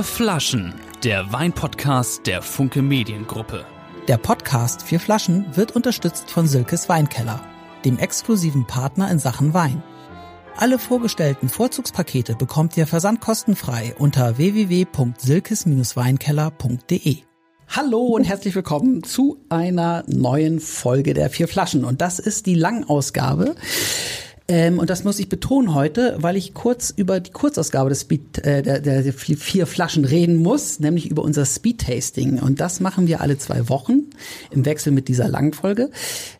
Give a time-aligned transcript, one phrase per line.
[0.00, 3.66] Vier Flaschen, der Weinpodcast der Funke Mediengruppe.
[4.08, 7.44] Der Podcast Vier Flaschen wird unterstützt von Silkes Weinkeller,
[7.84, 9.82] dem exklusiven Partner in Sachen Wein.
[10.56, 17.18] Alle vorgestellten Vorzugspakete bekommt ihr versandkostenfrei unter www.silkes-weinkeller.de.
[17.68, 21.84] Hallo und herzlich willkommen zu einer neuen Folge der Vier Flaschen.
[21.84, 23.54] Und das ist die Langausgabe.
[24.50, 28.38] Ähm, und das muss ich betonen heute, weil ich kurz über die Kurzausgabe des Speed,
[28.38, 32.40] äh, der, der, der vier Flaschen reden muss, nämlich über unser Speed Tasting.
[32.40, 34.06] Und das machen wir alle zwei Wochen
[34.50, 35.90] im Wechsel mit dieser langen Folge.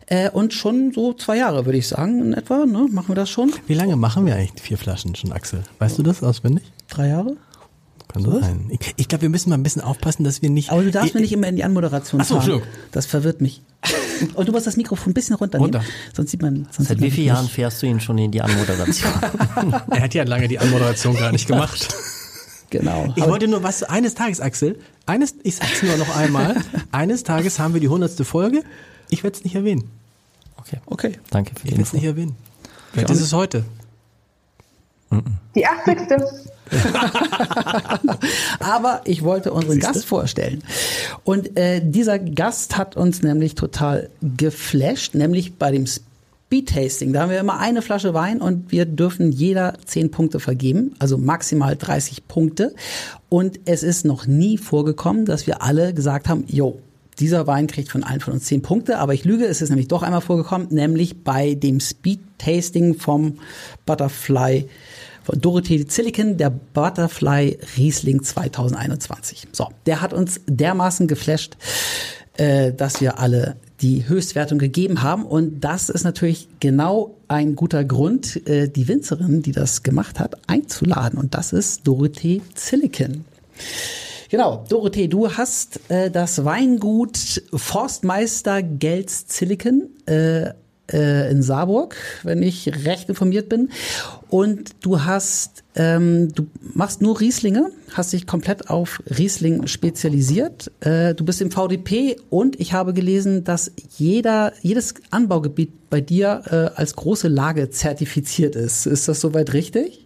[0.07, 2.87] Äh, und schon so zwei Jahre, würde ich sagen, in etwa, ne?
[2.91, 3.53] Machen wir das schon?
[3.67, 5.63] Wie lange machen wir eigentlich vier Flaschen schon, Axel?
[5.79, 6.65] Weißt du das auswendig?
[6.89, 7.37] Drei Jahre?
[8.11, 8.65] Kann so sein.
[8.69, 10.71] Ich, ich glaube, wir müssen mal ein bisschen aufpassen, dass wir nicht.
[10.71, 12.61] Aber du darfst ich, mir nicht immer in die Anmoderation Ach so, fahren.
[12.91, 13.61] Das verwirrt mich.
[14.35, 15.75] Und du musst das Mikrofon ein bisschen runternehmen.
[15.75, 15.87] Runter.
[16.13, 16.67] Sonst sieht man.
[16.71, 19.11] Sonst Seit wie vielen Jahren fährst du ihn schon in die Anmoderation?
[19.91, 21.87] er hat ja lange die Anmoderation gar nicht gemacht.
[22.71, 23.11] Genau.
[23.17, 26.55] Ich wollte nur was, eines Tages, Axel, eines, ich sag's nur noch einmal,
[26.93, 28.63] eines Tages haben wir die hundertste Folge.
[29.09, 29.91] Ich werde es nicht erwähnen.
[30.55, 30.77] Okay.
[30.85, 31.19] Okay.
[31.31, 32.37] Danke für die Ich werde es nicht erwähnen.
[32.93, 33.65] Vielleicht ist es heute.
[35.53, 35.97] Die 80.
[38.59, 39.93] Aber ich wollte unseren Siehste?
[39.93, 40.63] Gast vorstellen.
[41.23, 47.13] Und äh, dieser Gast hat uns nämlich total geflasht, nämlich bei dem Speed Tasting.
[47.13, 51.17] Da haben wir immer eine Flasche Wein und wir dürfen jeder zehn Punkte vergeben, also
[51.17, 52.75] maximal 30 Punkte.
[53.29, 56.79] Und es ist noch nie vorgekommen, dass wir alle gesagt haben, jo,
[57.19, 59.87] dieser Wein kriegt von allen von uns zehn Punkte, aber ich lüge, es ist nämlich
[59.87, 63.37] doch einmal vorgekommen, nämlich bei dem Speed Tasting vom
[63.85, 64.67] Butterfly
[65.23, 69.47] von Dorothee Zilliken, der Butterfly Riesling 2021.
[69.51, 71.57] So, der hat uns dermaßen geflasht,
[72.37, 75.25] äh, dass wir alle die Höchstwertung gegeben haben.
[75.25, 80.35] Und das ist natürlich genau ein guter Grund, äh, die Winzerin, die das gemacht hat,
[80.47, 81.19] einzuladen.
[81.19, 83.25] Und das ist Dorothee Zilliken.
[84.29, 90.53] Genau, Dorothee, du hast äh, das Weingut Forstmeister Gels Zilliken äh,
[90.91, 93.69] äh, in Saarburg, wenn ich recht informiert bin.
[94.29, 100.71] Und du hast, ähm, du machst nur Rieslinge, hast dich komplett auf Riesling spezialisiert.
[100.79, 106.43] Äh, du bist im VDP und ich habe gelesen, dass jeder, jedes Anbaugebiet bei dir
[106.45, 108.85] äh, als große Lage zertifiziert ist.
[108.85, 110.00] Ist das soweit richtig?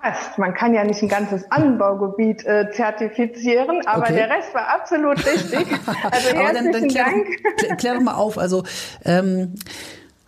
[0.00, 0.38] Fast.
[0.38, 4.14] Man kann ja nicht ein ganzes Anbaugebiet äh, zertifizieren, aber okay.
[4.14, 5.66] der Rest war absolut richtig.
[6.10, 7.26] Also herzlichen dann, dann klär, Dank.
[7.58, 8.38] Klär, klär doch mal auf.
[8.38, 8.64] Also
[9.04, 9.54] ähm,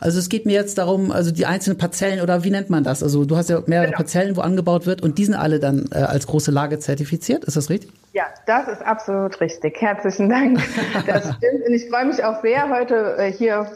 [0.01, 3.03] also es geht mir jetzt darum, also die einzelnen Parzellen oder wie nennt man das?
[3.03, 3.97] Also du hast ja mehrere genau.
[3.97, 7.45] Parzellen, wo angebaut wird und die sind alle dann äh, als große Lage zertifiziert.
[7.45, 7.93] Ist das richtig?
[8.13, 9.81] Ja, das ist absolut richtig.
[9.81, 10.61] Herzlichen Dank.
[11.07, 13.67] Das stimmt und ich freue mich auch sehr, heute äh, hier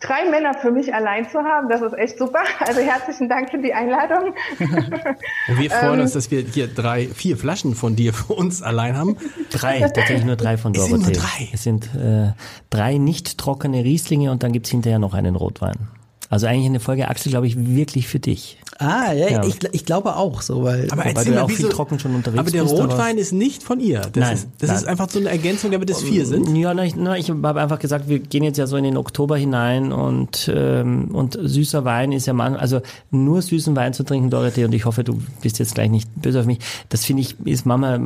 [0.00, 1.68] drei Männer für mich allein zu haben.
[1.68, 2.40] Das ist echt super.
[2.60, 4.34] Also herzlichen Dank für die Einladung.
[4.58, 4.68] Und
[5.58, 8.96] wir freuen ähm, uns, dass wir hier drei, vier Flaschen von dir für uns allein
[8.96, 9.16] haben.
[9.50, 10.94] Drei, tatsächlich nur drei von Dorothee.
[10.94, 11.48] Es sind nur drei.
[11.52, 12.32] Es sind äh,
[12.68, 15.88] drei nicht trockene Rieslinge und dann gibt's hinterher noch einen Rotwein.
[16.30, 18.56] Also eigentlich eine Folge Axel, glaube ich, wirklich für dich.
[18.78, 19.44] Ah, ja, ja.
[19.44, 22.38] Ich, ich glaube auch so, weil, aber weil du ja auch viel trocken schon unterwegs
[22.38, 22.74] aber der bist.
[22.74, 24.00] Aber Rotwein ist nicht von ihr.
[24.00, 24.78] Das nein, ist, das nein.
[24.78, 26.56] ist einfach so eine Ergänzung, damit es vier sind.
[26.56, 29.36] Ja, nein, nein, ich habe einfach gesagt, wir gehen jetzt ja so in den Oktober
[29.36, 32.80] hinein und ähm, und süßer Wein ist ja man, also
[33.10, 36.40] nur süßen Wein zu trinken, Dorothee, und ich hoffe, du bist jetzt gleich nicht böse
[36.40, 36.60] auf mich.
[36.88, 37.98] Das finde ich ist Mama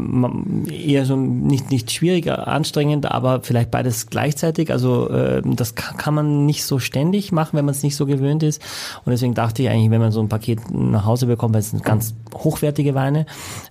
[0.68, 4.72] eher so nicht nicht schwierig, anstrengend, aber vielleicht beides gleichzeitig.
[4.72, 8.42] Also äh, das kann man nicht so ständig machen, wenn man es nicht so gewöhnt
[8.42, 8.62] ist.
[9.04, 11.70] Und deswegen dachte ich eigentlich, wenn man so ein Paket nach Hause bekommt, weil es
[11.70, 13.26] sind ganz hochwertige Weine,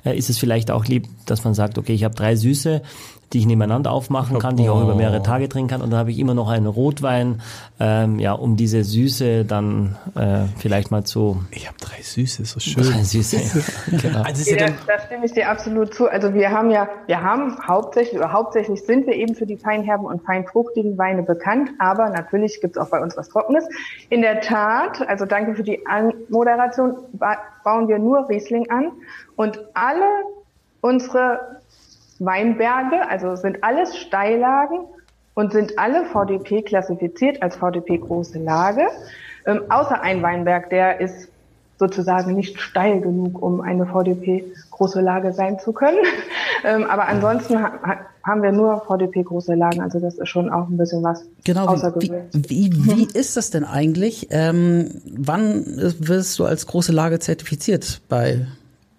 [0.05, 2.81] äh, ist es vielleicht auch lieb, dass man sagt, okay, ich habe drei Süße,
[3.33, 5.23] die ich nebeneinander aufmachen kann, die ich auch über mehrere oh.
[5.23, 5.81] Tage trinken kann.
[5.81, 7.41] Und dann habe ich immer noch einen Rotwein,
[7.79, 11.43] ähm, ja, um diese Süße dann äh, vielleicht mal zu.
[11.51, 12.83] Ich habe drei Süße, so schön.
[12.83, 13.37] Drei Süße.
[14.01, 14.21] genau.
[14.21, 16.07] also ja, da, da stimme ich dir absolut zu.
[16.07, 20.05] Also wir haben ja, wir haben hauptsächlich oder hauptsächlich sind wir eben für die feinherben
[20.05, 23.65] und feinfruchtigen Weine bekannt, aber natürlich gibt es auch bei uns was Trockenes.
[24.09, 26.97] In der Tat, also danke für die Anmoderation,
[27.63, 28.91] bauen wir nur Riesling an
[29.35, 30.05] und alle
[30.81, 31.61] unsere
[32.25, 34.79] Weinberge, also sind alles Steillagen
[35.33, 38.87] und sind alle VDP klassifiziert als VDP große Lage,
[39.45, 41.29] ähm, außer ein Weinberg, der ist
[41.79, 45.97] sozusagen nicht steil genug, um eine VDP große Lage sein zu können.
[46.63, 50.69] ähm, aber ansonsten ha haben wir nur VDP große Lagen, also das ist schon auch
[50.69, 52.49] ein bisschen was genau, außergewöhnliches.
[52.49, 54.29] Wie, wie, wie ist das denn eigentlich?
[54.31, 58.47] Ähm, wann wirst du als große Lage zertifiziert bei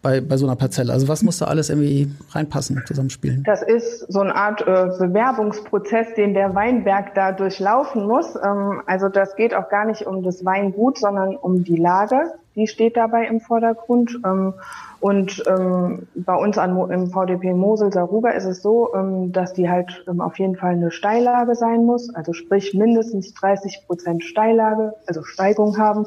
[0.04, 0.92] bei, bei so einer Parzelle?
[0.92, 3.42] Also was muss da alles irgendwie reinpassen, zusammenspielen?
[3.44, 8.36] Das ist so eine Art äh, Bewerbungsprozess, den der Weinberg da durchlaufen muss.
[8.36, 12.34] Ähm, also das geht auch gar nicht um das Weingut, sondern um die Lage.
[12.54, 14.20] die steht dabei im Vordergrund.
[14.24, 14.54] Ähm,
[15.00, 19.68] und ähm, bei uns an, im VDP Mosel Saruga ist es so, ähm, dass die
[19.68, 24.94] halt ähm, auf jeden Fall eine Steillage sein muss, also sprich mindestens 30 Prozent Steillage,
[25.06, 26.06] also Steigung haben.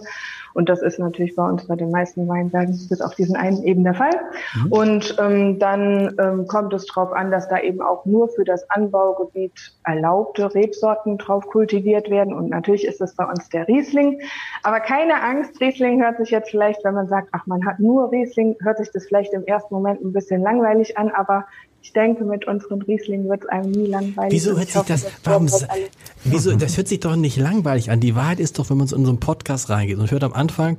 [0.57, 3.83] Und das ist natürlich bei uns bei den meisten Weinbergen bis auf diesen einen eben
[3.83, 4.19] der Fall.
[4.55, 4.71] Mhm.
[4.71, 8.67] Und ähm, dann ähm, kommt es darauf an, dass da eben auch nur für das
[8.71, 9.53] Anbaugebiet
[9.85, 12.33] erlaubte Rebsorten drauf kultiviert werden.
[12.33, 14.19] Und natürlich ist es bei uns der Riesling.
[14.63, 18.11] Aber keine Angst, Riesling hört sich jetzt vielleicht, wenn man sagt, ach, man hat nur
[18.11, 21.45] Riesling, hört sich das vielleicht im ersten Moment ein bisschen langweilig an, aber
[21.81, 24.33] ich denke, mit unseren Rieslingen wird es einem nie langweilig.
[24.33, 25.49] Wieso hört sich das, das warum,
[26.23, 27.99] wieso, das hört sich doch nicht langweilig an.
[27.99, 30.77] Die Wahrheit ist doch, wenn man in unseren Podcast reingeht und hört am Anfang,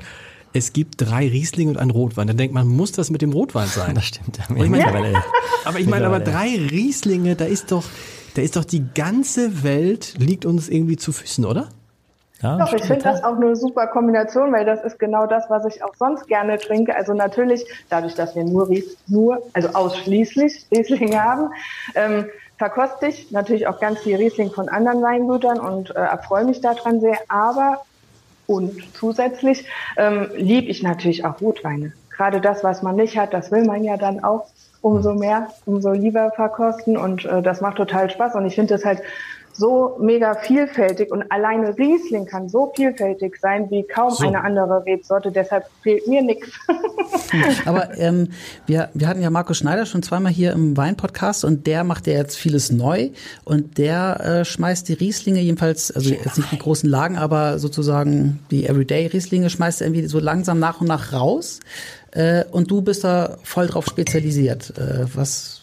[0.53, 2.27] es gibt drei Rieslinge und einen Rotwein.
[2.27, 3.95] Dann denkt man, muss das mit dem Rotwein sein?
[3.95, 4.39] Das stimmt.
[4.39, 4.45] Ja.
[4.56, 5.25] Ich meine, ja.
[5.65, 7.85] aber ich meine, aber drei Rieslinge, da ist doch,
[8.35, 11.69] da ist doch die ganze Welt liegt uns irgendwie zu Füßen, oder?
[12.40, 15.64] Ja, Doch, ich finde das auch eine super Kombination, weil das ist genau das, was
[15.67, 16.94] ich auch sonst gerne trinke.
[16.94, 18.69] Also natürlich, dadurch, dass wir nur,
[19.08, 21.50] nur also ausschließlich Riesling haben,
[21.96, 22.26] ähm,
[22.56, 27.00] verkoste ich natürlich auch ganz viel Riesling von anderen Weingütern und äh, erfreue mich daran
[27.00, 27.19] sehr.
[27.29, 27.82] Aber
[28.46, 31.93] und zusätzlich ähm, liebe ich natürlich auch Rotweine.
[32.17, 34.46] Gerade das, was man nicht hat, das will man ja dann auch
[34.81, 38.85] umso mehr, umso lieber verkosten und äh, das macht total Spaß und ich finde es
[38.85, 39.02] halt
[39.59, 44.27] so mega vielfältig und alleine Riesling kann so vielfältig sein wie kaum so.
[44.27, 45.33] eine andere Rebsorte.
[45.33, 46.49] Deshalb fehlt mir nichts.
[47.67, 48.29] Aber ähm,
[48.67, 52.15] wir, wir hatten ja Markus Schneider schon zweimal hier im Wein-Podcast und der macht ja
[52.15, 53.11] jetzt vieles neu
[53.45, 58.39] und der äh, schmeißt die Rieslinge jedenfalls, also jetzt nicht die großen Lagen, aber sozusagen
[58.53, 61.59] die Everyday-Rieslinge schmeißt er irgendwie so langsam nach und nach raus.
[62.13, 64.73] Äh, und du bist da voll drauf spezialisiert.
[64.79, 65.58] Äh, was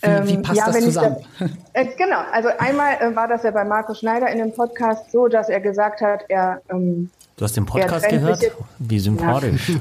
[0.00, 1.16] wie, wie ähm, passt ja, das zusammen?
[1.38, 5.10] Das, äh, genau, also einmal äh, war das ja bei Markus Schneider in dem Podcast
[5.10, 8.42] so, dass er gesagt hat, er ähm, Du hast den Podcast gehört?
[8.42, 9.70] Jetzt, Wie sympathisch.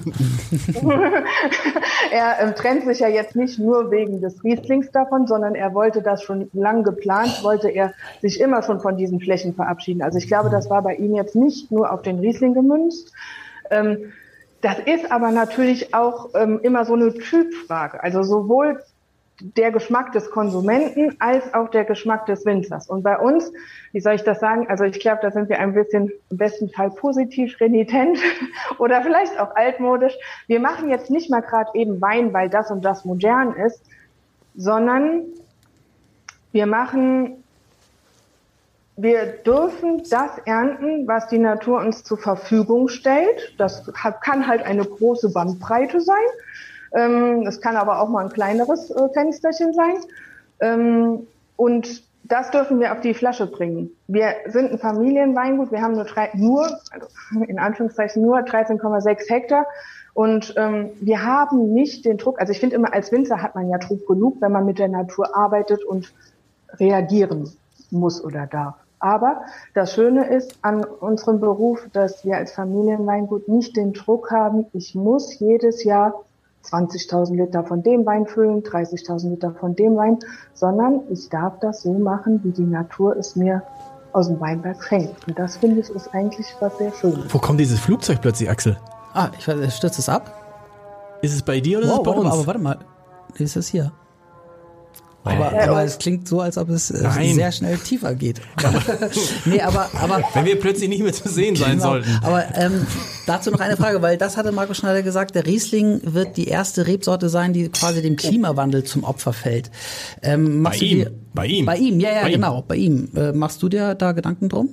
[2.11, 6.01] Er ähm, trennt sich ja jetzt nicht nur wegen des Rieslings davon, sondern er wollte
[6.01, 10.01] das schon lang geplant, wollte er sich immer schon von diesen Flächen verabschieden.
[10.01, 13.11] Also ich glaube, das war bei ihm jetzt nicht nur auf den Riesling gemünzt.
[13.69, 14.13] Ähm,
[14.61, 18.01] das ist aber natürlich auch ähm, immer so eine Typfrage.
[18.01, 18.81] Also sowohl
[19.39, 22.89] der Geschmack des Konsumenten als auch der Geschmack des Winzers.
[22.89, 23.51] Und bei uns,
[23.91, 24.67] wie soll ich das sagen?
[24.67, 28.17] Also ich glaube, da sind wir ein bisschen im besten Fall positiv renitent
[28.79, 30.15] oder vielleicht auch altmodisch.
[30.47, 33.81] Wir machen jetzt nicht mal gerade eben Wein, weil das und das modern ist,
[34.55, 35.23] sondern
[36.51, 37.43] wir machen,
[38.95, 43.53] wir dürfen das ernten, was die Natur uns zur Verfügung stellt.
[43.59, 43.91] Das
[44.21, 46.25] kann halt eine große Bandbreite sein.
[46.93, 49.95] Ähm, das kann aber auch mal ein kleineres äh, Fensterchen sein.
[50.59, 53.91] Ähm, und das dürfen wir auf die Flasche bringen.
[54.07, 55.71] Wir sind ein Familienweingut.
[55.71, 57.07] Wir haben nur, drei, nur also
[57.47, 59.65] in Anführungszeichen nur 13,6 Hektar.
[60.13, 63.69] Und ähm, wir haben nicht den Druck, also ich finde immer, als Winzer hat man
[63.69, 66.11] ja Druck genug, wenn man mit der Natur arbeitet und
[66.79, 67.51] reagieren
[67.91, 68.75] muss oder darf.
[68.99, 69.43] Aber
[69.75, 74.95] das Schöne ist an unserem Beruf, dass wir als Familienweingut nicht den Druck haben, ich
[74.95, 76.23] muss jedes Jahr
[76.71, 80.19] 20.000 Liter von dem Wein füllen, 30.000 Liter von dem Wein,
[80.53, 83.63] sondern ich darf das so machen, wie die Natur es mir
[84.13, 85.27] aus dem Weinberg schenkt.
[85.27, 87.33] Und das finde ich ist eigentlich was sehr Schönes.
[87.33, 88.77] Wo kommt dieses Flugzeug plötzlich, Axel?
[89.13, 90.33] Ah, ich weiß, stürzt es ab?
[91.21, 92.23] Ist es bei dir oder wow, ist es bei uns?
[92.23, 92.77] Mal, aber warte mal,
[93.35, 93.91] ist es hier?
[95.27, 97.35] Aber, äh, aber es klingt so, als ob es äh, Nein.
[97.35, 98.41] sehr schnell tiefer geht.
[99.45, 100.21] nee, aber, aber.
[100.33, 102.09] Wenn wir plötzlich nicht mehr zu sehen sein genau, sollten.
[102.23, 102.85] Aber ähm,
[103.25, 106.87] dazu noch eine Frage, weil das hatte Markus Schneider gesagt, der Riesling wird die erste
[106.87, 109.71] Rebsorte sein, die quasi dem Klimawandel zum Opfer fällt.
[110.21, 110.97] Ähm, bei ihm?
[110.99, 111.65] Dir, bei ihm?
[111.65, 112.63] Bei ihm, ja, ja, bei genau, ihm.
[112.67, 113.09] bei ihm.
[113.15, 114.69] Äh, machst du dir da Gedanken drum?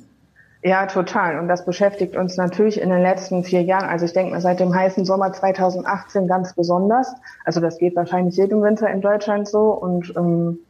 [0.67, 1.39] Ja, total.
[1.39, 3.85] Und das beschäftigt uns natürlich in den letzten vier Jahren.
[3.87, 7.15] Also ich denke mal seit dem heißen Sommer 2018 ganz besonders.
[7.45, 9.73] Also das geht wahrscheinlich jedem Winter in Deutschland so.
[9.73, 10.61] Und ähm,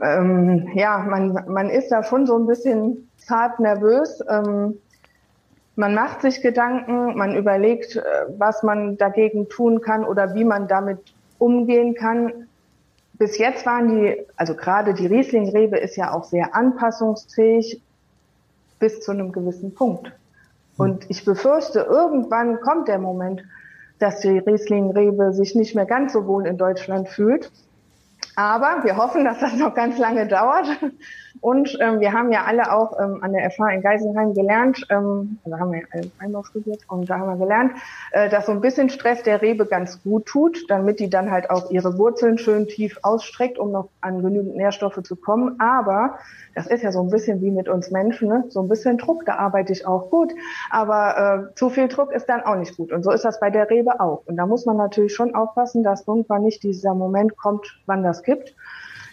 [0.00, 4.22] ähm, ja, man, man ist da schon so ein bisschen zart nervös.
[4.28, 4.78] Ähm,
[5.74, 8.02] man macht sich Gedanken, man überlegt, äh,
[8.38, 11.00] was man dagegen tun kann oder wie man damit
[11.38, 12.46] umgehen kann.
[13.14, 17.82] Bis jetzt waren die, also gerade die Rieslingrebe ist ja auch sehr anpassungsfähig
[18.80, 20.12] bis zu einem gewissen Punkt.
[20.76, 23.44] Und ich befürchte, irgendwann kommt der Moment,
[23.98, 27.52] dass die Rieslingrebe sich nicht mehr ganz so wohl in Deutschland fühlt.
[28.36, 30.66] Aber wir hoffen, dass das noch ganz lange dauert.
[31.40, 35.38] Und ähm, wir haben ja alle auch ähm, an der FH in Geisenheim gelernt, ähm,
[35.44, 35.82] also haben wir
[36.18, 37.72] Weinbau studiert und da haben wir gelernt,
[38.12, 41.48] äh, dass so ein bisschen Stress der Rebe ganz gut tut, damit die dann halt
[41.48, 45.58] auch ihre Wurzeln schön tief ausstreckt, um noch an genügend Nährstoffe zu kommen.
[45.60, 46.18] Aber
[46.54, 48.44] das ist ja so ein bisschen wie mit uns Menschen, ne?
[48.48, 50.32] so ein bisschen Druck, da arbeite ich auch gut.
[50.70, 52.92] Aber äh, zu viel Druck ist dann auch nicht gut.
[52.92, 54.22] Und so ist das bei der Rebe auch.
[54.26, 58.19] Und da muss man natürlich schon aufpassen, dass irgendwann nicht dieser Moment kommt, wann das
[58.22, 58.54] gibt.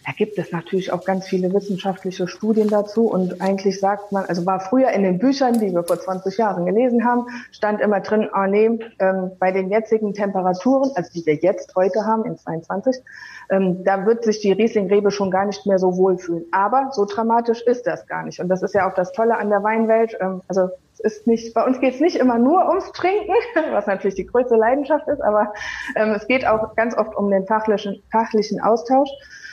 [0.07, 4.45] Da gibt es natürlich auch ganz viele wissenschaftliche Studien dazu und eigentlich sagt man, also
[4.45, 8.29] war früher in den Büchern, die wir vor 20 Jahren gelesen haben, stand immer drin,
[8.33, 13.03] oh nee, ähm, bei den jetzigen Temperaturen, also die wir jetzt heute haben in 22,
[13.49, 16.45] ähm, da wird sich die Rieslingrebe schon gar nicht mehr so wohlfühlen.
[16.53, 19.49] Aber so dramatisch ist das gar nicht und das ist ja auch das Tolle an
[19.49, 20.15] der Weinwelt.
[20.21, 23.33] Ähm, also ist nicht, bei uns geht es nicht immer nur ums Trinken,
[23.71, 25.53] was natürlich die größte Leidenschaft ist, aber
[25.95, 29.09] ähm, es geht auch ganz oft um den fachlichen, fachlichen Austausch.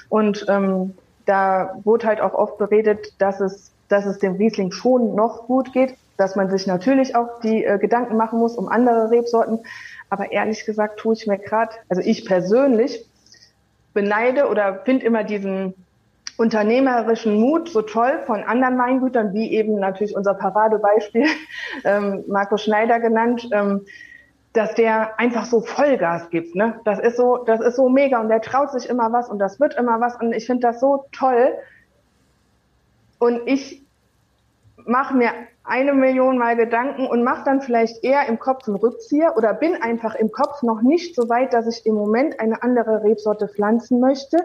[0.08, 0.94] Und ähm,
[1.26, 5.72] da wurde halt auch oft beredet, dass es, dass es dem Riesling schon noch gut
[5.72, 9.60] geht, dass man sich natürlich auch die äh, Gedanken machen muss um andere Rebsorten.
[10.10, 13.04] Aber ehrlich gesagt tue ich mir gerade, also ich persönlich
[13.94, 15.74] beneide oder finde immer diesen
[16.37, 21.26] unternehmerischen Mut so toll von anderen Weingütern, wie eben natürlich unser Paradebeispiel,
[21.85, 23.85] ähm, Marco Schneider genannt, ähm,
[24.53, 26.55] dass der einfach so Vollgas gibt.
[26.55, 26.81] Ne?
[26.85, 29.59] Das ist so, das ist so mega und der traut sich immer was und das
[29.59, 31.53] wird immer was und ich finde das so toll.
[33.19, 33.83] Und ich
[34.85, 35.31] mache mir
[35.64, 39.75] eine Million Mal Gedanken und mache dann vielleicht eher im Kopf einen Rückzieher oder bin
[39.75, 43.99] einfach im Kopf noch nicht so weit, dass ich im Moment eine andere Rebsorte pflanzen
[43.99, 44.37] möchte.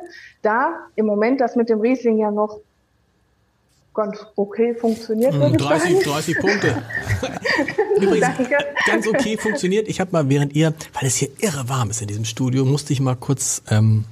[0.41, 2.61] Da im Moment das mit dem Riesling ja noch
[3.93, 5.33] ganz okay funktioniert.
[5.33, 6.83] Hm, 30, 30 Punkte.
[7.97, 8.57] Übrigens, Danke.
[8.85, 9.89] ganz okay funktioniert.
[9.89, 12.93] Ich habe mal, während ihr, weil es hier irre warm ist in diesem Studio, musste
[12.93, 13.61] ich mal kurz.
[13.69, 14.05] Ähm,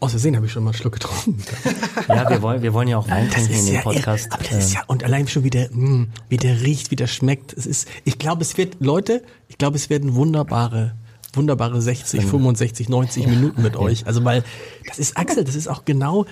[0.00, 1.42] aus Versehen habe ich schon mal einen Schluck getrunken.
[2.08, 4.26] ja, wir wollen, wir wollen ja auch Wein trinken in dem ja Podcast.
[4.26, 6.90] Irre, aber das ist ja, und allein schon wie der, mh, hm, wie der riecht,
[6.90, 7.52] wie der schmeckt.
[7.52, 10.94] Es ist, ich glaube, es wird, Leute, ich glaube, es werden wunderbare
[11.32, 14.06] wunderbare 60, 65, 90 Minuten mit euch.
[14.06, 14.42] Also weil
[14.86, 16.26] das ist Axel, das ist auch genau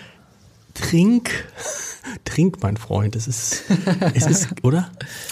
[0.75, 1.31] Trink,
[2.25, 3.17] trink, mein Freund.
[3.17, 3.65] Es ist,
[4.15, 4.91] es ist, oder?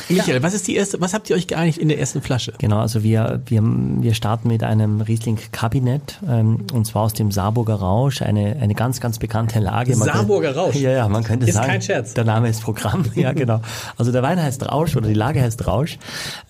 [0.09, 0.43] Michael, ja.
[0.43, 2.55] was ist die erste, was habt ihr euch geeinigt in der ersten Flasche?
[2.59, 7.77] Genau, also wir, wir, wir starten mit einem Riesling-Kabinett, ähm, und zwar aus dem Saarburger
[7.77, 9.97] Rausch, eine, eine ganz, ganz bekannte Lage.
[9.97, 10.77] Man Saarburger könnte, Rausch?
[10.77, 11.67] Ja, ja, man könnte ist sagen.
[11.67, 12.15] Ist kein Scherz.
[12.15, 13.61] Der Name ist Programm, ja, genau.
[13.97, 15.99] Also der Wein heißt Rausch oder die Lage heißt Rausch.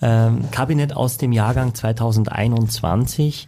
[0.01, 3.47] Ähm, Kabinett aus dem Jahrgang 2021.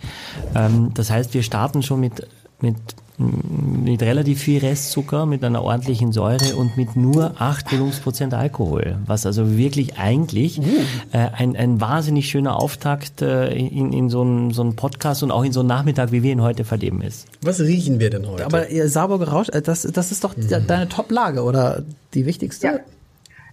[0.56, 2.28] Ähm, das heißt, wir starten schon mit,
[2.62, 2.76] mit
[3.20, 8.98] mit relativ viel Restzucker, mit einer ordentlichen Säure und mit nur 8 Volumenprozent Alkohol.
[9.06, 10.64] Was also wirklich eigentlich uh.
[11.12, 15.32] äh, ein, ein wahnsinnig schöner Auftakt äh, in, in so einen so einen Podcast und
[15.32, 17.28] auch in so einen Nachmittag, wie wir ihn heute verleben ist.
[17.42, 18.46] Was riechen wir denn heute?
[18.46, 20.48] Aber äh, Saarburger Rausch, äh, das, das ist doch mhm.
[20.66, 21.84] deine Top-Lage oder
[22.14, 22.68] die wichtigste?
[22.68, 22.80] Ja.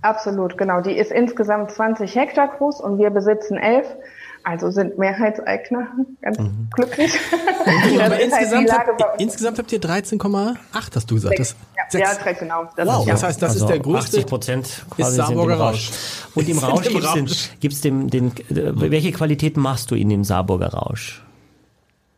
[0.03, 0.83] Absolut, genau.
[0.83, 3.87] Die ist insgesamt 20 Hektar groß und wir besitzen 11.
[4.49, 5.89] Also sind Mehrheitseigner
[6.23, 6.69] ganz mhm.
[6.73, 7.13] glücklich.
[7.97, 10.57] Aber halt insgesamt, habt, insgesamt habt ihr 13,8,
[10.95, 11.37] hast du gesagt.
[11.37, 11.57] Das,
[11.93, 12.69] ja, ja, genau.
[12.77, 14.19] Das wow, ist, das heißt, das also ist der größte.
[14.19, 15.91] 80 Prozent ist Saarburger Rausch.
[16.37, 20.69] Und im Rausch gibt's, Den, gibt's dem, den, welche Qualitäten machst du in dem Saarburger
[20.69, 21.26] Rausch?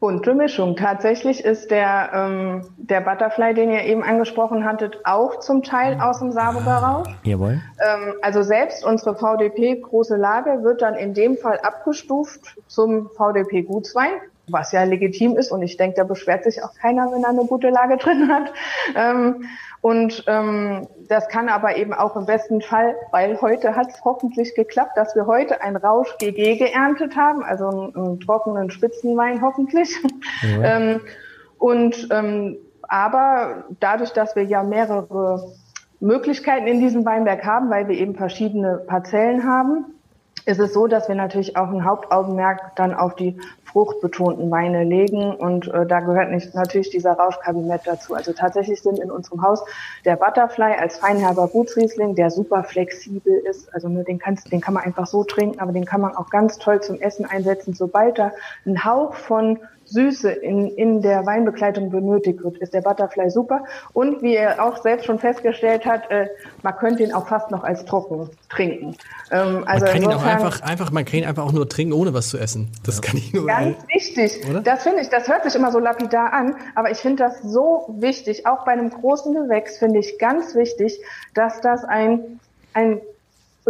[0.01, 0.77] Bunte Mischung.
[0.77, 6.21] Tatsächlich ist der, ähm, der Butterfly, den ihr eben angesprochen hattet, auch zum Teil aus
[6.21, 7.09] dem Saarburger Rausch.
[7.25, 7.61] Jawohl.
[7.81, 13.63] Ähm, also selbst unsere VDP große Lage wird dann in dem Fall abgestuft zum VDP
[13.63, 14.13] Gutswein,
[14.51, 17.47] was ja legitim ist und ich denke, da beschwert sich auch keiner, wenn er eine
[17.47, 18.53] gute Lage drin hat.
[18.95, 19.45] Ähm,
[19.81, 24.55] und ähm, das kann aber eben auch im besten Fall, weil heute hat es hoffentlich
[24.55, 29.91] geklappt, dass wir heute ein Rausch GG geerntet haben, also einen, einen trockenen Spitzenwein hoffentlich.
[30.43, 30.63] Ja.
[30.77, 31.01] ähm,
[31.59, 32.57] und ähm,
[32.89, 35.53] aber dadurch, dass wir ja mehrere
[36.01, 39.98] Möglichkeiten in diesem Weinberg haben, weil wir eben verschiedene Parzellen haben,
[40.49, 45.35] ist es so, dass wir natürlich auch ein Hauptaugenmerk dann auf die fruchtbetonten Weine legen
[45.35, 48.15] und äh, da gehört nicht, natürlich dieser Rauschkabinett dazu.
[48.15, 49.63] Also tatsächlich sind in unserem Haus
[50.07, 53.73] der Butterfly als feinherber Gutsriesling, der super flexibel ist.
[53.75, 56.31] Also nur den, kannst, den kann man einfach so trinken, aber den kann man auch
[56.31, 57.75] ganz toll zum Essen einsetzen.
[57.75, 58.33] Sobald da
[58.65, 63.65] ein Hauch von Süße in, in der Weinbegleitung benötigt wird, ist der Butterfly super.
[63.93, 66.29] Und wie er auch selbst schon festgestellt hat, äh,
[66.63, 68.97] man könnte ihn auch fast noch als trocken trinken.
[69.31, 71.93] Ähm, also man kann ihn auch einfach, einfach, man kann ihn einfach auch nur trinken,
[71.93, 72.69] ohne was zu essen.
[72.85, 73.03] Das ja.
[73.03, 73.47] kann ich nur.
[73.47, 74.41] Ganz wichtig.
[74.49, 74.61] Oder?
[74.61, 77.95] Das finde ich, das hört sich immer so lapidar an, aber ich finde das so
[77.99, 78.47] wichtig.
[78.47, 81.01] Auch bei einem großen Gewächs finde ich ganz wichtig,
[81.35, 82.41] dass das ein,
[82.75, 83.01] ein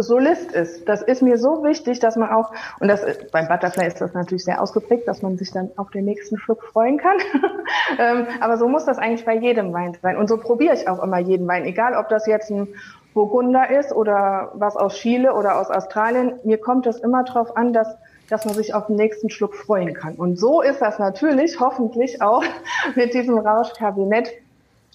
[0.01, 0.87] Solist ist.
[0.87, 3.01] Das ist mir so wichtig, dass man auch, und das
[3.31, 6.63] beim Butterfly ist das natürlich sehr ausgeprägt, dass man sich dann auf den nächsten Schluck
[6.63, 7.17] freuen kann.
[7.99, 10.17] ähm, aber so muss das eigentlich bei jedem Wein sein.
[10.17, 12.67] Und so probiere ich auch immer jeden Wein, egal ob das jetzt ein
[13.13, 16.39] Burgunder ist oder was aus Chile oder aus Australien.
[16.43, 17.95] Mir kommt es immer darauf an, dass
[18.29, 20.15] dass man sich auf den nächsten Schluck freuen kann.
[20.15, 22.43] Und so ist das natürlich, hoffentlich auch
[22.95, 24.31] mit diesem Rauschkabinett.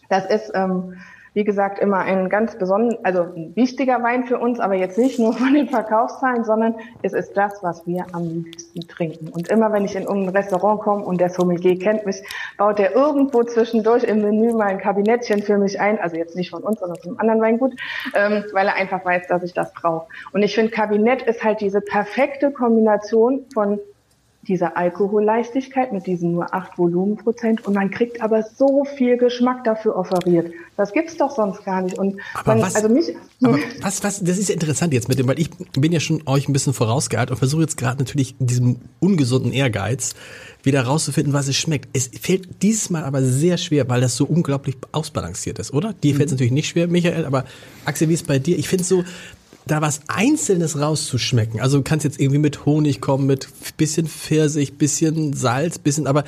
[0.08, 0.96] Das ist ähm,
[1.34, 5.18] wie gesagt, immer ein ganz besonderer, also ein wichtiger Wein für uns, aber jetzt nicht
[5.18, 9.28] nur von den Verkaufszahlen, sondern es ist das, was wir am liebsten trinken.
[9.28, 12.22] Und immer wenn ich in ein Restaurant komme und der Sommelier kennt mich,
[12.56, 16.50] baut er irgendwo zwischendurch im Menü mal ein Kabinettchen für mich ein, also jetzt nicht
[16.50, 17.72] von uns, sondern von einem anderen Weingut,
[18.14, 20.06] ähm, weil er einfach weiß, dass ich das brauche.
[20.32, 23.80] Und ich finde, Kabinett ist halt diese perfekte Kombination von
[24.48, 29.96] dieser Alkoholleichtigkeit mit diesen nur acht Volumenprozent und man kriegt aber so viel Geschmack dafür
[29.96, 30.52] offeriert.
[30.76, 31.98] Das gibt's doch sonst gar nicht.
[31.98, 35.18] Und aber man, was, also mich, aber was, was, das ist ja interessant jetzt mit
[35.18, 38.34] dem, weil ich bin ja schon euch ein bisschen vorausgeeilt und versuche jetzt gerade natürlich
[38.38, 40.14] in diesem ungesunden Ehrgeiz
[40.62, 41.88] wieder rauszufinden, was es schmeckt.
[41.92, 45.92] Es fällt dieses Mal aber sehr schwer, weil das so unglaublich ausbalanciert ist, oder?
[45.92, 46.16] Dir mhm.
[46.16, 47.44] fällt es natürlich nicht schwer, Michael, aber
[47.84, 48.58] Axel, wie ist es bei dir?
[48.58, 49.04] Ich finde so,
[49.66, 51.60] da was Einzelnes rauszuschmecken.
[51.60, 56.24] Also du kannst jetzt irgendwie mit Honig kommen, mit bisschen Pfirsich, bisschen Salz, bisschen, aber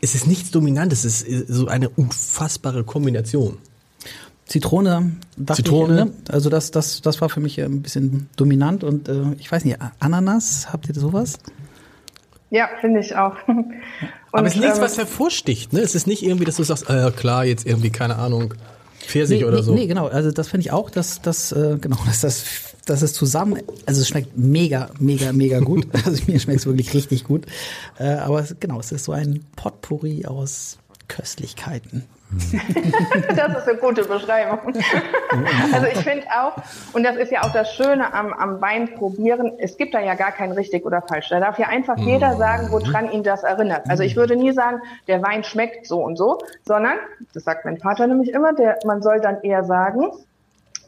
[0.00, 3.58] es ist nichts Dominantes, es ist so eine unfassbare Kombination.
[4.46, 5.12] Zitrone,
[5.52, 5.98] Zitrone.
[5.98, 6.32] Ich, ne?
[6.32, 9.76] also das, das, das war für mich ein bisschen dominant und äh, ich weiß nicht,
[10.00, 11.38] Ananas, habt ihr sowas?
[12.50, 13.36] Ja, finde ich auch.
[13.46, 13.74] Und,
[14.32, 15.80] aber es ist nichts, ähm, was hervorsticht, ne?
[15.80, 18.54] Es ist nicht irgendwie, dass du sagst, äh, klar, jetzt irgendwie, keine Ahnung,
[19.08, 19.74] Pfirsich nee, oder nee, so.
[19.74, 20.06] Nee, genau.
[20.06, 22.44] Also das finde ich auch, dass das äh, genau, dass das
[22.84, 25.86] dass es zusammen, also es schmeckt mega, mega, mega gut.
[26.04, 27.46] also mir schmeckt es wirklich richtig gut.
[27.98, 32.04] Äh, aber genau, es ist so ein Potpourri aus Köstlichkeiten.
[33.36, 34.74] das ist eine gute Beschreibung.
[35.72, 36.54] Also ich finde auch,
[36.92, 40.14] und das ist ja auch das Schöne am, am Wein probieren, es gibt da ja
[40.14, 41.28] gar kein richtig oder falsch.
[41.28, 43.88] Da darf ja einfach jeder sagen, woran ihn das erinnert.
[43.88, 46.96] Also ich würde nie sagen, der Wein schmeckt so und so, sondern,
[47.34, 50.10] das sagt mein Vater nämlich immer, der, man soll dann eher sagen,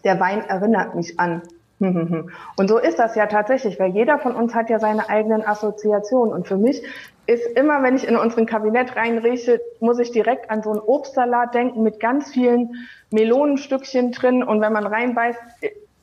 [0.05, 1.43] der Wein erinnert mich an
[2.57, 6.35] und so ist das ja tatsächlich, weil jeder von uns hat ja seine eigenen Assoziationen.
[6.35, 6.83] Und für mich
[7.27, 11.55] ist immer, wenn ich in unseren Kabinett reinrieche, muss ich direkt an so einen Obstsalat
[11.55, 12.75] denken mit ganz vielen
[13.11, 14.43] Melonenstückchen drin.
[14.43, 15.41] Und wenn man reinbeißt,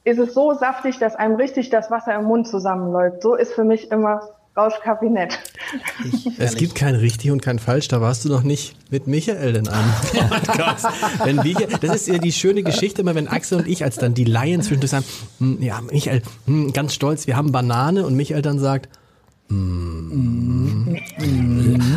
[0.03, 3.21] ist es so saftig, dass einem richtig das Wasser im Mund zusammenläuft.
[3.21, 4.21] So ist für mich immer
[4.57, 5.39] Rauschkabinett.
[6.39, 9.67] Es gibt kein richtig und kein falsch, da warst du noch nicht mit Michael in
[9.67, 9.93] einem
[10.29, 10.85] Podcast.
[11.23, 14.13] wenn wir, das ist ja die schöne Geschichte, immer wenn Axel und ich als dann
[14.13, 15.05] die Laien zwischendurch sagen,
[15.39, 18.89] hm, ja, Michael, hm, ganz stolz, wir haben Banane und Michael dann sagt.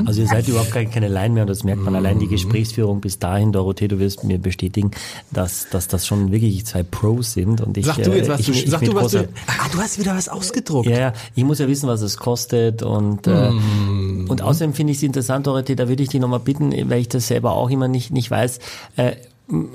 [0.06, 3.18] Also ihr seid überhaupt keine, Laien mehr und das merkt man allein die Gesprächsführung bis
[3.18, 3.50] dahin.
[3.50, 4.92] Dorothee, du wirst mir bestätigen,
[5.32, 7.60] dass, dass das schon wirklich zwei Pros sind.
[7.60, 9.78] Und ich, sag du jetzt was, ich, du, ich, sag du was du, ah, du
[9.78, 10.88] hast wieder was ausgedruckt.
[10.88, 14.26] Ja, ja, ich muss ja wissen, was es kostet und, äh, mm.
[14.28, 17.08] und außerdem finde ich es interessant, Dorothee, da würde ich dich nochmal bitten, weil ich
[17.08, 18.60] das selber auch immer nicht, nicht weiß,
[18.96, 19.16] äh,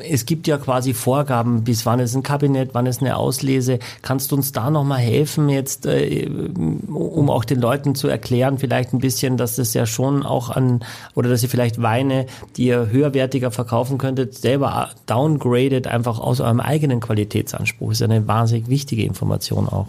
[0.09, 3.79] es gibt ja quasi Vorgaben, bis wann ist ein Kabinett, wann ist eine Auslese.
[4.01, 8.93] Kannst du uns da nochmal helfen, jetzt, äh, um auch den Leuten zu erklären, vielleicht
[8.93, 10.83] ein bisschen, dass das ja schon auch an,
[11.13, 12.25] oder dass ihr vielleicht Weine,
[12.57, 17.91] die ihr höherwertiger verkaufen könntet, selber downgradet, einfach aus eurem eigenen Qualitätsanspruch.
[17.91, 19.87] Ist eine wahnsinnig wichtige Information auch.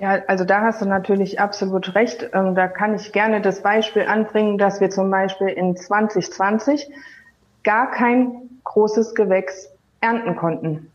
[0.00, 2.30] Ja, also da hast du natürlich absolut recht.
[2.34, 6.90] Ähm, da kann ich gerne das Beispiel anbringen, dass wir zum Beispiel in 2020
[7.62, 9.68] gar kein großes Gewächs
[10.00, 10.90] ernten konnten.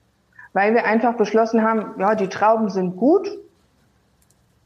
[0.54, 3.30] Weil wir einfach beschlossen haben, ja, die Trauben sind gut,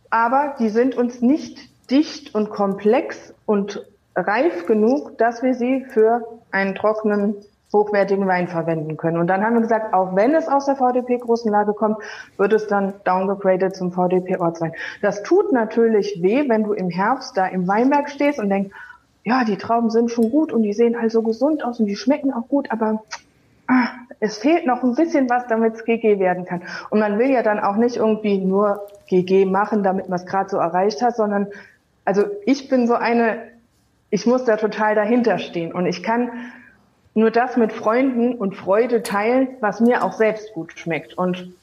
[0.10, 1.60] aber die sind uns nicht
[1.90, 3.86] dicht und komplex und
[4.16, 7.36] reif genug, dass wir sie für einen trockenen,
[7.74, 9.18] hochwertigen Wein verwenden können.
[9.18, 11.98] Und dann haben wir gesagt, auch wenn es aus der VDP-Großenlage kommt,
[12.38, 14.74] wird es dann downgegradet zum VDP-Ortswein.
[15.02, 18.76] Das tut natürlich weh, wenn du im Herbst da im Weinberg stehst und denkst,
[19.24, 22.34] ja, die Trauben sind schon gut und die sehen also gesund aus und die schmecken
[22.34, 23.04] auch gut, aber
[23.68, 23.88] ah,
[24.20, 26.64] es fehlt noch ein bisschen was, damit es GG werden kann.
[26.90, 30.50] Und man will ja dann auch nicht irgendwie nur GG machen, damit man es gerade
[30.50, 31.48] so erreicht hat, sondern
[32.06, 33.40] also ich bin so eine,
[34.10, 36.30] ich muss da total dahinter stehen und ich kann
[37.14, 41.18] nur das mit Freunden und Freude teilen, was mir auch selbst gut schmeckt.
[41.18, 41.54] Und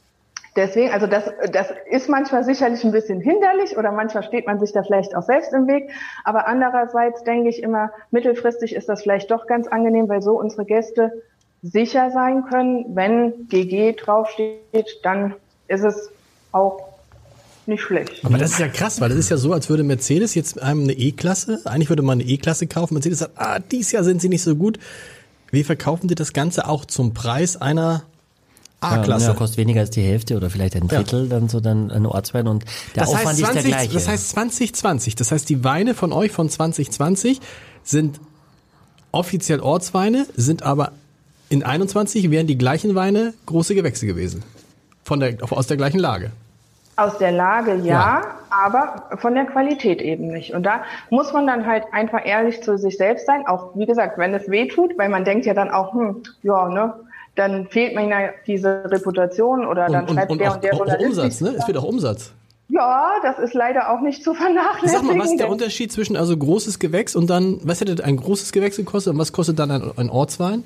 [0.57, 4.73] deswegen, also das, das ist manchmal sicherlich ein bisschen hinderlich oder manchmal steht man sich
[4.73, 5.91] da vielleicht auch selbst im Weg.
[6.25, 10.65] Aber andererseits denke ich immer, mittelfristig ist das vielleicht doch ganz angenehm, weil so unsere
[10.65, 11.23] Gäste
[11.63, 15.35] sicher sein können, wenn GG draufsteht, dann
[15.67, 16.11] ist es
[16.53, 16.89] auch
[17.67, 18.25] nicht schlecht.
[18.25, 20.85] Aber das ist ja krass, weil das ist ja so, als würde Mercedes jetzt einem
[20.85, 24.29] eine E-Klasse, eigentlich würde man eine E-Klasse kaufen, Mercedes sagt, ah, dieses Jahr sind sie
[24.29, 24.79] nicht so gut.
[25.51, 28.05] Wie verkaufen die das Ganze auch zum Preis einer
[28.81, 29.29] Ah, klasse.
[29.29, 31.29] Ja, kostet weniger als die Hälfte oder vielleicht ein Drittel, ja.
[31.29, 32.65] dann so dann ein Ortswein und
[32.95, 33.95] der das Aufwand heißt 20, ist der gleiche.
[33.95, 37.41] Das heißt 2020, das heißt die Weine von euch von 2020
[37.83, 38.21] sind
[39.11, 40.93] offiziell Ortsweine, sind aber
[41.49, 44.45] in 21 wären die gleichen Weine große Gewächse gewesen.
[45.03, 46.31] Von der, aus der gleichen Lage.
[46.97, 50.53] Aus der Lage ja, ja, aber von der Qualität eben nicht.
[50.53, 53.47] Und da muss man dann halt einfach ehrlich zu sich selbst sein.
[53.47, 56.69] Auch wie gesagt, wenn es weh tut, weil man denkt ja dann auch, hm, ja,
[56.69, 56.95] ne,
[57.39, 60.73] dann fehlt mir ja diese Reputation oder dann und, schreibt und, der und und der
[60.75, 61.07] Journalist.
[61.07, 61.55] Umsatz, ne?
[61.57, 62.33] Es wird auch Umsatz.
[62.69, 65.07] Ja, das ist leider auch nicht zu vernachlässigen.
[65.07, 68.17] Sag mal, was ist der Unterschied zwischen also großes Gewächs und dann, was hätte ein
[68.17, 70.65] großes Gewächs gekostet und was kostet dann ein, ein Ortswein?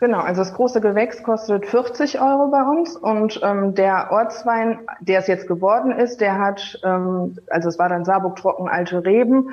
[0.00, 5.20] Genau, also das große Gewächs kostet 40 Euro bei uns und ähm, der Ortswein, der
[5.20, 9.50] es jetzt geworden ist, der hat, ähm, also es war dann Saarburg trocken alte Reben,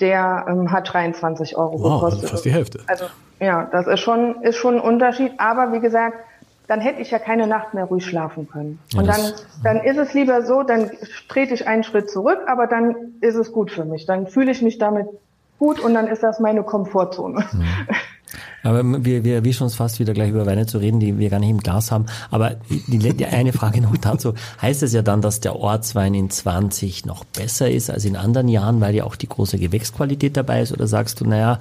[0.00, 2.22] der ähm, hat 23 Euro wow, gekostet.
[2.22, 2.80] Also fast die Hälfte.
[2.86, 3.06] Also
[3.40, 6.16] ja, das ist schon ist schon ein Unterschied, aber wie gesagt,
[6.66, 8.78] dann hätte ich ja keine Nacht mehr ruhig schlafen können.
[8.96, 9.32] Und ja, dann,
[9.64, 10.90] dann ist es lieber so, dann
[11.28, 14.06] trete ich einen Schritt zurück, aber dann ist es gut für mich.
[14.06, 15.08] Dann fühle ich mich damit
[15.58, 17.44] gut und dann ist das meine Komfortzone.
[17.52, 17.64] Mhm.
[18.62, 21.40] Aber wir, wir erwischen uns fast wieder gleich über Weine zu reden, die wir gar
[21.40, 22.06] nicht im Glas haben.
[22.30, 24.34] Aber die, die eine Frage noch dazu.
[24.60, 28.48] Heißt es ja dann, dass der Ortswein in 20 noch besser ist als in anderen
[28.48, 30.72] Jahren, weil ja auch die große Gewächsqualität dabei ist?
[30.72, 31.58] Oder sagst du, naja,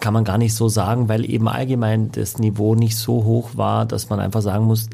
[0.00, 3.86] kann man gar nicht so sagen, weil eben allgemein das Niveau nicht so hoch war,
[3.86, 4.88] dass man einfach sagen muss,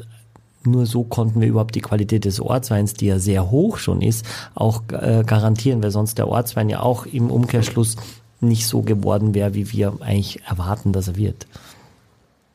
[0.65, 4.25] nur so konnten wir überhaupt die Qualität des Ortsweins, die ja sehr hoch schon ist,
[4.55, 7.97] auch äh, garantieren, weil sonst der Ortswein ja auch im Umkehrschluss
[8.43, 11.47] nicht so geworden wäre, wie wir eigentlich erwarten, dass er wird.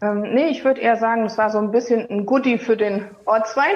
[0.01, 3.05] Ähm, nee, ich würde eher sagen, es war so ein bisschen ein Goodie für den
[3.24, 3.74] Ortswein,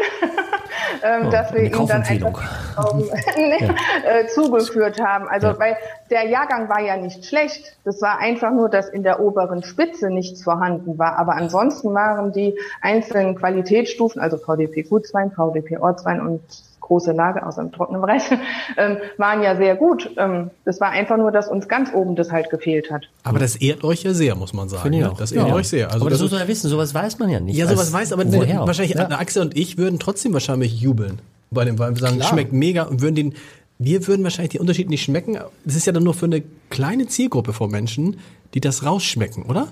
[1.02, 3.74] ähm, oh, dass wir ihn dann einfach ähm, nee, ja.
[4.04, 5.26] äh, zugeführt haben.
[5.26, 5.58] Also, ja.
[5.58, 5.76] weil
[6.10, 7.76] der Jahrgang war ja nicht schlecht.
[7.84, 11.18] Das war einfach nur, dass in der oberen Spitze nichts vorhanden war.
[11.18, 16.40] Aber ansonsten waren die einzelnen Qualitätsstufen, also VDP Gutswein, VDP Ortswein und
[16.92, 18.22] große Lage aus dem trockenen Bereich,
[18.76, 20.10] ähm, waren ja sehr gut.
[20.18, 23.04] Ähm, das war einfach nur, dass uns ganz oben das halt gefehlt hat.
[23.24, 24.82] Aber das ehrt euch ja sehr, muss man sagen.
[24.82, 25.16] Finde ich auch.
[25.16, 25.54] Das ehrt ja.
[25.54, 25.86] euch sehr.
[25.86, 27.56] Also aber das, das muss man ja wissen, sowas weiß man ja nicht.
[27.56, 28.60] Ja, sowas weiß, aber woher?
[28.66, 29.08] wahrscheinlich ja.
[29.08, 31.94] Axel und ich würden trotzdem wahrscheinlich jubeln bei dem Wein.
[31.94, 32.28] Wir sagen, Klar.
[32.28, 33.34] schmeckt mega und würden den
[33.84, 35.38] wir würden wahrscheinlich die Unterschiede nicht schmecken.
[35.64, 38.18] Das ist ja dann nur für eine kleine Zielgruppe von Menschen,
[38.54, 39.68] die das rausschmecken, oder?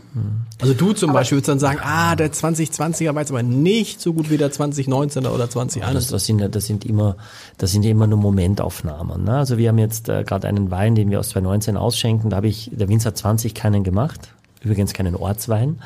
[0.60, 4.00] Also du zum aber Beispiel würdest dann sagen, ah, der 2020er war jetzt aber nicht
[4.00, 5.92] so gut wie der 2019er oder 2021.
[5.92, 7.16] Das, das, sind, das sind immer,
[7.58, 9.24] das sind immer nur Momentaufnahmen.
[9.24, 9.36] Ne?
[9.36, 12.30] Also wir haben jetzt äh, gerade einen Wein, den wir aus 2019 ausschenken.
[12.30, 14.30] Da habe ich, der Winzer 20 keinen gemacht
[14.62, 15.79] übrigens keinen Ortswein,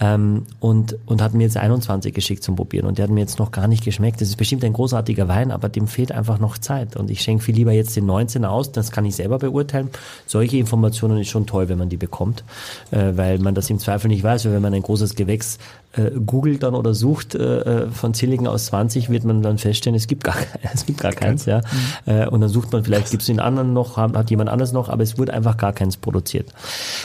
[0.00, 3.38] ähm, und, und hat mir jetzt 21 geschickt zum Probieren und der hat mir jetzt
[3.38, 4.20] noch gar nicht geschmeckt.
[4.20, 7.44] Das ist bestimmt ein großartiger Wein, aber dem fehlt einfach noch Zeit und ich schenke
[7.44, 9.90] viel lieber jetzt den 19 aus, das kann ich selber beurteilen.
[10.26, 12.44] Solche Informationen ist schon toll, wenn man die bekommt,
[12.90, 15.58] äh, weil man das im Zweifel nicht weiß, weil wenn man ein großes Gewächs
[15.96, 19.96] äh, googelt dann oder sucht äh, äh von Zilligen aus 20, wird man dann feststellen,
[19.96, 20.36] es gibt gar,
[20.74, 21.58] es gibt gar keins, ja.
[22.06, 22.12] Mhm.
[22.12, 24.72] Äh, und dann sucht man vielleicht, gibt es den anderen noch, hat, hat jemand anderes
[24.72, 26.50] noch, aber es wurde einfach gar keins produziert.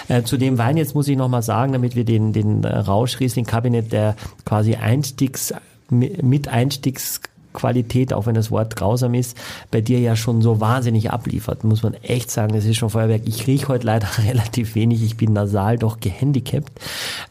[0.07, 3.45] Äh, zu dem Wein jetzt muss ich nochmal sagen, damit wir den, den Rausch Riesling
[3.45, 5.53] Kabinett, der quasi Einstiegs,
[5.89, 7.21] mit Einstiegs
[7.53, 9.37] Qualität, auch wenn das Wort grausam ist,
[9.71, 13.23] bei dir ja schon so wahnsinnig abliefert, muss man echt sagen, das ist schon Feuerwerk.
[13.25, 16.71] Ich rieche heute leider relativ wenig, ich bin nasal doch gehandicapt.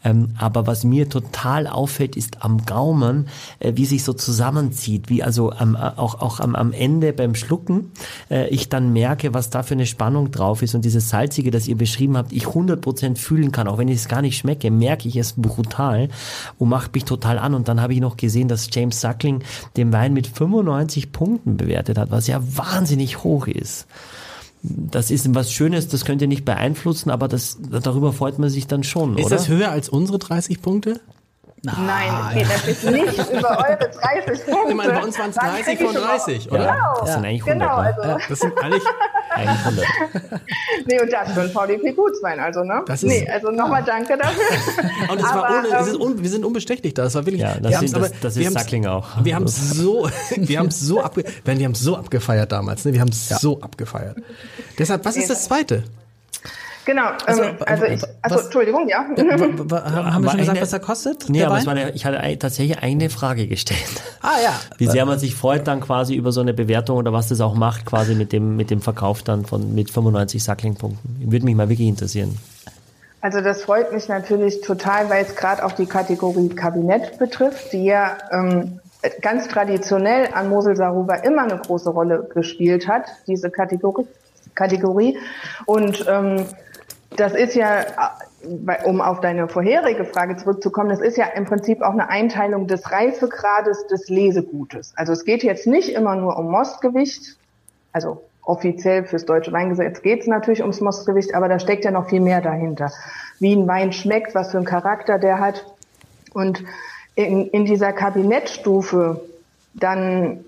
[0.05, 3.29] Ähm, aber was mir total auffällt, ist am Gaumen,
[3.61, 7.35] äh, wie sich so zusammenzieht, wie also am, äh, auch, auch am, am Ende beim
[7.35, 7.93] Schlucken
[8.31, 11.69] äh, ich dann merke, was da für eine Spannung drauf ist und dieses Salzige, das
[11.69, 15.09] ihr beschrieben habt, ich 100% fühlen kann, auch wenn ich es gar nicht schmecke, merke
[15.09, 16.09] ich es brutal
[16.59, 17.55] und macht mich total an.
[17.55, 19.43] Und dann habe ich noch gesehen, dass James Suckling
[19.77, 23.87] dem Wein mit 95 Punkten bewertet hat, was ja wahnsinnig hoch ist.
[24.63, 28.67] Das ist was Schönes, das könnt ihr nicht beeinflussen, aber das, darüber freut man sich
[28.67, 29.37] dann schon, ist oder?
[29.37, 31.01] das höher als unsere 30 Punkte?
[31.63, 34.69] Nein, Nein das ist nicht über eure 30 Punkte.
[34.69, 36.59] Ich meine, bei uns waren es 30 von 30, oder?
[36.59, 37.69] Genau, das sind eigentlich 100.
[37.69, 38.29] Genau, also.
[38.29, 38.83] Das sind eigentlich,
[39.31, 39.87] eigentlich 100.
[40.87, 42.83] nee, und das für ein VDP Gutswein, also, ne?
[42.87, 44.43] Das ist, nee, also nochmal danke dafür.
[45.11, 47.43] Und es aber, war ohne, es ist un, wir sind unbestechlich da, das war wirklich,
[47.43, 49.07] ja, das, sind, das, das ist Sackling auch.
[49.23, 52.93] Wir haben es so, wir haben es so, abge, wir haben so abgefeiert damals, ne?
[52.93, 53.39] Wir haben es ja.
[53.39, 54.17] so abgefeiert.
[54.79, 55.85] Deshalb, was ist das zweite?
[56.89, 59.01] Genau, also, ähm, also ich, also was, Entschuldigung, ja.
[59.05, 61.29] haben wir schon gesagt, was er kostet?
[61.29, 63.79] Nee, aber es war der, ich hatte tatsächlich eine Frage gestellt.
[64.23, 64.53] Ah ja.
[64.79, 67.55] Wie sehr man sich freut dann quasi über so eine Bewertung oder was das auch
[67.55, 71.31] macht, quasi mit dem, mit dem Verkauf dann von mit 95 Sacklingpunkten.
[71.31, 72.37] Würde mich mal wirklich interessieren.
[73.21, 77.85] Also das freut mich natürlich total, weil es gerade auch die Kategorie Kabinett betrifft, die
[77.85, 78.81] ja ähm,
[79.23, 84.07] ganz traditionell an Mosel Saruba immer eine große Rolle gespielt hat, diese Kategorie.
[84.55, 85.17] Kategorie.
[85.67, 86.45] Und ähm,
[87.19, 87.85] das ist ja
[88.85, 92.91] um auf deine vorherige Frage zurückzukommen, das ist ja im Prinzip auch eine Einteilung des
[92.91, 94.93] Reifegrades des Lesegutes.
[94.97, 97.37] Also es geht jetzt nicht immer nur um Mostgewicht,
[97.93, 102.09] also offiziell fürs deutsche Weingesetz geht es natürlich ums Mostgewicht, aber da steckt ja noch
[102.09, 102.91] viel mehr dahinter.
[103.41, 105.67] Wie ein Wein schmeckt, was für einen Charakter der hat.
[106.33, 106.65] Und
[107.15, 109.21] in, in dieser Kabinettstufe
[109.75, 110.45] dann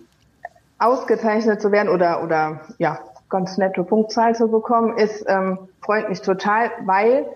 [0.79, 6.21] ausgezeichnet zu werden oder, oder ja, ganz nette Punktzahl zu bekommen, ist ähm, freut mich
[6.21, 7.27] total, weil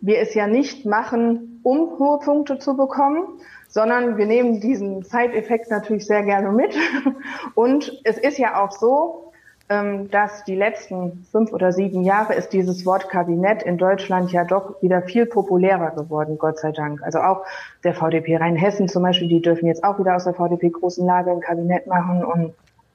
[0.00, 5.70] wir es ja nicht machen, um hohe Punkte zu bekommen, sondern wir nehmen diesen Side-Effekt
[5.70, 6.74] natürlich sehr gerne mit.
[7.54, 9.32] Und es ist ja auch so,
[9.70, 14.44] ähm, dass die letzten fünf oder sieben Jahre ist dieses Wort Kabinett in Deutschland ja
[14.44, 17.02] doch wieder viel populärer geworden, Gott sei Dank.
[17.02, 17.46] Also auch
[17.82, 21.30] der VDP Rheinhessen zum Beispiel, die dürfen jetzt auch wieder aus der VDP großen Lage
[21.30, 22.54] ein Kabinett machen und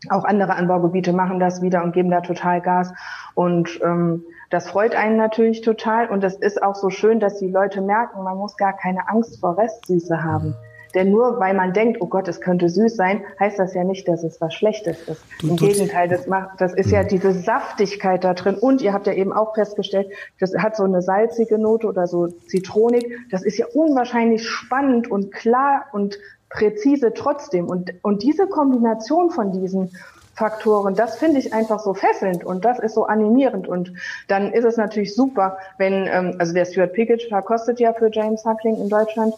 [0.10, 2.94] auch andere Anbaugebiete machen das wieder und geben da total Gas.
[3.34, 6.10] Und ähm, das freut einen natürlich total.
[6.10, 9.40] Und es ist auch so schön, dass die Leute merken, man muss gar keine Angst
[9.42, 10.56] vor Restsüße haben.
[10.96, 14.08] Denn nur weil man denkt, oh Gott, es könnte süß sein, heißt das ja nicht,
[14.08, 15.24] dass es was Schlechtes ist.
[15.40, 18.56] Du, Im Gegenteil, das macht, das ist ja diese Saftigkeit da drin.
[18.56, 20.08] Und ihr habt ja eben auch festgestellt,
[20.40, 23.06] das hat so eine salzige Note oder so Zitronik.
[23.30, 26.18] Das ist ja unwahrscheinlich spannend und klar und
[26.50, 27.68] präzise trotzdem.
[27.68, 29.92] Und, und diese Kombination von diesen
[30.34, 33.68] Faktoren, das finde ich einfach so fesselnd und das ist so animierend.
[33.68, 33.94] Und
[34.28, 38.46] dann ist es natürlich super, wenn, ähm, also der Stuart Pickett verkostet ja für James
[38.46, 39.34] Huckling in Deutschland.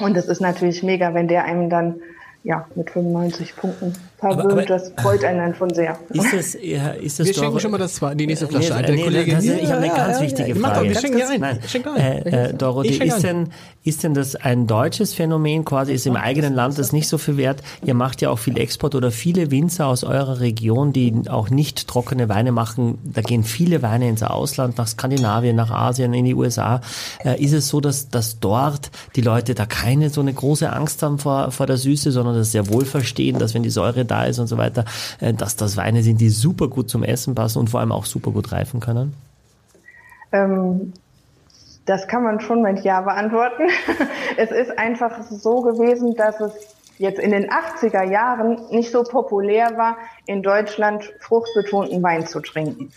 [0.00, 2.00] Und es ist natürlich mega, wenn der einem dann
[2.42, 4.40] ja, mit 95 Punkten verwöhnt.
[4.40, 5.98] Aber, aber, das freut einen dann schon sehr.
[6.10, 8.94] Ist es, ja, ist es Wir schenken schon mal das zwei, die nächste Flasche ein.
[8.94, 10.88] Nee, nee, das, ich habe eine ganz ja, wichtige ja, Frage.
[10.88, 11.40] Wir schenken ja ein.
[11.40, 11.58] Nein,
[11.96, 13.48] äh, äh, Dorothee, ist denn,
[13.82, 15.92] ist denn das ein deutsches Phänomen quasi?
[15.92, 17.62] Ist im eigenen Land das nicht so viel wert?
[17.84, 21.88] Ihr macht ja auch viel Export oder viele Winzer aus eurer Region, die auch nicht
[21.88, 22.98] trockene Weine machen.
[23.02, 26.80] Da gehen viele Weine ins Ausland, nach Skandinavien, nach Asien, in die USA.
[27.24, 31.02] Äh, ist es so, dass, dass dort die Leute da keine so eine große Angst
[31.02, 34.24] haben vor, vor der Süße, sondern das sehr wohl verstehen, dass wenn die Säure da
[34.24, 34.84] ist und so weiter,
[35.20, 38.04] äh, dass das Weine sind, die super gut zum Essen passen und vor allem auch
[38.04, 39.14] super gut reifen können?
[40.32, 40.92] Ähm,
[41.86, 43.64] das kann man schon mit Ja beantworten.
[44.36, 46.52] es ist einfach so gewesen, dass es
[46.98, 49.96] jetzt in den 80er Jahren nicht so populär war,
[50.26, 52.92] in Deutschland fruchtbetonten Wein zu trinken.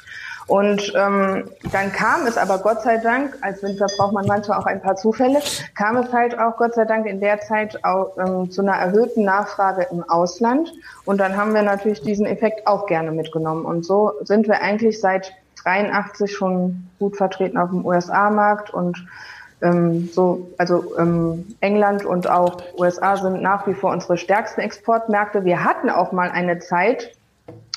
[0.48, 4.66] Und ähm, dann kam es aber Gott sei Dank, als Winzer braucht man manchmal auch
[4.66, 5.40] ein paar Zufälle,
[5.76, 9.24] kam es halt auch Gott sei Dank in der Zeit auch ähm, zu einer erhöhten
[9.24, 10.72] Nachfrage im Ausland.
[11.06, 13.66] Und dann haben wir natürlich diesen Effekt auch gerne mitgenommen.
[13.66, 19.06] Und so sind wir eigentlich seit 83 schon gut vertreten auf dem USA-Markt und
[19.62, 25.46] ähm, so, also ähm, England und auch USA sind nach wie vor unsere stärksten Exportmärkte.
[25.46, 27.16] Wir hatten auch mal eine Zeit,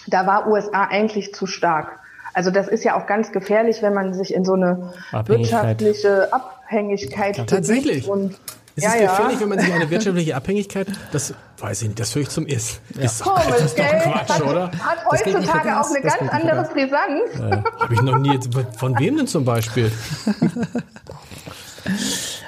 [0.08, 2.00] da war USA eigentlich zu stark.
[2.36, 4.92] Also das ist ja auch ganz gefährlich, wenn man sich in so eine
[5.24, 8.36] wirtschaftliche Abhängigkeit ja, tatsächlich und
[8.76, 9.40] es ja, ist gefährlich, ja.
[9.40, 12.82] wenn man sich eine wirtschaftliche Abhängigkeit, das weiß ich nicht, das höre ich zum Ist.
[12.94, 13.04] Ja.
[13.04, 14.70] Ist, Komisch, das ist doch Quatsch, hat, oder?
[14.70, 17.38] Hat heutzutage auch eine das ganz andere Brisanz.
[17.38, 18.38] Ja, Habe ich noch nie,
[18.76, 19.90] von wem denn zum Beispiel?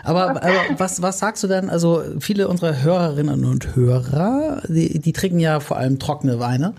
[0.02, 1.70] Aber, aber was, was sagst du denn?
[1.70, 6.74] Also viele unserer Hörerinnen und Hörer, die, die trinken ja vor allem trockene Weine.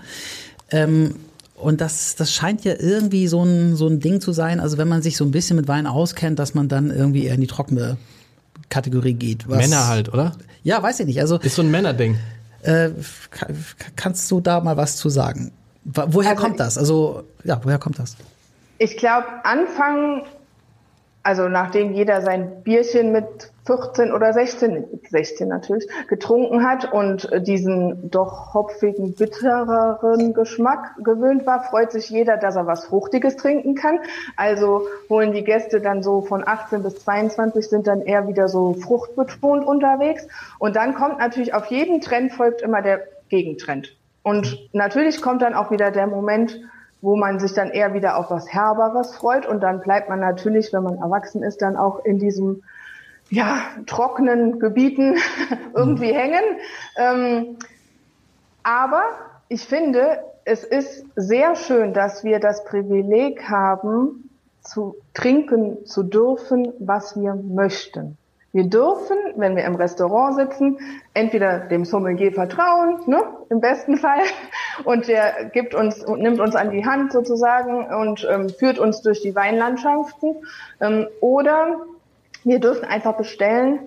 [0.72, 1.16] Ähm,
[1.60, 4.60] und das, das scheint ja irgendwie so ein, so ein Ding zu sein.
[4.60, 7.36] Also wenn man sich so ein bisschen mit Wein auskennt, dass man dann irgendwie eher
[7.36, 7.98] in die trockene
[8.70, 9.48] Kategorie geht.
[9.50, 10.34] Was, Männer halt, oder?
[10.64, 11.20] Ja, weiß ich nicht.
[11.20, 12.18] Also ist so ein Männerding.
[12.62, 12.90] Äh,
[13.96, 15.52] kannst du da mal was zu sagen?
[15.86, 16.78] Woher also, kommt das?
[16.78, 18.16] Also ja, woher kommt das?
[18.78, 20.24] Ich glaube, Anfang
[21.22, 28.10] also nachdem jeder sein Bierchen mit 14 oder 16, 16 natürlich, getrunken hat und diesen
[28.10, 34.00] doch hopfigen, bittereren Geschmack gewöhnt war, freut sich jeder, dass er was Fruchtiges trinken kann.
[34.38, 38.74] Also holen die Gäste dann so von 18 bis 22 sind dann eher wieder so
[38.74, 40.26] fruchtbetont unterwegs.
[40.58, 43.96] Und dann kommt natürlich auf jeden Trend folgt immer der Gegentrend.
[44.24, 46.60] Und natürlich kommt dann auch wieder der Moment,
[47.02, 50.74] wo man sich dann eher wieder auf was Herberes freut und dann bleibt man natürlich,
[50.74, 52.64] wenn man erwachsen ist, dann auch in diesem
[53.30, 55.18] ja, trockenen Gebieten
[55.76, 56.18] irgendwie mhm.
[56.18, 56.44] hängen.
[56.98, 57.58] Ähm,
[58.64, 59.04] aber
[59.48, 64.30] ich finde, es ist sehr schön, dass wir das Privileg haben,
[64.62, 68.19] zu trinken zu dürfen, was wir möchten.
[68.52, 70.80] Wir dürfen, wenn wir im Restaurant sitzen,
[71.14, 74.22] entweder dem Sommelier vertrauen, ne, im besten Fall,
[74.86, 79.02] und der gibt uns und nimmt uns an die Hand sozusagen und ähm, führt uns
[79.02, 80.38] durch die Weinlandschaften,
[80.82, 81.78] ähm, oder
[82.44, 83.80] wir dürfen einfach bestellen,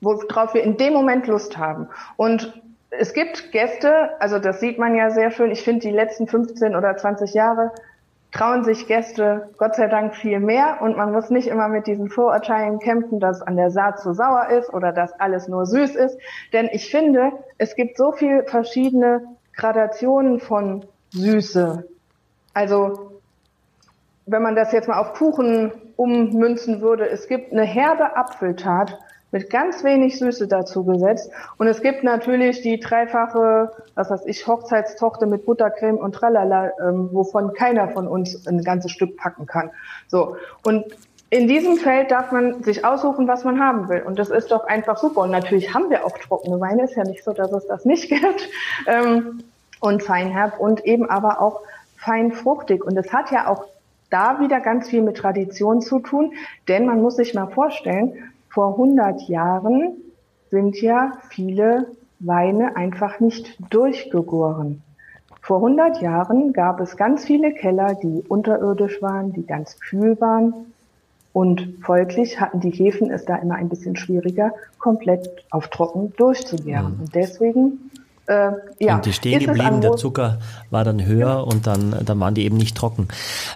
[0.00, 1.88] worauf wir in dem Moment Lust haben.
[2.16, 5.50] Und es gibt Gäste, also das sieht man ja sehr schön.
[5.50, 7.72] Ich finde die letzten 15 oder 20 Jahre
[8.34, 12.10] trauen sich Gäste Gott sei Dank viel mehr und man muss nicht immer mit diesen
[12.10, 16.18] Vorurteilen kämpfen, dass an der Saat zu sauer ist oder dass alles nur süß ist.
[16.52, 19.22] Denn ich finde, es gibt so viel verschiedene
[19.56, 21.88] Gradationen von Süße.
[22.54, 23.20] Also
[24.26, 28.98] wenn man das jetzt mal auf Kuchen ummünzen würde, es gibt eine herbe Apfeltat
[29.34, 31.28] mit ganz wenig Süße dazu gesetzt.
[31.58, 37.08] Und es gibt natürlich die dreifache, was weiß ich, Hochzeitstochter mit Buttercreme und tralala, ähm,
[37.10, 39.70] wovon keiner von uns ein ganzes Stück packen kann.
[40.06, 40.36] So.
[40.64, 40.84] Und
[41.30, 44.02] in diesem Feld darf man sich aussuchen, was man haben will.
[44.02, 45.22] Und das ist doch einfach super.
[45.22, 46.84] Und natürlich haben wir auch trockene Weine.
[46.84, 48.48] Ist ja nicht so, dass es das nicht gibt.
[48.86, 49.42] Ähm,
[49.80, 51.60] und feinherb und eben aber auch
[51.96, 52.84] feinfruchtig.
[52.84, 53.64] Und es hat ja auch
[54.10, 56.34] da wieder ganz viel mit Tradition zu tun.
[56.68, 59.96] Denn man muss sich mal vorstellen, vor 100 Jahren
[60.50, 61.88] sind ja viele
[62.20, 64.82] Weine einfach nicht durchgegoren.
[65.42, 70.72] Vor 100 Jahren gab es ganz viele Keller, die unterirdisch waren, die ganz kühl waren.
[71.32, 76.94] Und folglich hatten die Hefen es da immer ein bisschen schwieriger, komplett auf trocken durchzugären.
[76.94, 77.00] Mhm.
[77.00, 77.90] Und deswegen
[78.26, 80.38] äh, ja, und die stehen geblieben, der Zucker
[80.70, 81.38] war dann höher ja.
[81.40, 83.08] und dann, dann waren die eben nicht trocken.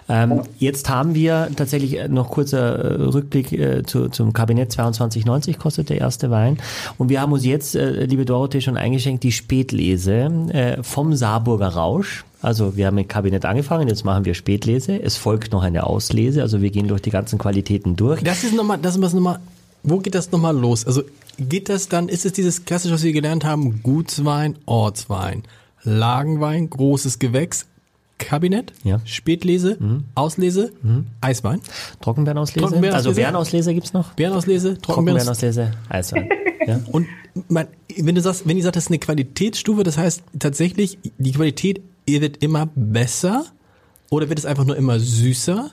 [0.07, 0.43] Ähm, oh.
[0.59, 5.97] Jetzt haben wir tatsächlich noch kurzer äh, Rückblick äh, zu, zum Kabinett 22,90 kostet der
[5.97, 6.57] erste Wein.
[6.97, 11.69] Und wir haben uns jetzt, äh, liebe Dorothee, schon eingeschenkt die Spätlese äh, vom Saarburger
[11.69, 12.25] Rausch.
[12.41, 15.01] Also wir haben mit Kabinett angefangen, jetzt machen wir Spätlese.
[15.01, 18.23] Es folgt noch eine Auslese, also wir gehen durch die ganzen Qualitäten durch.
[18.23, 19.39] Das ist nochmal, das ist nochmal,
[19.83, 20.85] wo geht das nochmal los?
[20.85, 21.03] Also
[21.37, 25.43] geht das dann, ist es dieses klassische, was wir gelernt haben, Gutswein, Ortswein,
[25.83, 27.65] Lagenwein, großes Gewächs,
[28.17, 28.99] Kabinett, ja.
[29.05, 30.03] Spätlese, mhm.
[30.13, 31.07] Auslese, mhm.
[31.21, 31.61] Eiswein.
[32.01, 32.59] Trockenbeerenauslese.
[32.59, 33.09] Trockenbeerenauslese.
[33.09, 34.13] Also Beerenauslese gibt's noch?
[34.13, 36.29] Beerenauslese, Trockenbeerenauslese, Eiswein.
[36.67, 36.79] ja.
[36.91, 37.07] Und
[37.47, 41.31] man, wenn du sagst, wenn ihr sagt, das ist eine Qualitätsstufe, das heißt tatsächlich, die
[41.31, 43.45] Qualität wird immer besser
[44.09, 45.71] oder wird es einfach nur immer süßer?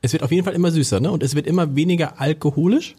[0.00, 1.10] Es wird auf jeden Fall immer süßer, ne?
[1.10, 2.94] Und es wird immer weniger alkoholisch.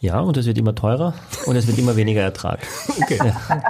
[0.00, 1.14] Ja, und es wird immer teurer
[1.46, 2.60] und es wird immer weniger Ertrag.
[3.00, 3.18] Okay.
[3.24, 3.62] Ja.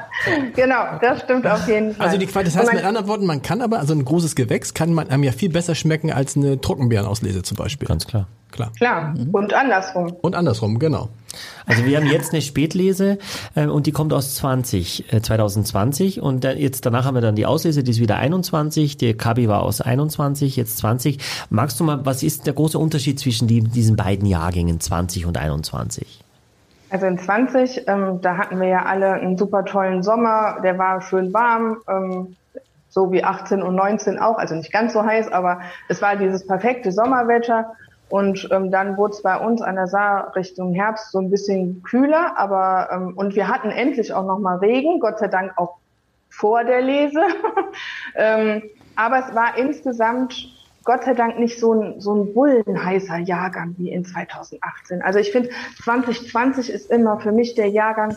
[0.56, 2.06] genau, das stimmt auf jeden Fall.
[2.06, 4.92] Also die das heißt mit anderen Worten, man kann aber, also ein großes Gewächs kann
[4.92, 7.86] man einem ja viel besser schmecken als eine Trockenbeerenauslese zum Beispiel.
[7.86, 8.26] Ganz klar.
[8.50, 8.72] Klar.
[8.76, 9.14] Klar.
[9.16, 9.30] Mhm.
[9.30, 10.16] Und andersrum.
[10.22, 11.10] Und andersrum, genau.
[11.66, 13.18] Also wir haben jetzt eine Spätlese
[13.54, 17.36] äh, und die kommt aus 20, äh, 2020 und dann, jetzt danach haben wir dann
[17.36, 21.18] die Auslese, die ist wieder 21, der Kabi war aus 21, jetzt 20.
[21.50, 25.36] Magst du mal, was ist der große Unterschied zwischen die, diesen beiden Jahrgängen 20 und
[25.36, 26.24] 21?
[26.90, 31.02] Also in 20, ähm, da hatten wir ja alle einen super tollen Sommer, der war
[31.02, 32.36] schön warm, ähm,
[32.88, 36.46] so wie 18 und 19 auch, also nicht ganz so heiß, aber es war dieses
[36.46, 37.72] perfekte Sommerwetter.
[38.08, 41.82] Und ähm, dann wurde es bei uns an der Saar Richtung Herbst so ein bisschen
[41.82, 45.76] kühler, aber ähm, und wir hatten endlich auch noch mal Regen, Gott sei Dank auch
[46.30, 47.20] vor der Lese.
[48.14, 48.62] ähm,
[48.96, 50.34] aber es war insgesamt
[50.84, 55.02] Gott sei Dank nicht so ein, so ein bullenheißer Jahrgang wie in 2018.
[55.02, 55.50] Also ich finde,
[55.82, 58.16] 2020 ist immer für mich der Jahrgang,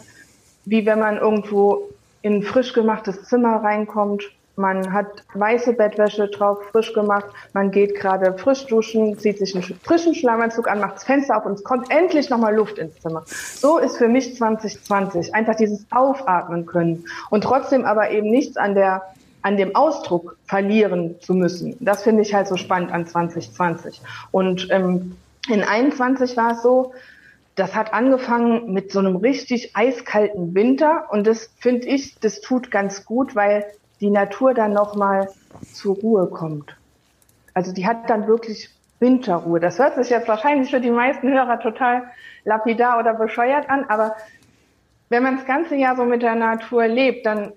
[0.63, 1.89] wie wenn man irgendwo
[2.21, 4.23] in ein frisch gemachtes Zimmer reinkommt
[4.55, 9.63] man hat weiße Bettwäsche drauf, frisch gemacht, man geht gerade frisch duschen, zieht sich einen
[9.83, 13.23] frischen Schlammanzug an, macht das Fenster auf und es kommt endlich nochmal Luft ins Zimmer.
[13.25, 18.75] So ist für mich 2020 einfach dieses Aufatmen können und trotzdem aber eben nichts an
[18.75, 19.01] der
[19.43, 21.75] an dem Ausdruck verlieren zu müssen.
[21.79, 23.99] Das finde ich halt so spannend an 2020.
[24.29, 25.17] Und ähm,
[25.49, 26.93] in 21 war es so,
[27.55, 32.71] das hat angefangen mit so einem richtig eiskalten Winter und das finde ich, das tut
[32.71, 33.65] ganz gut, weil
[34.01, 35.29] die Natur dann nochmal
[35.73, 36.75] zur Ruhe kommt.
[37.53, 39.59] Also die hat dann wirklich Winterruhe.
[39.59, 42.03] Das hört sich jetzt wahrscheinlich für die meisten Hörer total
[42.43, 44.15] lapidar oder bescheuert an, aber
[45.09, 47.51] wenn man das ganze Jahr so mit der Natur lebt, dann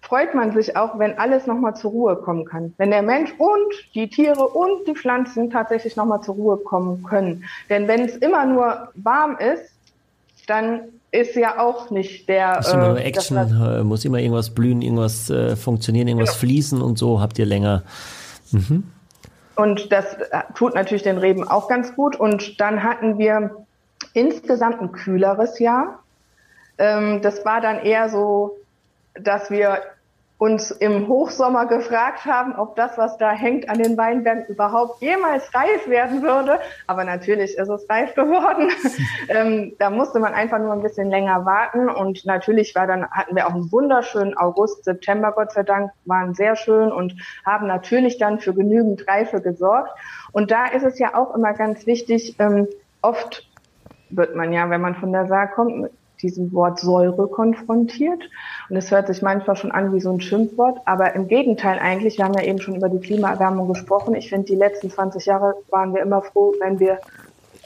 [0.00, 2.72] freut man sich auch, wenn alles nochmal zur Ruhe kommen kann.
[2.78, 7.44] Wenn der Mensch und die Tiere und die Pflanzen tatsächlich nochmal zur Ruhe kommen können.
[7.68, 9.70] Denn wenn es immer nur warm ist,
[10.46, 12.58] dann ist ja auch nicht der.
[12.58, 16.40] Ist immer äh, Action, äh, muss immer irgendwas blühen, irgendwas äh, funktionieren, irgendwas genau.
[16.40, 17.82] fließen und so habt ihr länger.
[18.50, 18.84] Mhm.
[19.56, 22.16] Und das äh, tut natürlich den Reben auch ganz gut.
[22.16, 23.56] Und dann hatten wir
[24.12, 26.02] insgesamt ein kühleres Jahr.
[26.78, 28.56] Ähm, das war dann eher so,
[29.14, 29.80] dass wir
[30.38, 35.52] uns im Hochsommer gefragt haben, ob das, was da hängt an den Weinbergen, überhaupt jemals
[35.52, 36.60] reif werden würde.
[36.86, 38.70] Aber natürlich ist es reif geworden.
[39.28, 41.88] ähm, da musste man einfach nur ein bisschen länger warten.
[41.88, 46.34] Und natürlich war dann, hatten wir auch einen wunderschönen August, September, Gott sei Dank, waren
[46.34, 49.90] sehr schön und haben natürlich dann für genügend Reife gesorgt.
[50.30, 52.68] Und da ist es ja auch immer ganz wichtig, ähm,
[53.02, 53.48] oft
[54.10, 55.90] wird man ja, wenn man von der Saar kommt,
[56.22, 58.22] diesem Wort Säure konfrontiert.
[58.68, 62.18] Und es hört sich manchmal schon an wie so ein Schimpfwort, aber im Gegenteil eigentlich,
[62.18, 64.14] wir haben ja eben schon über die Klimaerwärmung gesprochen.
[64.14, 66.98] Ich finde, die letzten 20 Jahre waren wir immer froh, wenn wir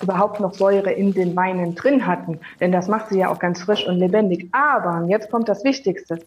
[0.03, 2.41] überhaupt noch Säure in den Weinen drin hatten.
[2.61, 4.49] Denn das macht sie ja auch ganz frisch und lebendig.
[4.53, 6.19] Aber, jetzt kommt das Wichtigste.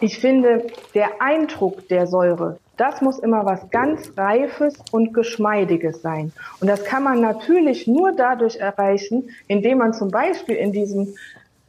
[0.00, 6.32] Ich finde, der Eindruck der Säure, das muss immer was ganz Reifes und Geschmeidiges sein.
[6.60, 11.14] Und das kann man natürlich nur dadurch erreichen, indem man zum Beispiel in diesem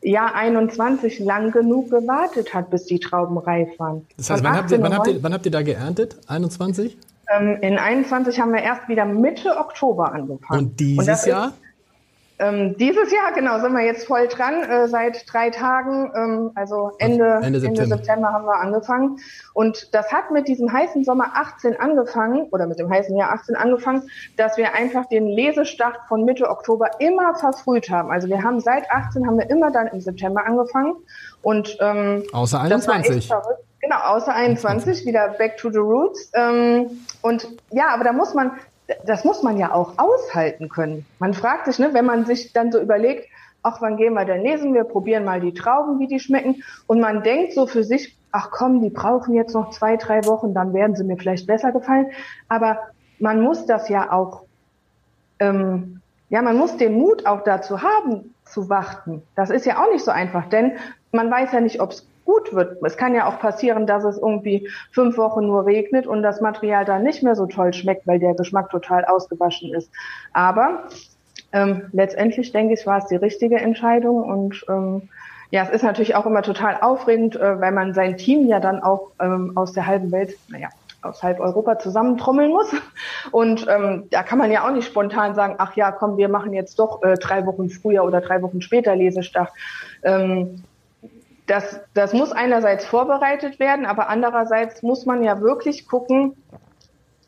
[0.01, 4.05] Jahr 21 lang genug gewartet hat, bis die Trauben reif waren.
[4.17, 6.17] Das heißt, wann habt, ihr, wann, habt ihr, wann habt ihr da geerntet?
[6.27, 6.97] 21?
[7.35, 10.59] Ähm, in 21 haben wir erst wieder Mitte Oktober angefangen.
[10.59, 11.47] Und dieses Und Jahr?
[11.47, 11.66] Ist,
[12.39, 14.63] ähm, dieses Jahr, genau, sind wir jetzt voll dran.
[14.63, 17.83] Äh, seit drei Tagen, ähm, also Ende, Ende September.
[17.83, 18.31] Ende, September.
[18.31, 19.19] haben wir angefangen.
[19.53, 23.55] Und das hat mit diesem heißen Sommer 18 angefangen, oder mit dem heißen Jahr 18
[23.55, 28.11] angefangen, dass wir einfach den Lesestart von Mitte Oktober immer verfrüht haben.
[28.11, 30.93] Also wir haben seit 18 haben wir immer dann im September angefangen.
[31.41, 33.31] Und ähm, außer 21.
[33.79, 36.31] Genau, außer 21, wieder back to the roots.
[36.33, 38.51] Ähm, und ja, aber da muss man,
[39.05, 41.05] das muss man ja auch aushalten können.
[41.19, 43.27] Man fragt sich, ne, wenn man sich dann so überlegt,
[43.63, 44.73] ach, wann gehen wir denn lesen?
[44.73, 46.63] Wir probieren mal die Trauben, wie die schmecken.
[46.85, 50.53] Und man denkt so für sich, ach komm, die brauchen jetzt noch zwei, drei Wochen,
[50.53, 52.11] dann werden sie mir vielleicht besser gefallen.
[52.47, 52.79] Aber
[53.19, 54.43] man muss das ja auch,
[55.39, 59.23] ähm, ja, man muss den Mut auch dazu haben, zu warten.
[59.35, 60.73] Das ist ja auch nicht so einfach, denn
[61.11, 62.83] man weiß ja nicht, ob es gut wird.
[62.83, 66.85] Es kann ja auch passieren, dass es irgendwie fünf Wochen nur regnet und das Material
[66.85, 69.89] dann nicht mehr so toll schmeckt, weil der Geschmack total ausgewaschen ist.
[70.33, 70.83] Aber
[71.53, 75.09] ähm, letztendlich denke ich, war es die richtige Entscheidung und ähm,
[75.49, 78.83] ja, es ist natürlich auch immer total aufregend, äh, weil man sein Team ja dann
[78.83, 80.67] auch ähm, aus der halben Welt, naja,
[81.01, 82.73] aus halb Europa zusammentrommeln muss.
[83.31, 86.51] Und ähm, da kann man ja auch nicht spontan sagen, ach ja, komm, wir machen
[86.51, 89.51] jetzt doch äh, drei Wochen früher oder drei Wochen später Lesestart.
[90.03, 90.63] Ähm,
[91.47, 96.35] das, das muss einerseits vorbereitet werden, aber andererseits muss man ja wirklich gucken,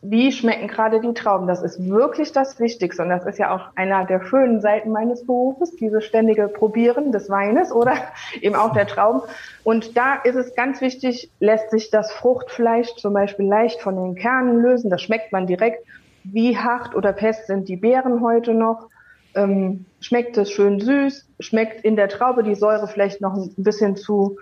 [0.02, 1.48] wie schmecken gerade die Trauben.
[1.48, 3.02] Das ist wirklich das Wichtigste.
[3.02, 7.30] Und das ist ja auch einer der schönen Seiten meines Berufes, dieses ständige Probieren des
[7.30, 7.94] Weines oder
[8.42, 9.22] eben auch der Trauben.
[9.64, 14.16] Und da ist es ganz wichtig, lässt sich das Fruchtfleisch zum Beispiel leicht von den
[14.16, 14.90] Kernen lösen.
[14.90, 15.86] Das schmeckt man direkt.
[16.24, 18.88] Wie hart oder fest sind die Beeren heute noch?
[19.36, 23.96] Ähm, schmeckt es schön süß, schmeckt in der Traube die Säure vielleicht noch ein bisschen
[23.96, 24.38] zu,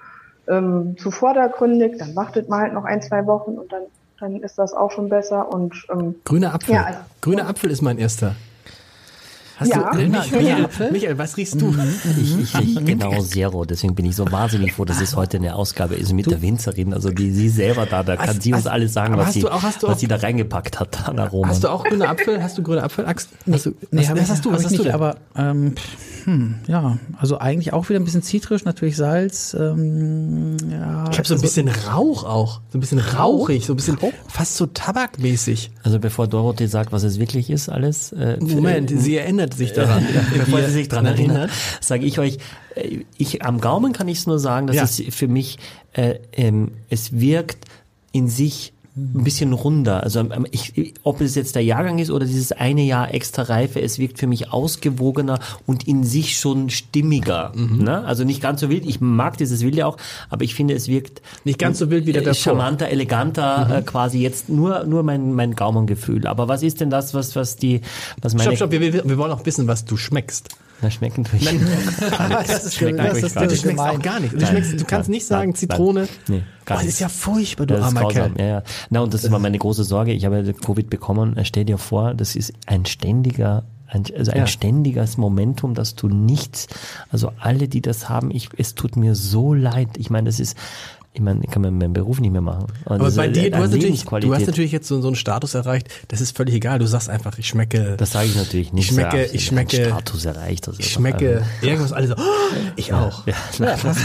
[0.47, 3.83] ähm, zu vordergründig, dann wartet man halt noch ein, zwei Wochen und dann,
[4.19, 5.51] dann ist das auch schon besser.
[5.51, 6.75] Und ähm, grüner Apfel.
[6.75, 8.35] Ja, also, grüner Apfel ist mein erster.
[9.57, 9.91] Hast ja.
[9.91, 11.67] du, äh, Michael, Michael, was riechst du?
[11.67, 11.81] Mhm.
[12.21, 15.55] Ich, ich rieche genau Zero, deswegen bin ich so wahnsinnig froh, dass es heute eine
[15.55, 16.29] Ausgabe ist mit du?
[16.29, 19.17] der Winzerin, also die sie selber da, da kann hast, sie uns hast, alles sagen,
[19.17, 21.49] was, sie, auch, was auch, sie da reingepackt hat an Aromen.
[21.49, 22.41] Hast du auch grüne Apfel?
[22.43, 23.29] Hast du grüne Apfel, Axt?
[23.45, 24.51] Nee, hast du, nee, was, was hast du?
[24.51, 25.73] Was hast nicht, du aber ähm,
[26.27, 29.55] hm, ja, also eigentlich auch wieder ein bisschen zitrisch, natürlich Salz.
[29.57, 33.71] Ähm, ja, ich habe so ein also, bisschen Rauch auch, so ein bisschen rauchig, so
[33.71, 34.11] ein bisschen Rauch?
[34.27, 35.71] fast so tabakmäßig.
[35.83, 38.11] Also bevor Dorothee sagt, was es wirklich ist, alles.
[38.11, 40.05] Äh, Moment, sie erinnert erinnert sich daran.
[40.37, 42.37] Bevor sie sich daran erinnert, sage ich euch,
[42.75, 44.83] äh, ich am Gaumen kann ich es nur sagen, dass ja.
[44.83, 45.57] es für mich,
[45.93, 47.65] äh, ähm, es wirkt
[48.11, 50.03] in sich ein bisschen runder.
[50.03, 53.79] Also ähm, ich, ob es jetzt der Jahrgang ist oder dieses eine Jahr extra Reife,
[53.79, 57.51] es wirkt für mich ausgewogener und in sich schon stimmiger.
[57.55, 57.83] Mhm.
[57.83, 58.03] Ne?
[58.05, 58.85] Also nicht ganz so wild.
[58.85, 59.97] Ich mag dieses Wilde auch,
[60.29, 62.35] aber ich finde, es wirkt nicht ganz so wild wie der davor.
[62.35, 63.73] charmanter, eleganter, mhm.
[63.73, 66.25] äh, quasi jetzt nur nur mein mein Gaumengefühl.
[66.25, 67.81] Aber was ist denn das, was was die
[68.21, 68.55] was meine?
[68.55, 68.71] Stopp, stopp.
[68.71, 70.49] Wir, wir, wir wollen auch wissen, was du schmeckst.
[70.81, 71.45] Na, schmecken tue ich.
[72.47, 74.33] das ist schmeckt das ist, du schmeckst auch gar nicht.
[74.33, 76.07] Du, schmeckst, du kannst nicht sagen Zitrone.
[76.27, 78.31] Nee, gar oh, das ist ja furchtbar, du armer Kerl.
[78.37, 78.63] Ja, ja.
[78.89, 80.13] Na, und das ist immer meine große Sorge.
[80.13, 81.35] Ich habe Covid bekommen.
[81.43, 84.47] Stell dir vor, das ist ein ständiger ein, also ein ja.
[84.47, 86.67] ständiges Momentum, dass du nichts,
[87.09, 89.89] also alle, die das haben, ich, es tut mir so leid.
[89.97, 90.57] Ich meine, das ist,
[91.17, 92.67] ich meine, ich kann meinen Beruf nicht mehr machen.
[92.85, 95.55] Und Aber bei dir, du hast, natürlich, du hast natürlich jetzt so, so einen Status
[95.55, 96.77] erreicht, das ist völlig egal.
[96.77, 97.95] Du sagst einfach, ich schmecke.
[97.97, 98.91] Das sage ich natürlich nicht.
[98.91, 99.85] Ich schmecke, ich schmecke.
[99.85, 100.67] Status erreicht.
[100.67, 102.21] Also ich schmecke irgendwas, alle so, oh,
[102.75, 103.25] ich auch.
[103.25, 103.97] Ja, ja, das,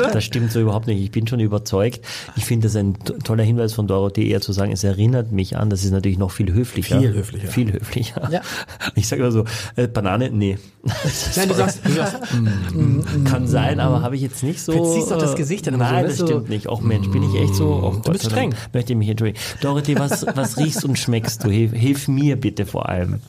[0.12, 1.00] das, stimmt so überhaupt nicht.
[1.00, 2.02] Ich bin schon überzeugt.
[2.36, 2.94] Ich finde das ein
[3.24, 6.30] toller Hinweis von Dorothee eher zu sagen, es erinnert mich an, das ist natürlich noch
[6.30, 7.00] viel höflicher.
[7.00, 7.48] Viel höflicher.
[7.48, 8.28] Viel höflicher.
[8.30, 8.42] Ja.
[8.96, 9.44] Ich sage immer so,
[9.76, 10.58] äh, Banane, nee.
[11.36, 14.72] Nein, du sagst, du sagst mm, kann sein, aber habe ich jetzt nicht so.
[14.72, 16.68] Jetzt siehst du das Gesicht dann Nein, so, das stimmt nicht.
[16.68, 17.80] Auch Mensch, bin ich echt so.
[17.82, 18.54] Oh du bist streng.
[18.72, 19.40] Möchte ich mich entschuldigen.
[19.62, 21.48] Dorothee, was, was riechst und schmeckst du?
[21.48, 23.20] Hilf, hilf, mir bitte vor allem.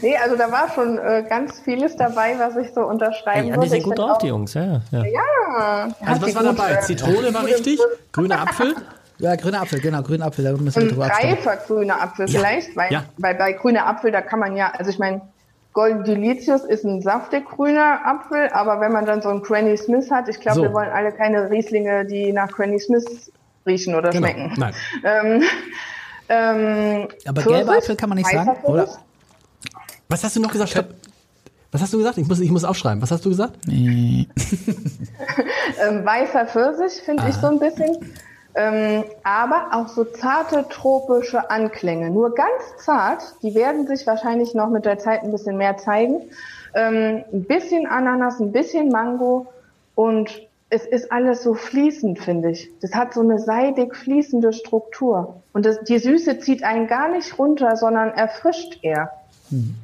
[0.00, 3.66] Nee, also da war schon äh, ganz vieles dabei, was ich so unterschreiben ja, würde.
[3.66, 4.80] Die sind gut drauf, auch, die Jungs, ja.
[4.92, 6.76] Ja, ja also was war dabei?
[6.76, 7.80] Zitrone war richtig,
[8.12, 8.76] grüner Apfel.
[9.18, 10.44] Ja, grüner Apfel, genau, grüner Apfel.
[10.44, 12.38] Da müssen wir drüber Reifer grüner Apfel ja.
[12.38, 13.04] vielleicht, weil, ja.
[13.16, 15.22] weil bei grüner Apfel, da kann man ja, also ich meine,
[15.72, 20.10] Golden Delicious ist ein saftig grüner Apfel, aber wenn man dann so einen Granny Smith
[20.10, 20.62] hat, ich glaube, so.
[20.62, 23.30] wir wollen alle keine Rieslinge, die nach Granny Smith
[23.66, 24.26] riechen oder genau.
[24.26, 24.52] schmecken.
[24.56, 24.74] Nein.
[25.04, 25.42] Ähm,
[26.28, 28.88] ähm, aber gelber Apfel kann man nicht sagen, oder?
[30.08, 30.70] Was hast du noch gesagt?
[30.70, 30.88] Stopp.
[31.70, 32.16] Was hast du gesagt?
[32.16, 33.02] Ich muss, ich muss aufschreiben.
[33.02, 33.58] Was hast du gesagt?
[33.68, 34.26] ähm,
[36.04, 37.98] weißer Pfirsich finde ich so ein bisschen.
[38.58, 42.10] Ähm, aber auch so zarte tropische Anklänge.
[42.10, 46.22] Nur ganz zart, die werden sich wahrscheinlich noch mit der Zeit ein bisschen mehr zeigen.
[46.74, 49.46] Ähm, ein bisschen Ananas, ein bisschen Mango
[49.94, 52.68] und es ist alles so fließend, finde ich.
[52.80, 55.40] Das hat so eine seidig fließende Struktur.
[55.52, 59.12] Und das, die Süße zieht einen gar nicht runter, sondern erfrischt eher.
[59.50, 59.76] Hm.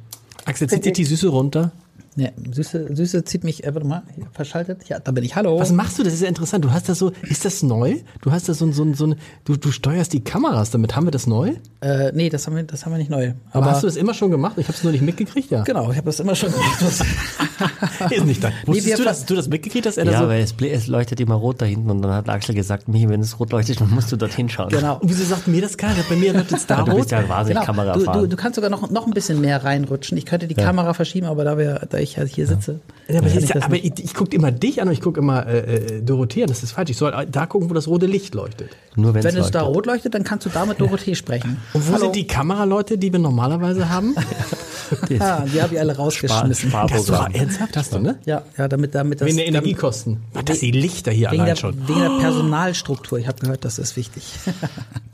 [0.45, 1.71] Axel, zieht dir die Süße runter?
[2.17, 4.87] Ja, Süße, Süße zieht mich, äh, warte mal, verschaltet.
[4.87, 5.35] Ja, da bin ich.
[5.35, 5.59] Hallo.
[5.59, 6.03] Was machst du?
[6.03, 6.63] Das ist ja interessant.
[6.63, 7.97] Du hast das so, ist das neu?
[8.21, 10.95] Du hast das so, so, so ein, du, du steuerst die Kameras damit.
[10.95, 11.55] Haben wir das neu?
[11.81, 13.33] Äh, nee, das haben wir, das haben wir nicht neu.
[13.51, 14.53] Aber, Aber hast du das immer schon gemacht?
[14.57, 15.63] Ich habe es nur nicht mitgekriegt, ja.
[15.63, 16.81] Genau, ich habe das immer schon gemacht.
[18.11, 18.51] ist nicht da.
[18.65, 19.97] Wusstest nee, du, dass du das mitgekriegt hast?
[19.97, 22.87] Ja, so weil es, es, leuchtet immer rot da hinten und dann hat Axel gesagt,
[22.87, 24.69] Michi, wenn es rot leuchtet, dann musst du dorthin schauen.
[24.69, 24.99] Genau.
[24.99, 26.01] Und wieso sagt mir das keiner?
[26.07, 26.87] Bei mir leuchtet es da rot.
[26.95, 27.65] Du bist ja wahnsinnig genau.
[27.65, 30.17] Kamera du, du, du, kannst sogar noch, noch ein bisschen mehr reinrutschen.
[30.17, 30.63] Ich könnte die ja.
[30.63, 32.79] Kamera verschieben, aber da, wir, da ich halt hier sitze.
[33.07, 35.75] Ja, aber, ich, aber ich, ich gucke immer dich an und ich gucke immer äh,
[35.75, 36.89] äh, Dorothea, das ist falsch.
[36.89, 38.69] Ich soll da gucken, wo das rote Licht leuchtet.
[38.95, 41.57] Nur Wenn es da rot leuchtet, dann kannst du da mit Dorothee sprechen.
[41.73, 42.05] Und wo Hallo.
[42.05, 44.15] sind die Kameraleute, die wir normalerweise haben?
[45.09, 46.69] die, ah, die habe ich alle rausgeschmissen.
[46.69, 48.17] Spar das war ernsthaft, hast du, ne?
[48.25, 49.27] Ja, ja, damit, damit das.
[49.27, 50.23] Wegen der Energiekosten.
[50.33, 51.87] Damit, dass die Lichter hier allein der, schon.
[51.87, 53.19] Wegen der Personalstruktur.
[53.19, 54.23] Ich habe gehört, das ist wichtig.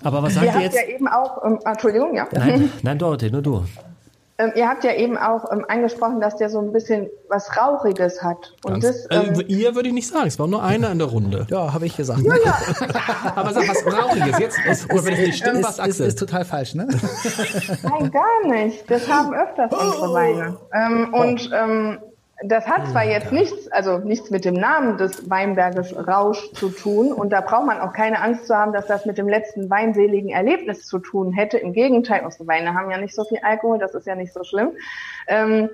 [0.03, 0.75] aber was sagt ihr jetzt?
[0.75, 2.27] ja eben auch, ähm, Entschuldigung, ja.
[2.31, 3.65] Nein, nein, Dorothee, nur du.
[4.41, 8.23] Ähm, ihr habt ja eben auch ähm, angesprochen, dass der so ein bisschen was Rauchiges
[8.23, 8.55] hat.
[8.63, 10.97] Und Ganz, das, ähm, äh, ihr würde ich nicht sagen, es war nur einer in
[10.97, 11.45] der Runde.
[11.49, 12.21] Ja, habe ich gesagt.
[12.21, 12.57] Ja, ja.
[13.35, 14.57] Aber sag was Rauchiges jetzt.
[14.65, 16.07] Ist, oder wenn ich nicht stimmt, was Axel.
[16.07, 16.87] Ist, ist total falsch, ne?
[17.83, 18.89] Nein, gar nicht.
[18.89, 20.13] Das haben öfters unsere oh.
[20.13, 20.57] Weine.
[20.73, 21.21] Ähm, oh.
[21.21, 21.99] Und ähm,
[22.43, 27.11] das hat zwar jetzt nichts, also nichts mit dem Namen des Weinberges Rausch zu tun
[27.11, 30.29] und da braucht man auch keine Angst zu haben, dass das mit dem letzten weinseligen
[30.29, 31.57] Erlebnis zu tun hätte.
[31.57, 34.43] Im Gegenteil, unsere Weine haben ja nicht so viel Alkohol, das ist ja nicht so
[34.43, 34.71] schlimm.
[35.27, 35.69] Ähm,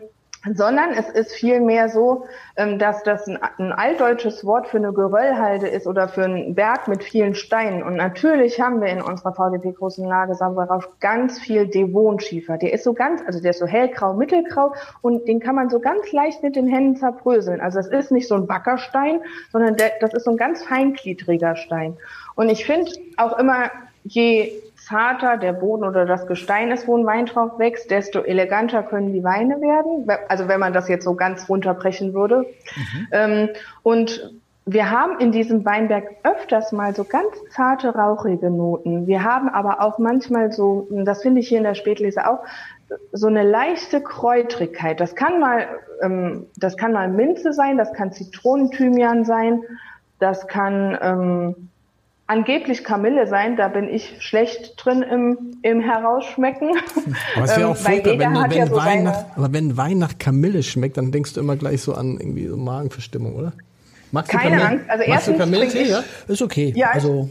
[0.53, 2.25] sondern es ist vielmehr so,
[2.55, 7.03] ähm, dass das ein, altdeutsches Wort für eine Geröllhalde ist oder für einen Berg mit
[7.03, 7.83] vielen Steinen.
[7.83, 12.57] Und natürlich haben wir in unserer VDP großen Lage Sabrarausch ganz viel Devonschiefer.
[12.57, 15.79] Der ist so ganz, also der ist so hellgrau, mittelgrau und den kann man so
[15.79, 17.61] ganz leicht mit den Händen zerbröseln.
[17.61, 19.21] Also das ist nicht so ein Backerstein,
[19.51, 21.97] sondern der, das ist so ein ganz feingliedriger Stein.
[22.35, 23.71] Und ich finde auch immer,
[24.03, 24.51] je
[24.87, 29.13] zarter der Boden oder das Gestein ist, wo ein Wein drauf wächst, desto eleganter können
[29.13, 30.07] die Weine werden.
[30.29, 32.45] Also wenn man das jetzt so ganz runterbrechen würde.
[32.75, 33.07] Mhm.
[33.11, 33.49] Ähm,
[33.83, 34.33] und
[34.65, 39.07] wir haben in diesem Weinberg öfters mal so ganz zarte, rauchige Noten.
[39.07, 42.39] Wir haben aber auch manchmal so, das finde ich hier in der Spätlese auch,
[43.11, 44.99] so eine leichte Kräutrigkeit.
[44.99, 45.67] Das kann mal,
[46.01, 49.61] ähm, das kann mal Minze sein, das kann Zitronenthymian sein,
[50.19, 51.69] das kann ähm,
[52.27, 56.71] angeblich Kamille sein, da bin ich schlecht drin im, im Herausschmecken.
[57.35, 60.17] Aber es wäre auch furchtbar, wenn, wenn, ja so Wein nach, aber wenn Wein nach
[60.17, 63.53] Kamille schmeckt, dann denkst du immer gleich so an irgendwie so Magenverstimmung, oder?
[64.11, 64.69] Magst Keine Kamille?
[64.69, 64.89] Angst.
[64.89, 66.03] Also Magst du Kamillentee, ja?
[66.27, 66.73] Ist okay.
[66.75, 67.29] Ja, also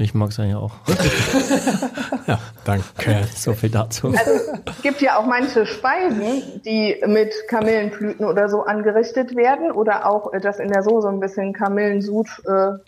[0.00, 0.74] ich mag es eigentlich auch.
[2.28, 3.26] ja, danke.
[3.34, 4.08] So viel dazu.
[4.08, 4.30] Also
[4.66, 10.32] es gibt ja auch manche Speisen, die mit Kamillenblüten oder so angerichtet werden oder auch,
[10.32, 12.78] äh, dass in der Soße ein bisschen Kamillensud äh,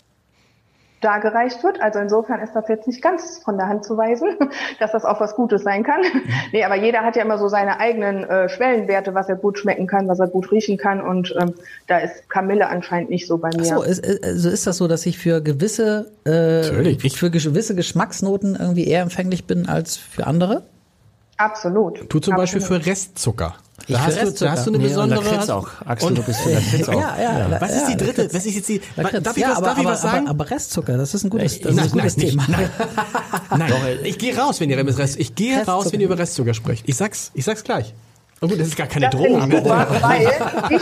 [1.01, 1.81] dargereicht wird.
[1.81, 4.37] Also insofern ist das jetzt nicht ganz von der Hand zu weisen,
[4.79, 6.01] dass das auch was Gutes sein kann.
[6.51, 9.87] nee, aber jeder hat ja immer so seine eigenen äh, Schwellenwerte, was er gut schmecken
[9.87, 11.01] kann, was er gut riechen kann.
[11.01, 11.53] Und ähm,
[11.87, 13.61] da ist Kamille anscheinend nicht so bei mir.
[13.61, 16.63] Ach so, ist, also ist das so, dass ich für gewisse, äh,
[17.09, 20.63] für gewisse Geschmacksnoten irgendwie eher empfänglich bin als für andere?
[21.37, 22.01] Absolut.
[22.09, 22.37] Du zum Absolut.
[22.37, 23.55] Beispiel für Restzucker.
[23.87, 25.19] Da hast, du, da hast du eine nee, besondere.
[25.19, 25.67] Und auch.
[25.85, 26.93] Axel, und, du bist für Lakritz auch.
[26.93, 27.61] Ja, ja, ja.
[27.61, 28.33] Was ist die dritte?
[28.33, 28.81] Was ist jetzt die?
[28.95, 29.23] Lakritz.
[29.23, 30.27] Darf ich, was, aber, darf ich was sagen?
[30.27, 32.45] Aber, aber, Restzucker, das ist ein gutes, das nein, ist ein gutes nein, Thema.
[32.47, 32.69] Nein,
[33.57, 33.69] nein.
[34.03, 36.87] ich gehe raus, wenn ihr über Rest, ich gehe raus, wenn ihr über Restzucker sprecht.
[36.87, 37.93] Ich sag's, ich sag's gleich.
[38.43, 39.47] Oh gut, das ist gar keine das Drohung.
[39.49, 39.63] Ne?
[39.63, 40.27] Weil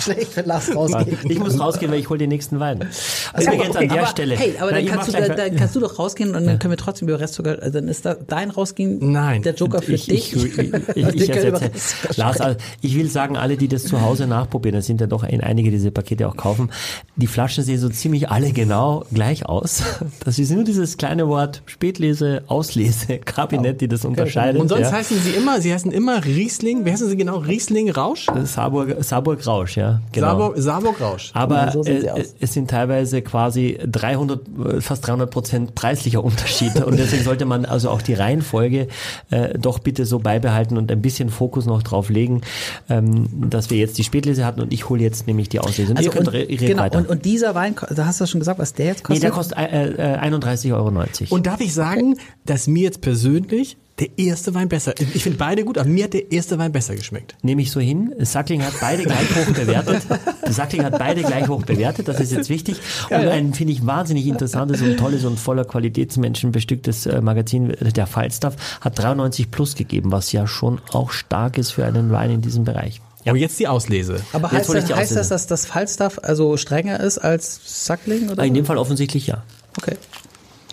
[0.00, 1.18] Schlecht, wenn Lars rausgeht.
[1.28, 2.88] Ich muss rausgehen, weil ich hole den nächsten Wein.
[3.32, 4.36] Also Übrigens an der aber, Stelle.
[4.36, 6.78] Hey, aber dann kannst, du, da, dann kannst du doch rausgehen und dann können wir
[6.78, 10.36] trotzdem über Restzucker, also dann ist da dein Rausgehen Nein, der Joker für ich, dich.
[10.36, 10.58] Ich, ich,
[10.94, 15.00] ich, ich Lars, also ich will sagen, alle, die das zu Hause nachprobieren, das sind
[15.00, 16.70] ja doch einige, die diese Pakete auch kaufen,
[17.16, 19.82] die Flaschen sehen so ziemlich alle genau gleich aus.
[20.24, 24.60] Das ist nur dieses kleine Wort Spätlese, Auslese, Kabinett, die das unterscheidet.
[24.60, 24.92] Und sonst ja.
[24.92, 27.38] heißen sie immer, sie heißen immer Riesling, Riesling, wie heißen sie genau?
[27.38, 28.26] Riesling Rausch?
[28.44, 30.00] Saarburg, Saarburg Rausch, ja.
[30.12, 30.26] Genau.
[30.26, 31.30] Saarburg, Saarburg Rausch.
[31.34, 34.40] Aber so äh, es sind teilweise quasi 300,
[34.80, 36.82] fast 300 Prozent preislicher Unterschied.
[36.84, 38.88] Und deswegen sollte man also auch die Reihenfolge
[39.30, 42.42] äh, doch bitte so beibehalten und ein bisschen Fokus noch drauf legen,
[42.88, 45.92] ähm, dass wir jetzt die Spätlese hatten und ich hole jetzt nämlich die Auslese.
[45.92, 48.86] Und also und, genau, und, und, dieser Wein, da hast du schon gesagt, was der
[48.86, 49.14] jetzt kostet?
[49.14, 50.92] Nee, der kostet äh, äh, 31,90 Euro.
[51.30, 54.92] Und darf ich sagen, dass mir jetzt persönlich der erste Wein besser.
[55.14, 57.36] Ich finde beide gut, aber mir hat der erste Wein besser geschmeckt.
[57.42, 58.12] Nehme ich so hin.
[58.18, 60.02] Sackling hat beide gleich hoch bewertet.
[60.50, 62.80] Sackling hat beide gleich hoch bewertet, das ist jetzt wichtig.
[63.10, 67.92] Und ein, finde ich, wahnsinnig interessantes und tolles und voller Qualitätsmenschen bestücktes äh, Magazin, äh,
[67.92, 72.30] der Falstaff, hat 93 plus gegeben, was ja schon auch stark ist für einen Wein
[72.30, 73.00] in diesem Bereich.
[73.24, 73.32] Ja.
[73.32, 74.20] Aber jetzt die Auslese.
[74.32, 78.28] Aber heißt, das, heißt das, dass das Falstaff also strenger ist als Sackling?
[78.28, 78.44] Oder?
[78.44, 79.44] In dem Fall offensichtlich ja.
[79.78, 79.96] Okay.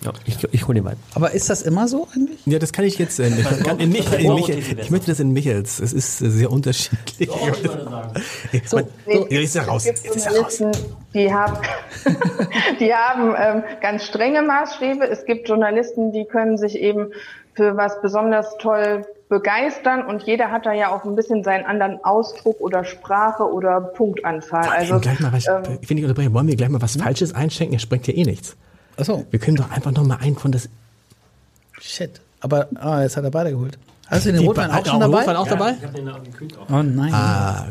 [0.04, 0.98] Ja, ich, ich hole den Wein.
[1.14, 2.40] Aber ist das immer so eigentlich?
[2.46, 5.32] Ja, das kann ich jetzt in, in, in, Mich, in Michael, ich möchte das in
[5.32, 5.80] Michaels.
[5.80, 7.30] Es ist sehr unterschiedlich.
[8.66, 9.86] So, so, so, jetzt ist er raus.
[9.86, 10.64] Jetzt ist er raus.
[11.14, 11.58] Die haben,
[12.80, 15.08] die haben ähm, ganz strenge Maßstäbe.
[15.08, 17.12] Es gibt Journalisten, die können sich eben
[17.54, 22.04] für was besonders toll begeistern und jeder hat da ja auch ein bisschen seinen anderen
[22.04, 24.68] Ausdruck oder Sprache oder Punktanzahl.
[24.68, 27.76] Also, gleich mal was, ähm, ich finde, wollen wir gleich mal was Falsches einschenken?
[27.76, 28.58] Er springt ja eh nichts.
[29.02, 29.26] Achso.
[29.32, 30.70] Wir können doch einfach noch mal einen von das.
[31.80, 32.22] Shit.
[32.40, 33.80] Aber ah, jetzt hat er beide geholt.
[34.08, 35.18] Hast du den Rotwein auch schon dabei?
[35.20, 35.74] Rotwein auch ja, dabei?
[35.78, 36.70] Ich habe den auch gekühlt auch.
[36.70, 37.12] Oh nein.
[37.14, 37.66] Ah,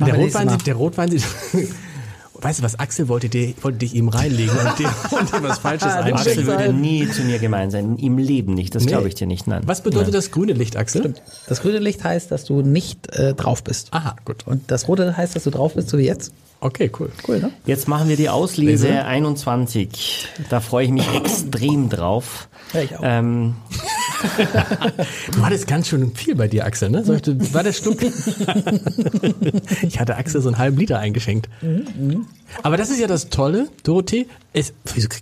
[0.04, 1.24] der, Rotwein sieht, der Rotwein sieht.
[2.40, 5.58] Weißt du was, Axel wollte, dir, wollte dich ihm reinlegen und dir, und dir was
[5.60, 6.42] Falsches ah, einschenken.
[6.42, 7.96] Axel würde nie zu mir gemein sein.
[7.96, 8.74] Im Leben nicht.
[8.74, 8.90] Das nee.
[8.90, 9.46] glaube ich dir nicht.
[9.46, 9.62] Nein.
[9.66, 10.18] Was bedeutet ja.
[10.18, 11.02] das grüne Licht, Axel?
[11.02, 11.22] Stimmt.
[11.46, 13.88] Das grüne Licht heißt, dass du nicht äh, drauf bist.
[13.92, 14.46] Aha, gut.
[14.46, 16.32] Und das rote heißt, dass du drauf bist, so wie jetzt.
[16.64, 17.10] Okay, cool.
[17.28, 17.50] Cool, ne?
[17.66, 19.04] Jetzt machen wir die Auslese Lese.
[19.04, 20.28] 21.
[20.48, 22.48] Da freue ich mich extrem drauf.
[22.72, 23.02] Ja, ich auch.
[23.04, 23.56] Ähm,
[25.36, 27.06] du hattest ganz schön viel bei dir, Axel, ne?
[27.06, 27.98] War der Schluck?
[29.82, 31.50] ich hatte Axel so einen halben Liter eingeschenkt.
[31.60, 32.24] Mhm.
[32.62, 34.26] Aber das ist ja das Tolle, Dorothee.
[34.54, 34.72] Es,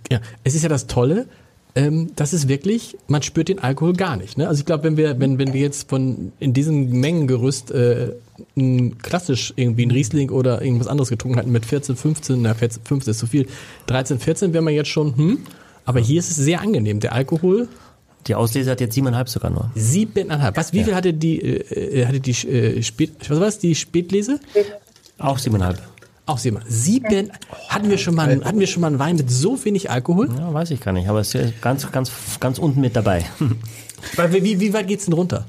[0.09, 1.27] ja, es ist ja das Tolle,
[1.75, 4.37] ähm, das ist wirklich, man spürt den Alkohol gar nicht.
[4.37, 4.47] Ne?
[4.47, 8.13] Also ich glaube, wenn wir, wenn, wenn wir jetzt von in diesem Mengengerüst äh,
[9.01, 13.11] klassisch irgendwie ein Riesling oder irgendwas anderes getrunken hätten mit 14, 15, na 14, 15
[13.11, 13.47] ist zu viel,
[13.87, 15.39] 13, 14 wäre man jetzt schon, hm,
[15.85, 16.99] aber hier ist es sehr angenehm.
[16.99, 17.67] Der Alkohol
[18.27, 19.69] die Auslese hat jetzt siebeneinhalb sogar nur.
[19.75, 20.55] Siebeneinhalb.
[20.55, 20.85] Was, wie ja.
[20.85, 24.39] viel hatte die, äh, hatte die äh, Spät, was war das, die Spätlese?
[25.17, 25.81] Auch siebeneinhalb.
[26.25, 26.59] Auch sieben.
[26.67, 27.31] Sieben.
[27.67, 30.29] Hatten wir schon mal, hatten wir schon mal einen Wein mit so wenig Alkohol?
[30.37, 33.25] Ja, weiß ich gar nicht, aber es ist ganz, ganz, ganz unten mit dabei.
[34.31, 35.45] wie, wie weit geht's denn runter?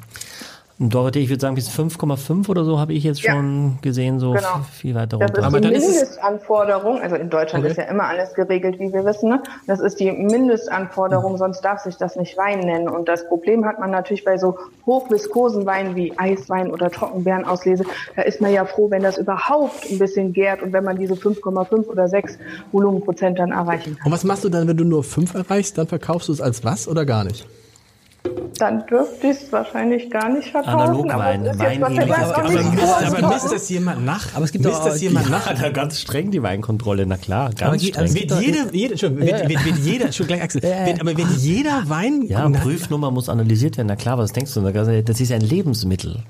[0.79, 4.33] Dorothee, ich würde sagen, bis 5,5 oder so habe ich jetzt schon ja, gesehen, so
[4.33, 4.63] genau.
[4.73, 5.33] viel weiter runter.
[5.41, 7.71] Das ist die Mindestanforderung, also in Deutschland okay.
[7.71, 9.29] ist ja immer alles geregelt, wie wir wissen.
[9.29, 9.41] Ne?
[9.69, 11.39] Das ist die Mindestanforderung, mhm.
[11.39, 12.89] sonst darf sich das nicht Wein nennen.
[12.89, 17.85] Und das Problem hat man natürlich bei so hochviskosen Weinen wie Eiswein oder Trockenbeerenauslese.
[18.17, 21.15] Da ist man ja froh, wenn das überhaupt ein bisschen gärt und wenn man diese
[21.15, 22.37] 5,5 oder 6
[22.73, 24.07] Volumenprozent dann erreichen kann.
[24.07, 25.79] Und was machst du dann, wenn du nur 5 erreichst?
[25.79, 27.47] Dann verkaufst du es als was oder gar nicht?
[28.59, 30.79] Dann dürfte ich es wahrscheinlich gar nicht verkaufen.
[30.81, 34.35] Analogwein, Wein aber, aber, misst, aber misst das jemand nach?
[34.35, 35.61] Aber es gibt misst das jemand nach?
[35.61, 38.15] Ja, ganz streng die Weinkontrolle, na klar, ganz aber streng.
[38.15, 39.49] Wird jede, jede, schon, wird, ja.
[39.49, 42.23] wird, wird jeder, schon gleich Axel, wird, aber wird jeder Wein...
[42.29, 44.61] Ja, Prüfnummer muss analysiert werden, na klar, was denkst du?
[44.61, 46.23] Das ist ein Lebensmittel.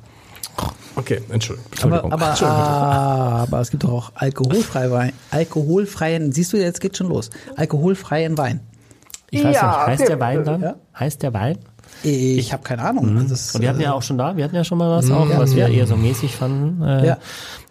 [0.97, 1.71] Okay, Entschuldigung.
[1.83, 2.63] Aber, aber, Entschuldigung.
[2.63, 5.13] Ah, aber es gibt doch auch alkoholfreien Wein.
[5.31, 7.31] Alkoholfreien, siehst du, jetzt geht schon los.
[7.57, 8.61] Alkoholfreien Wein.
[9.31, 10.11] Ich weiß ja, nicht, heißt okay.
[10.11, 10.63] der Wein dann?
[10.63, 10.75] Ja?
[10.99, 11.59] Heißt der Wein?
[12.05, 13.15] Ich, ich habe keine Ahnung.
[13.15, 13.29] Mhm.
[13.29, 15.11] Das, und wir hatten ja äh, auch schon da, wir hatten ja schon mal was
[15.11, 16.83] auch, ja, was wir eher so mäßig fanden.
[16.83, 17.19] Äh, ja.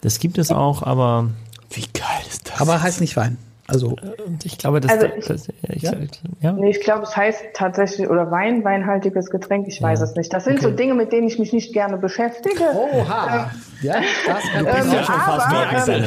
[0.02, 1.30] Das gibt es auch, aber
[1.72, 2.60] wie geil ist das?
[2.62, 3.38] Aber heißt nicht Wein.
[3.66, 3.96] Also
[4.44, 5.94] ich glaube, das, also ich, das ich, ja?
[6.42, 6.52] ja?
[6.52, 9.70] Nee, ich glaube, es heißt tatsächlich oder Wein, weinhaltiges Getränk.
[9.70, 10.34] Ich weiß es nicht.
[10.34, 10.66] Das sind okay.
[10.66, 12.62] so Dinge, mit denen ich mich nicht gerne beschäftige.
[12.62, 13.50] Oha,
[13.82, 13.96] äh, ja,
[14.28, 16.06] das ähm, ist ja schon fast aber, ähm,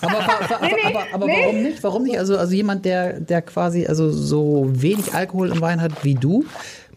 [0.00, 1.42] aber, aber, nee, nee, aber, aber nee.
[1.42, 1.84] warum nicht?
[1.84, 2.18] Warum nicht?
[2.18, 6.46] Also also jemand, der der quasi also so wenig Alkohol im Wein hat wie du,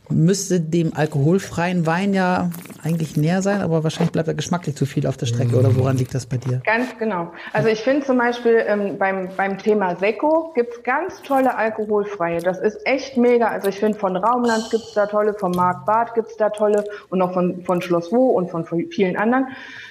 [0.10, 2.52] müsste dem alkoholfreien Wein ja
[2.84, 5.56] eigentlich näher sein, aber wahrscheinlich bleibt er geschmacklich zu viel auf der Strecke.
[5.58, 6.62] Oder woran liegt das bei dir?
[6.66, 7.32] Ganz genau.
[7.54, 12.40] Also ich finde zum Beispiel ähm, beim, beim Thema Sekko gibt's ganz tolle alkoholfreie.
[12.40, 13.48] Das ist echt mega.
[13.48, 17.22] Also ich finde von Raumland gibt's da tolle, von Mark Barth gibt's da tolle und
[17.22, 19.48] auch von, von Schloss Wo und von, von vielen anderen.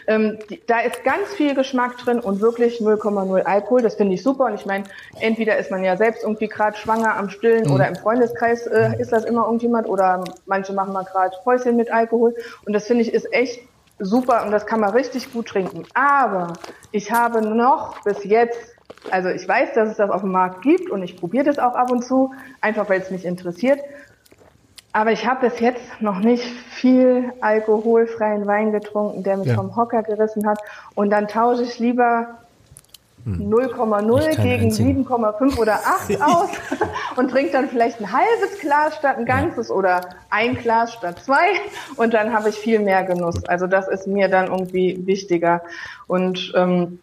[0.06, 3.82] Ähm, die, da ist ganz viel Geschmack drin und wirklich 0,0 Alkohol.
[3.82, 4.46] Das finde ich super.
[4.46, 4.84] Und ich meine,
[5.20, 7.72] entweder ist man ja selbst irgendwie gerade schwanger am Stillen mhm.
[7.72, 11.92] oder im Freundeskreis äh, ist das immer irgendjemand oder manche machen mal gerade Häuschen mit
[11.92, 12.34] Alkohol.
[12.66, 13.60] Und das finde ich ist echt
[13.98, 15.84] super und das kann man richtig gut trinken.
[15.94, 16.54] Aber
[16.90, 18.72] ich habe noch bis jetzt
[19.10, 21.74] also ich weiß, dass es das auf dem Markt gibt und ich probiere das auch
[21.74, 23.80] ab und zu, einfach weil es mich interessiert
[24.92, 29.54] Aber ich habe bis jetzt noch nicht viel alkoholfreien Wein getrunken, der mich ja.
[29.54, 30.58] vom Hocker gerissen hat.
[30.94, 32.38] Und dann tausche ich lieber
[33.26, 34.42] 0,0 hm.
[34.42, 36.50] gegen 7,5 oder 8 aus
[37.16, 39.74] und trinke dann vielleicht ein halbes Glas statt ein ganzes ja.
[39.74, 40.00] oder
[40.30, 41.46] ein Glas statt zwei
[41.96, 43.44] und dann habe ich viel mehr Genuss.
[43.44, 45.62] Also das ist mir dann irgendwie wichtiger.
[46.06, 46.98] Und ähm,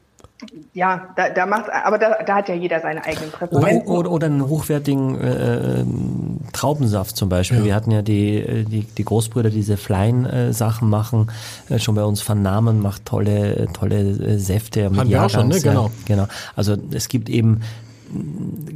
[0.74, 3.88] ja, da, da macht, aber da, da hat ja jeder seine eigenen Präferenzen.
[3.88, 5.84] Oder, oder einen hochwertigen äh,
[6.54, 7.60] Traubensaft zum Beispiel.
[7.60, 7.66] Ja.
[7.66, 11.32] Wir hatten ja die, äh, die, die Großbrüder, die diese Flein-Sachen äh, machen,
[11.70, 14.86] äh, schon bei uns vernahmen, macht tolle, tolle Säfte.
[14.86, 15.60] Haben wir auch schon, ne?
[15.60, 15.92] Genau.
[16.06, 16.28] genau.
[16.56, 17.60] Also es gibt eben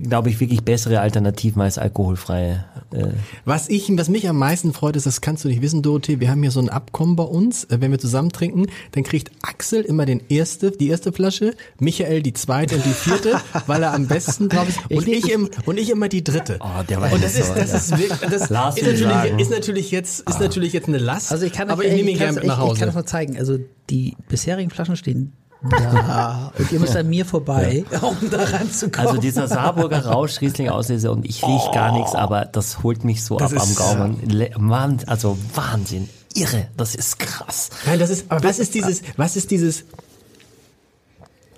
[0.04, 2.66] glaube ich, wirklich bessere Alternativen als alkoholfreie.
[2.92, 3.08] Äh.
[3.46, 6.30] Was ich, was mich am meisten freut, ist, das kannst du nicht wissen, Dorothee, wir
[6.30, 9.82] haben hier so ein Abkommen bei uns, äh, wenn wir zusammen trinken, dann kriegt Axel
[9.82, 14.08] immer den erste, die erste Flasche, Michael die zweite und die vierte, weil er am
[14.08, 16.58] besten drauf ist und ich, ich, im, und ich immer die dritte.
[16.60, 20.20] Oh, der war und das ist, das ist wirklich, das ist natürlich, ist natürlich jetzt,
[20.22, 20.40] ist ah.
[20.40, 22.74] natürlich jetzt eine Last, also ich kann aber ich nehme ihn gerne mit nach Hause.
[22.74, 23.58] Ich kann das mal zeigen, also
[23.90, 25.34] die bisherigen Flaschen stehen
[25.72, 28.00] ja, ihr müsst an mir vorbei, ja.
[28.00, 29.08] um da ranzukommen.
[29.08, 31.72] Also dieser Saarburger Rausch Riesling Auslese und ich riech oh.
[31.72, 34.50] gar nichts, aber das holt mich so das ab am Gaumen.
[34.58, 37.70] Mann, also Wahnsinn, irre, das ist krass.
[37.86, 39.86] Nein, das ist, aber was ist dieses, was ist dieses,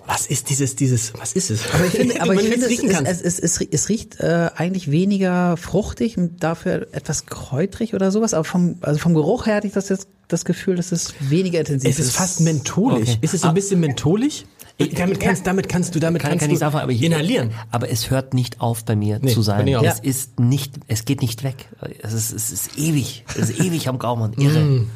[0.08, 1.62] was ist dieses, dieses, was ist es?
[1.74, 5.58] Aber ich finde, aber ich finde es, es, es, es, es riecht äh, eigentlich weniger
[5.58, 8.34] fruchtig und dafür etwas kräutrig oder sowas.
[8.34, 11.60] Aber vom, also vom Geruch her hatte ich das jetzt das Gefühl, dass es weniger
[11.60, 11.99] intensiv ist.
[11.99, 13.10] Es ist fast mentholig.
[13.10, 13.18] Okay.
[13.22, 13.53] Ist es so ein ah.
[13.53, 14.45] bisschen mentholig?
[14.78, 17.51] Ich, damit kannst, damit kannst du, damit kann, kannst kann du sagen, aber hier, inhalieren.
[17.72, 19.68] Aber es hört nicht auf bei mir nee, zu sein.
[19.68, 21.70] Es ist nicht, es geht nicht weg.
[22.01, 23.24] Es ist, es ist ewig.
[23.30, 24.34] Es ist ewig am Gaumen.
[24.34, 24.60] Irre.
[24.60, 24.89] Mm.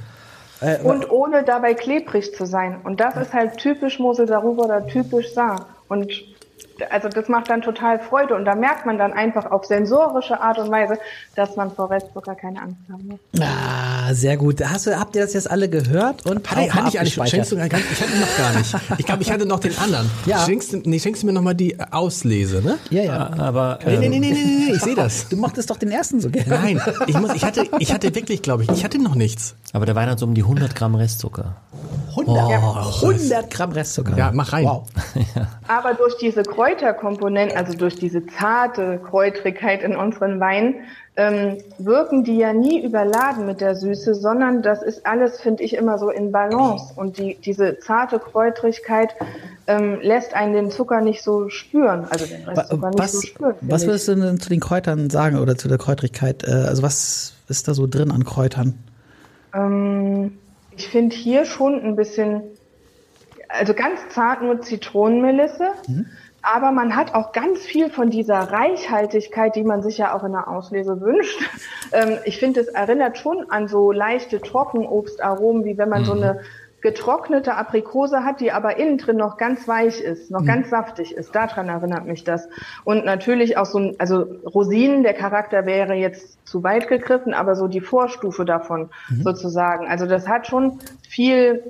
[0.61, 2.81] Äh, und ohne dabei klebrig zu sein.
[2.83, 5.67] Und das ist halt typisch Mosel darüber oder typisch Saar.
[5.87, 6.11] Und
[6.89, 10.57] also das macht dann total Freude und da merkt man dann einfach auf sensorische Art
[10.59, 10.97] und Weise,
[11.35, 13.19] dass man vor Restzucker keine Angst haben muss.
[13.41, 14.63] Ah, sehr gut.
[14.63, 16.25] Hast du, habt ihr das jetzt alle gehört?
[16.25, 18.75] Und hatte, hatte ich eigentlich, schenkst du, ich hatte noch gar nicht.
[18.97, 20.09] Ich glaube, ich hatte noch den anderen.
[20.25, 20.39] Ja.
[20.45, 22.77] Schenkst, nee, schenkst du mir noch mal die Auslese, ne?
[22.89, 23.31] Ja, ja.
[23.37, 25.29] Aber, ähm, nee, nee, nee, nee, nee, nee, ich sehe das.
[25.29, 26.49] Du mochtest doch den ersten so gerne.
[26.49, 29.55] Nein, ich, muss, ich, hatte, ich hatte wirklich, glaube ich, ich hatte noch nichts.
[29.73, 31.55] Aber der Wein hat so um die 100 Gramm Restzucker.
[32.09, 34.17] 100, oh, 100 Gramm Restzucker.
[34.17, 34.65] Ja, mach rein.
[34.65, 34.87] Wow.
[35.67, 40.75] Aber durch diese Kräuterkomponenten, also durch diese zarte Kräutrigkeit in unseren Weinen,
[41.15, 45.75] ähm, wirken die ja nie überladen mit der Süße, sondern das ist alles, finde ich,
[45.75, 46.93] immer so in Balance.
[46.95, 49.15] Und die, diese zarte Kräutrigkeit
[49.67, 53.55] ähm, lässt einen den Zucker nicht so spüren, also den Restzucker was, nicht so spüren.
[53.61, 56.43] Was würdest du denn zu den Kräutern sagen oder zu der Kräutrigkeit?
[56.47, 58.75] Äh, also was ist da so drin an Kräutern?
[59.53, 60.37] Ähm,
[60.77, 62.43] ich finde hier schon ein bisschen,
[63.49, 65.69] also ganz zart nur Zitronenmelisse.
[65.87, 66.05] Mhm.
[66.41, 70.31] Aber man hat auch ganz viel von dieser Reichhaltigkeit, die man sich ja auch in
[70.31, 71.39] der Auslese wünscht.
[71.91, 76.05] Ähm, ich finde, es erinnert schon an so leichte Trockenobstaromen, wie wenn man mhm.
[76.05, 76.41] so eine
[76.81, 80.45] getrocknete Aprikose hat, die aber innen drin noch ganz weich ist, noch mhm.
[80.45, 81.35] ganz saftig ist.
[81.35, 82.47] Daran erinnert mich das.
[82.83, 87.55] Und natürlich auch so ein, also Rosinen, der Charakter wäre jetzt zu weit gegriffen, aber
[87.55, 89.23] so die Vorstufe davon mhm.
[89.23, 89.87] sozusagen.
[89.87, 91.63] Also das hat schon viel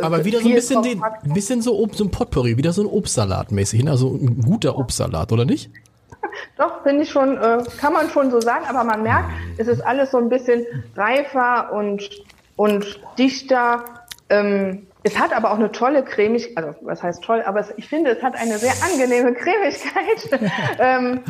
[0.00, 3.52] aber wieder so ein bisschen, den, bisschen so, so ein Potpourri, wieder so ein Obstsalat
[3.52, 3.90] mäßig, ne?
[3.90, 5.70] also ein guter Obstsalat, oder nicht?
[6.58, 9.80] Doch, finde ich schon, äh, kann man schon so sagen, aber man merkt, es ist
[9.80, 10.64] alles so ein bisschen
[10.96, 12.08] reifer und,
[12.56, 13.84] und dichter
[14.28, 17.88] ähm, es hat aber auch eine tolle Cremigkeit, also was heißt toll, aber es, ich
[17.88, 20.40] finde, es hat eine sehr angenehme Cremigkeit.
[20.78, 21.20] ähm,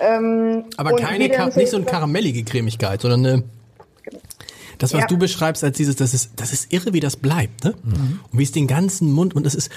[0.00, 3.42] ähm, aber keine, nicht so eine karamellige Cremigkeit, sondern eine,
[4.80, 5.06] das, was ja.
[5.06, 7.74] du beschreibst als dieses, das ist, das ist irre, wie das bleibt, ne?
[7.84, 8.20] Mhm.
[8.32, 9.70] Und wie es den ganzen Mund, und das ist,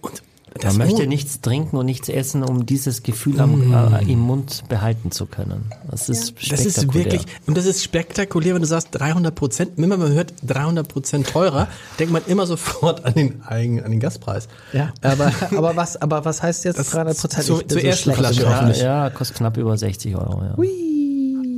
[0.00, 0.22] und
[0.62, 3.74] man möchte nichts trinken und nichts essen, um dieses Gefühl am, mm.
[3.74, 5.64] äh, im Mund behalten zu können.
[5.90, 6.50] Das ist ja.
[6.50, 9.72] Das ist wirklich, und das ist spektakulär, wenn du sagst 300 Prozent.
[9.76, 11.66] Wenn man hört 300 Prozent teurer,
[11.98, 14.46] denkt man immer sofort an den, an den Gaspreis.
[14.72, 14.92] Ja.
[15.02, 17.44] Aber, aber was, aber was heißt jetzt das 300 Prozent?
[17.44, 20.54] Zu, zur ersten Flasche ja, ja, kostet knapp über 60 Euro, ja.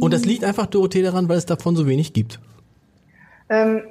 [0.01, 2.39] Und das liegt einfach, Dorothee, daran, weil es davon so wenig gibt.
[3.49, 3.83] Ähm,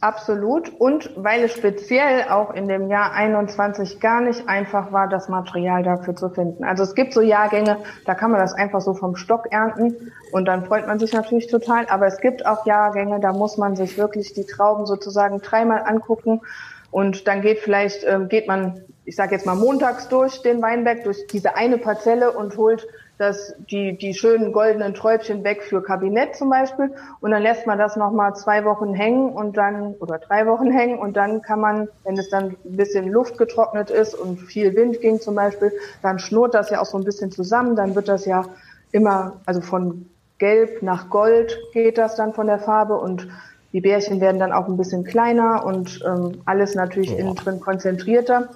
[0.00, 0.68] Absolut.
[0.78, 5.82] Und weil es speziell auch in dem Jahr 21 gar nicht einfach war, das Material
[5.82, 6.62] dafür zu finden.
[6.62, 10.44] Also es gibt so Jahrgänge, da kann man das einfach so vom Stock ernten und
[10.44, 11.86] dann freut man sich natürlich total.
[11.88, 16.42] Aber es gibt auch Jahrgänge, da muss man sich wirklich die Trauben sozusagen dreimal angucken
[16.92, 21.02] und dann geht vielleicht, ähm, geht man, ich sage jetzt mal montags durch den Weinberg,
[21.02, 22.86] durch diese eine Parzelle und holt
[23.18, 27.76] das, die, die schönen goldenen Träubchen weg für Kabinett zum Beispiel und dann lässt man
[27.76, 31.88] das nochmal zwei Wochen hängen und dann, oder drei Wochen hängen und dann kann man,
[32.04, 36.20] wenn es dann ein bisschen Luft getrocknet ist und viel Wind ging zum Beispiel, dann
[36.20, 38.44] schnurrt das ja auch so ein bisschen zusammen, dann wird das ja
[38.92, 40.08] immer, also von
[40.38, 43.26] gelb nach gold geht das dann von der Farbe und
[43.72, 47.18] die Bärchen werden dann auch ein bisschen kleiner und ähm, alles natürlich oh.
[47.18, 48.48] innen drin konzentrierter.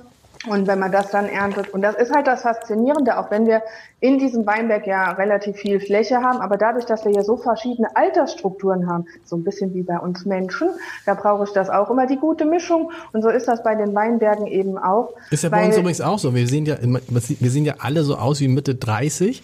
[0.49, 3.62] Und wenn man das dann erntet, und das ist halt das Faszinierende, auch wenn wir
[4.01, 7.95] in diesem Weinberg ja relativ viel Fläche haben, aber dadurch, dass wir ja so verschiedene
[7.95, 10.70] Altersstrukturen haben, so ein bisschen wie bei uns Menschen,
[11.07, 12.90] da brauche ich das auch immer die gute Mischung.
[13.12, 15.14] Und so ist das bei den Weinbergen eben auch.
[15.30, 16.34] Ist ja bei uns übrigens auch so.
[16.34, 19.43] Wir sehen ja, wir sehen ja alle so aus wie Mitte 30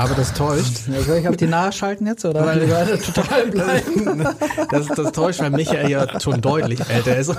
[0.00, 0.88] aber das täuscht.
[0.88, 4.26] Ja, soll ich auf die nachschalten jetzt oder weil gerade total bleiben?
[4.70, 7.34] Das, das täuscht, weil Michael ja schon deutlich älter ist.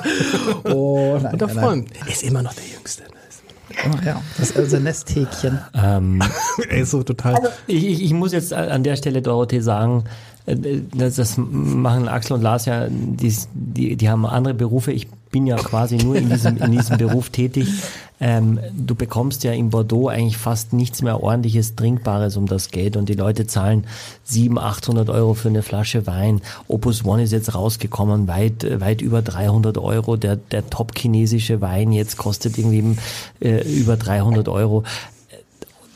[0.66, 3.04] Oh, nein, Und der Freund ist immer noch der Jüngste.
[3.84, 5.60] Oh, ja, das ist unser Nesthäkchen.
[5.74, 6.22] Ähm,
[6.70, 7.36] er ist so total.
[7.36, 10.04] Also, ich, ich muss jetzt an der Stelle, Dorothee, sagen,
[10.46, 10.56] äh,
[10.94, 14.92] das, das machen Axel und Lars ja, die, die, die haben andere Berufe.
[14.92, 17.70] Ich bin ja quasi nur in diesem, in diesem Beruf tätig.
[18.22, 22.96] Ähm, du bekommst ja in Bordeaux eigentlich fast nichts mehr ordentliches Trinkbares um das Geld
[22.96, 23.86] und die Leute zahlen
[24.26, 26.42] 700, 800 Euro für eine Flasche Wein.
[26.68, 30.18] Opus One ist jetzt rausgekommen, weit, weit über 300 Euro.
[30.18, 32.96] Der, der top chinesische Wein jetzt kostet irgendwie
[33.40, 34.84] äh, über 300 Euro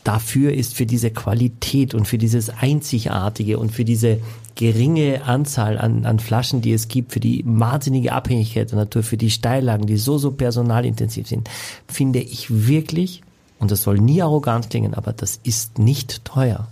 [0.02, 4.20] dafür ist für diese Qualität und für dieses Einzigartige und für diese
[4.56, 9.16] geringe Anzahl an, an Flaschen, die es gibt, für die wahnsinnige Abhängigkeit der Natur, für
[9.16, 11.48] die Steillagen, die so, so personalintensiv sind,
[11.86, 13.22] finde ich wirklich,
[13.58, 16.66] und das soll nie arrogant klingen, aber das ist nicht teuer.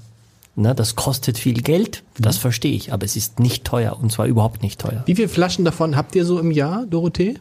[0.56, 2.40] Na, das kostet viel Geld, das mhm.
[2.42, 5.02] verstehe ich, aber es ist nicht teuer und zwar überhaupt nicht teuer.
[5.06, 7.34] Wie viele Flaschen davon habt ihr so im Jahr, Dorothee?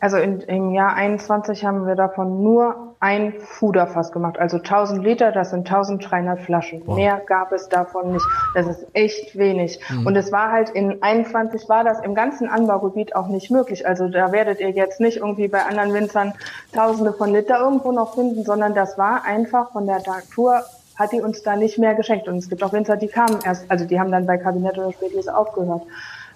[0.00, 4.38] Also in, im Jahr 21 haben wir davon nur ein Fuderfass gemacht.
[4.38, 6.82] Also 1000 Liter, das sind 1300 Flaschen.
[6.86, 6.94] Wow.
[6.94, 8.24] Mehr gab es davon nicht.
[8.54, 9.80] Das ist echt wenig.
[9.90, 10.06] Mhm.
[10.06, 13.88] Und es war halt in 21 war das im ganzen Anbaugebiet auch nicht möglich.
[13.88, 16.32] Also da werdet ihr jetzt nicht irgendwie bei anderen Winzern
[16.72, 20.62] Tausende von Liter irgendwo noch finden, sondern das war einfach von der Natur
[20.94, 22.28] hat die uns da nicht mehr geschenkt.
[22.28, 24.92] Und es gibt auch Winzer, die kamen erst, also die haben dann bei Kabinett oder
[24.92, 25.82] Spätis aufgehört.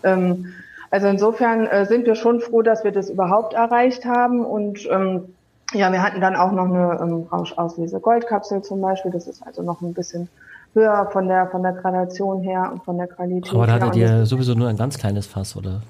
[0.02, 0.52] Ähm,
[0.90, 5.36] also insofern äh, sind wir schon froh, dass wir das überhaupt erreicht haben und ähm,
[5.72, 9.10] ja, wir hatten dann auch noch eine ähm, Rauschauslese Goldkapsel zum Beispiel.
[9.10, 10.28] Das ist also noch ein bisschen
[10.76, 13.52] höher von der von der Gradation her und von der Qualität.
[13.52, 15.80] Aber da hattet ihr sowieso nur ein ganz kleines Fass, oder?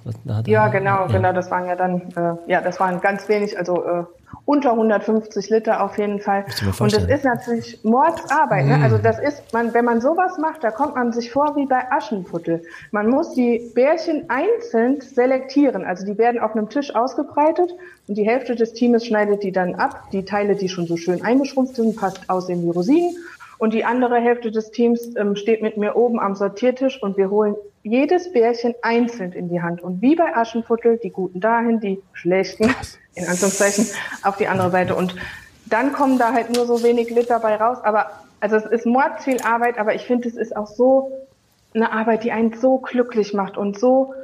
[0.47, 1.07] ja, genau, ja.
[1.07, 1.32] genau.
[1.32, 4.05] Das waren ja dann, äh, ja, das waren ganz wenig, also äh,
[4.45, 6.45] unter 150 Liter auf jeden Fall.
[6.78, 8.66] Und das ist natürlich Mordarbeit.
[8.66, 8.68] Mm.
[8.68, 8.80] Ne?
[8.82, 11.91] Also das ist, man, wenn man sowas macht, da kommt man sich vor wie bei
[11.91, 12.62] Aschenputtel.
[12.93, 15.84] Man muss die Bärchen einzeln selektieren.
[15.84, 17.72] Also die werden auf einem Tisch ausgebreitet
[18.07, 20.11] und die Hälfte des Teams schneidet die dann ab.
[20.12, 23.16] Die Teile, die schon so schön eingeschrumpft sind, passt aussehen wie Rosinen.
[23.59, 27.31] Und die andere Hälfte des Teams ähm, steht mit mir oben am Sortiertisch und wir
[27.31, 29.81] holen jedes Bärchen einzeln in die Hand.
[29.83, 32.65] Und wie bei Aschenputtel, die Guten dahin, die Schlechten,
[33.15, 33.87] in Anführungszeichen,
[34.23, 34.95] auf die andere Seite.
[34.95, 35.15] Und
[35.67, 37.79] dann kommen da halt nur so wenig Liter bei raus.
[37.83, 41.13] Aber, also es ist mordsviel Arbeit, aber ich finde, es ist auch so
[41.75, 44.15] eine Arbeit, die einen so glücklich macht und so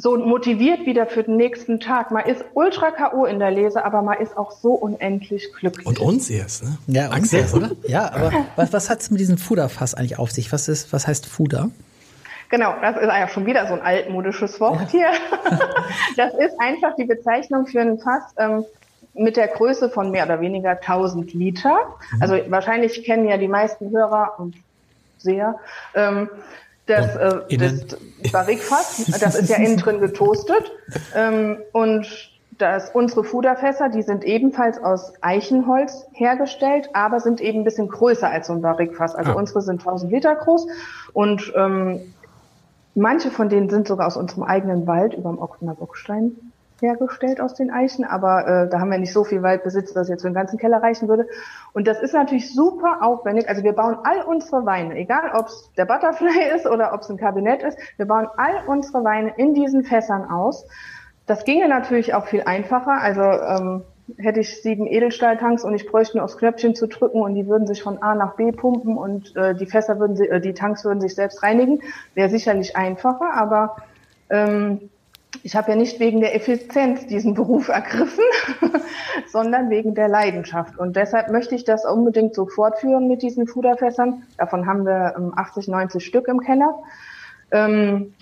[0.00, 2.12] so motiviert wieder für den nächsten Tag.
[2.12, 3.24] Man ist ultra K.O.
[3.24, 5.86] in der Lese, aber man ist auch so unendlich glücklich.
[5.86, 6.78] Und uns erst, ne?
[6.86, 7.72] Ja, uns erst, oder?
[7.88, 10.52] Ja, aber was, was hat es mit diesem Fuderfass eigentlich auf sich?
[10.52, 11.70] Was ist, was heißt Fuder?
[12.48, 14.88] Genau, das ist ja schon wieder so ein altmodisches Wort ja.
[14.88, 15.10] hier.
[16.16, 18.64] das ist einfach die Bezeichnung für ein Fass ähm,
[19.14, 21.76] mit der Größe von mehr oder weniger 1000 Liter.
[22.12, 22.22] Mhm.
[22.22, 24.54] Also wahrscheinlich kennen ja die meisten Hörer und
[25.18, 25.56] Seher
[25.96, 26.30] ähm,
[26.88, 30.72] das, äh, das Barrikfass, das ist ja innen drin getoastet.
[31.14, 37.64] Ähm, und das, unsere Fuderfässer, die sind ebenfalls aus Eichenholz hergestellt, aber sind eben ein
[37.64, 39.14] bisschen größer als so ein Barrikfass.
[39.14, 39.34] Also ah.
[39.34, 40.66] unsere sind 1000 Liter groß
[41.12, 42.00] und ähm,
[42.94, 46.47] manche von denen sind sogar aus unserem eigenen Wald über dem Ockner Bockstein
[46.80, 50.22] hergestellt aus den Eichen, aber äh, da haben wir nicht so viel Waldbesitz, dass jetzt
[50.22, 51.26] für den ganzen Keller reichen würde.
[51.72, 53.48] Und das ist natürlich super aufwendig.
[53.48, 57.10] Also wir bauen all unsere Weine, egal ob es der Butterfly ist oder ob es
[57.10, 60.66] ein Kabinett ist, wir bauen all unsere Weine in diesen Fässern aus.
[61.26, 63.00] Das ginge natürlich auch viel einfacher.
[63.02, 63.84] Also ähm,
[64.16, 67.66] hätte ich sieben Edelstahltanks und ich bräuchte nur aufs Knöpfchen zu drücken und die würden
[67.66, 70.84] sich von A nach B pumpen und äh, die Fässer würden, sie, äh, die Tanks
[70.84, 71.82] würden sich selbst reinigen.
[72.14, 73.76] Wäre sicherlich einfacher, aber
[74.30, 74.88] ähm,
[75.42, 78.24] ich habe ja nicht wegen der Effizienz diesen Beruf ergriffen,
[79.26, 80.78] sondern wegen der Leidenschaft.
[80.78, 84.22] Und deshalb möchte ich das unbedingt so fortführen mit diesen Fuderfässern.
[84.36, 86.82] Davon haben wir 80, ähm, 90 Stück im Keller.
[87.50, 88.14] Ähm,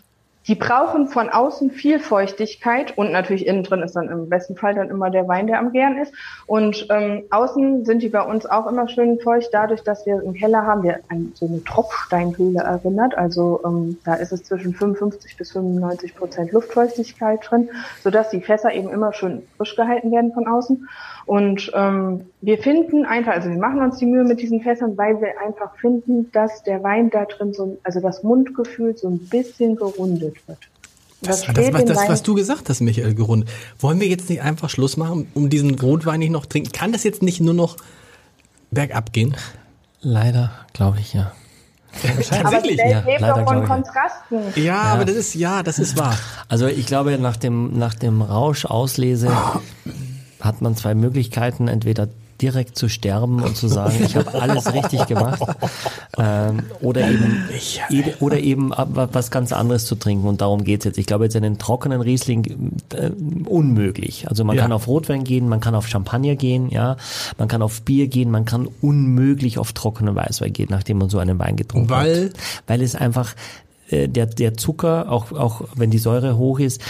[0.48, 4.74] die brauchen von außen viel Feuchtigkeit und natürlich innen drin ist dann im besten Fall
[4.74, 6.12] dann immer der Wein, der am gern ist.
[6.46, 10.34] Und ähm, außen sind die bei uns auch immer schön feucht, dadurch, dass wir im
[10.34, 13.18] Keller haben, wir an so eine Tropfsteinhöhle erinnert.
[13.18, 17.70] Also ähm, da ist es zwischen 55 bis 95 Prozent Luftfeuchtigkeit drin,
[18.02, 20.88] sodass die Fässer eben immer schön frisch gehalten werden von außen.
[21.26, 25.20] Und ähm, wir finden einfach, also wir machen uns die Mühe mit diesen Fässern, weil
[25.20, 29.74] wir einfach finden, dass der Wein da drin so, also das Mundgefühl so ein bisschen
[29.74, 30.58] gerundet wird.
[31.22, 33.48] Das, das, das, das, was du gesagt hast, Michael, gerundet.
[33.80, 36.70] Wollen wir jetzt nicht einfach Schluss machen, um diesen Rotwein nicht noch trinken?
[36.70, 37.76] Kann das jetzt nicht nur noch
[38.70, 39.34] bergab gehen?
[40.02, 41.32] Leider, glaube ich, ja.
[42.30, 44.38] Tatsächlich, aber ja, leider von Kontrasten.
[44.54, 46.16] Ja, ja, aber das ist ja, das ist wahr.
[46.46, 49.30] Also ich glaube, nach dem nach dem Rausch Auslese
[50.46, 52.08] hat man zwei Möglichkeiten: entweder
[52.40, 55.42] direkt zu sterben und zu sagen, ich habe alles richtig gemacht.
[56.18, 57.46] Ähm, oder eben
[58.20, 60.26] oder eben was ganz anderes zu trinken.
[60.26, 60.96] Und darum geht's jetzt.
[60.96, 63.10] Ich glaube, jetzt einen trockenen Riesling äh,
[63.44, 64.26] unmöglich.
[64.26, 64.62] Also man ja.
[64.62, 66.96] kann auf Rotwein gehen, man kann auf Champagner gehen, ja,
[67.36, 71.18] man kann auf Bier gehen, man kann unmöglich auf trockenen Weißwein gehen, nachdem man so
[71.18, 72.26] einen Wein getrunken Weil?
[72.26, 72.32] hat.
[72.66, 76.80] Weil es einfach äh, der, der Zucker, auch, auch wenn die Säure hoch ist,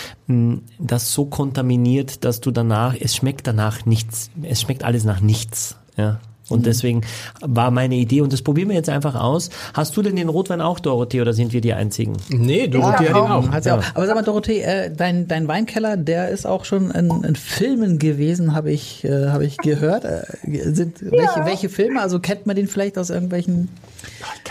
[0.79, 5.77] das so kontaminiert, dass du danach, es schmeckt danach nichts, es schmeckt alles nach nichts.
[5.97, 6.21] Ja.
[6.49, 6.65] Und mhm.
[6.65, 7.01] deswegen
[7.41, 9.51] war meine Idee, und das probieren wir jetzt einfach aus.
[9.75, 12.17] Hast du denn den Rotwein auch, Dorothee, oder sind wir die Einzigen?
[12.29, 13.51] Nee, Dorothee ja, hat ihn auch.
[13.51, 13.83] Hat sie auch.
[13.95, 17.99] Aber sag mal, Dorothee, äh, dein, dein Weinkeller, der ist auch schon in, in Filmen
[17.99, 20.05] gewesen, habe ich, äh, hab ich gehört.
[20.05, 21.11] Äh, sind, ja.
[21.11, 22.01] welche, welche Filme?
[22.01, 23.69] Also kennt man den vielleicht aus irgendwelchen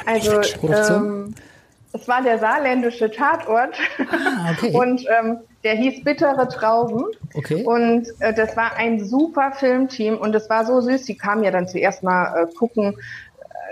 [0.05, 1.27] also, Produktionen?
[1.27, 1.35] Ähm
[1.95, 3.75] es war der saarländische Tatort
[4.11, 4.71] ah, okay.
[4.73, 7.05] und ähm, der hieß Bittere Trauben.
[7.33, 7.63] Okay.
[7.63, 11.03] Und äh, das war ein super Filmteam und es war so süß.
[11.03, 12.95] Die kamen ja dann zuerst mal äh, gucken,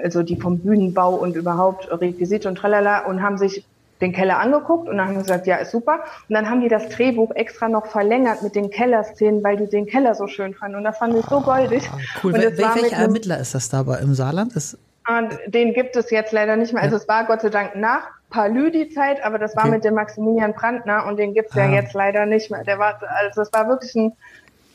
[0.02, 3.66] also die vom Bühnenbau und überhaupt Requisite und tralala und haben sich
[4.02, 6.00] den Keller angeguckt und dann haben gesagt, ja, ist super.
[6.28, 9.86] Und dann haben die das Drehbuch extra noch verlängert mit den Kellerszenen, weil die den
[9.86, 10.78] Keller so schön fanden.
[10.78, 11.90] Und das fand ich so goldig.
[11.92, 12.34] Ah, cool.
[12.34, 14.56] Wel welcher Ermittler ist das da im Saarland?
[14.56, 16.82] Ist und den gibt es jetzt leider nicht mehr.
[16.82, 19.76] Also es war Gott sei Dank nach Palü die Zeit, aber das war okay.
[19.76, 21.66] mit dem Maximilian Brandner und den gibt's ah.
[21.66, 22.64] ja jetzt leider nicht mehr.
[22.64, 24.14] Der war, also es war wirklich ein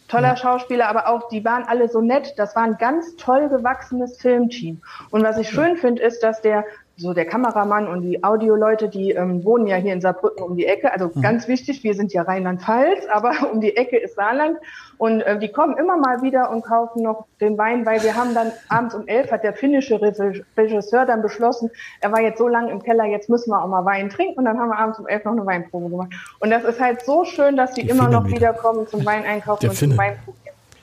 [0.08, 2.34] toller Schauspieler, aber auch die waren alle so nett.
[2.36, 4.80] Das war ein ganz toll gewachsenes Filmteam.
[5.10, 6.64] Und was ich schön finde, ist, dass der
[6.98, 10.66] so der Kameramann und die Audioleute, die ähm, wohnen ja hier in Saarbrücken um die
[10.66, 10.92] Ecke.
[10.92, 11.22] Also mhm.
[11.22, 14.58] ganz wichtig, wir sind ja Rheinland-Pfalz, aber um die Ecke ist Saarland.
[14.98, 18.34] Und äh, die kommen immer mal wieder und kaufen noch den Wein, weil wir haben
[18.34, 21.70] dann abends um elf hat der finnische Regisseur dann beschlossen,
[22.00, 24.38] er war jetzt so lange im Keller, jetzt müssen wir auch mal Wein trinken.
[24.38, 26.10] Und dann haben wir abends um elf noch eine Weinprobe gemacht.
[26.40, 29.24] Und das ist halt so schön, dass die, die immer noch wieder kommen zum Wein
[29.24, 30.18] einkaufen und zum Wein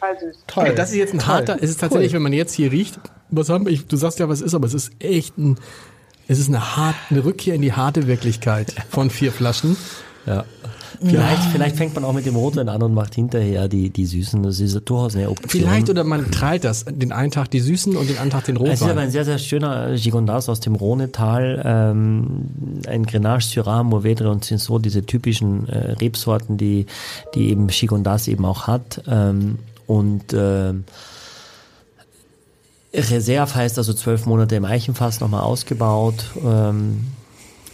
[0.06, 0.44] Total süß.
[0.48, 0.74] Toll.
[0.76, 2.16] Das ist jetzt ein harter, es ist tatsächlich, cool.
[2.18, 3.00] wenn man jetzt hier riecht,
[3.30, 5.58] was haben wir, du sagst ja, was ist, aber es ist echt ein,
[6.28, 9.78] es ist eine, hart, eine Rückkehr in die harte Wirklichkeit von vier Flaschen.
[10.26, 10.46] Ja.
[11.02, 11.50] Vielleicht, ja.
[11.52, 14.44] vielleicht fängt man auch mit dem Rotwein an und macht hinterher die, die Süßen.
[14.44, 15.50] Das ist durchaus eine Option.
[15.50, 16.86] Vielleicht oder man teilt das.
[16.86, 18.74] Den einen Tag die Süßen und den anderen Tag den Rotwein.
[18.74, 21.62] Es ist aber ein sehr, sehr schöner Gigondas aus dem Rhonetal.
[21.66, 22.46] Ähm,
[22.88, 26.86] ein Grenache, Syrah, Mourvedre und Cinsault, diese typischen äh, Rebsorten, die,
[27.34, 29.02] die eben Gigondas eben auch hat.
[29.08, 30.74] Ähm, und äh,
[32.96, 36.32] Reserve heißt also zwölf Monate im Eichenfass nochmal ausgebaut.
[36.44, 37.08] Ähm,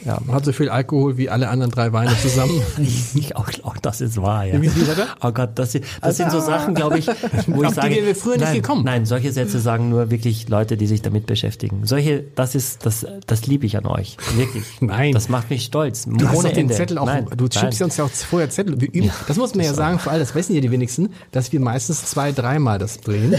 [0.06, 0.20] ja.
[0.32, 2.62] Hat so viel Alkohol wie alle anderen drei Weine zusammen.
[3.14, 4.62] ich auch, auch das ist wahr, ja.
[4.62, 5.08] Wie viel hat er?
[5.22, 7.08] Oh Gott, das, das also, sind so Sachen, glaube ich,
[7.48, 8.84] wo ich sage, die wir früher nein, nicht gekommen.
[8.84, 11.86] Nein, solche Sätze sagen nur wirklich Leute, die sich damit beschäftigen.
[11.86, 14.18] Solche, das ist, das, das liebe ich an euch.
[14.36, 14.64] Wirklich.
[14.82, 15.14] Nein.
[15.14, 16.06] Das macht mich stolz.
[16.06, 16.76] Du hast doch den Ende.
[16.76, 18.80] Zettel auch, nein, du schickst uns ja auch vorher Zettel.
[18.80, 21.52] Wir üben, das muss man ja sagen, vor allem, das wissen ja die wenigsten, dass
[21.52, 23.36] wir meistens zwei, dreimal das drehen.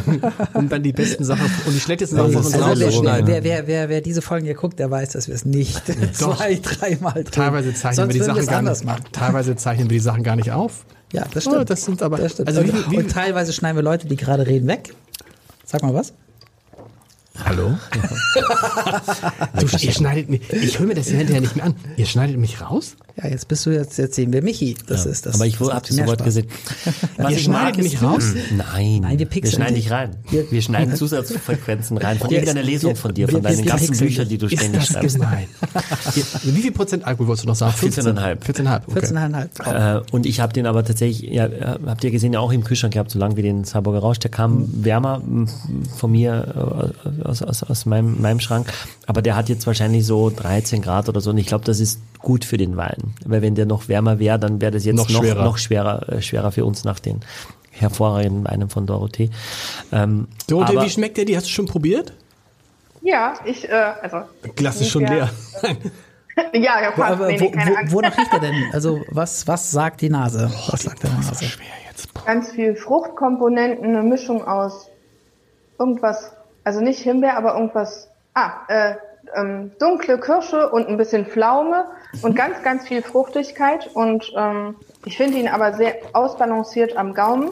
[0.54, 3.26] und dann die besten Sachen und die schlechtesten Sachen von uns also, rausschneiden.
[3.26, 5.82] Wer, wer, wer, wer diese Folgen hier guckt, der weiß, dass wir es nicht
[6.12, 7.32] zwei, dreimal drin.
[7.32, 8.84] Teilweise zeichnen wir die Sachen gar nicht.
[8.84, 9.04] Machen.
[9.12, 10.84] Teilweise zeichnen wir die Sachen gar nicht auf.
[11.12, 11.58] Ja, das stimmt.
[11.58, 12.18] Oh, das sind aber.
[12.18, 12.48] Das stimmt.
[12.48, 14.94] Also wie, wie, und teilweise schneiden wir Leute, die gerade reden, weg.
[15.64, 16.12] Sag mal was.
[17.44, 17.76] Hallo?
[19.58, 21.74] du, ihr schneidet mich, ich höre mir das hinterher nicht mehr an.
[21.96, 22.96] Ihr schneidet mich raus?
[23.22, 24.76] Ja, jetzt bist du, jetzt, jetzt sehen wir Michi.
[24.86, 25.34] Das ja, ist das.
[25.34, 26.46] Aber ich habe das Wort gesehen.
[27.16, 28.34] Was ihr schneidet mich raus?
[28.56, 29.00] Nein.
[29.02, 29.52] Nein, wir pixeln.
[29.52, 30.16] Wir schneiden dich rein.
[30.30, 34.38] Wir, wir schneiden Zusatzfrequenzen rein von irgendeiner Lesung von dir, von deinen ganzen Büchern, die
[34.38, 35.16] du ständig schreibst.
[35.16, 35.48] Gemein.
[36.44, 37.74] Wie viel Prozent Alkohol wolltest du noch sagen?
[37.74, 38.38] 14,5.
[38.42, 38.80] 14,5.
[38.86, 39.06] Okay.
[39.06, 39.98] 14,5.
[39.98, 41.48] Äh, und ich habe den aber tatsächlich, ja,
[41.86, 44.18] habt ihr gesehen, ja auch im Kühlschrank gehabt, solange wie den Saarburger Rausch.
[44.20, 45.20] Der kam wärmer
[45.96, 48.72] von mir äh, aus, aus, aus meinem, meinem Schrank.
[49.06, 51.30] Aber der hat jetzt wahrscheinlich so 13 Grad oder so.
[51.30, 53.14] Und ich glaube, das ist gut für den Wein.
[53.24, 56.08] Weil wenn der noch wärmer wäre, dann wäre das jetzt noch, noch schwerer, noch schwerer,
[56.08, 57.20] äh, schwerer für uns nach den
[57.70, 59.30] hervorragenden Weinen von Dorothee.
[59.92, 61.24] Ähm, Dorothee, aber, wie schmeckt der?
[61.24, 62.12] Die hast du schon probiert?
[63.02, 64.22] Ja, ich, äh, also.
[64.56, 65.30] Glas ist schon leer.
[66.52, 67.20] ja, ja, fast.
[67.20, 68.54] Nee, wo, wo, wonach riecht er denn?
[68.72, 70.50] Also, was, was sagt die Nase?
[70.52, 71.44] Oh, was sagt der Nase?
[71.44, 72.08] Schwer jetzt.
[72.26, 74.88] Ganz viel Fruchtkomponenten, eine Mischung aus
[75.78, 76.32] irgendwas,
[76.64, 78.94] also nicht Himbeer, aber irgendwas, ah, äh,
[79.36, 81.84] ähm, dunkle Kirsche und ein bisschen Pflaume
[82.22, 83.88] und ganz, ganz viel Fruchtigkeit.
[83.94, 87.50] Und ähm, ich finde ihn aber sehr ausbalanciert am Gaumen.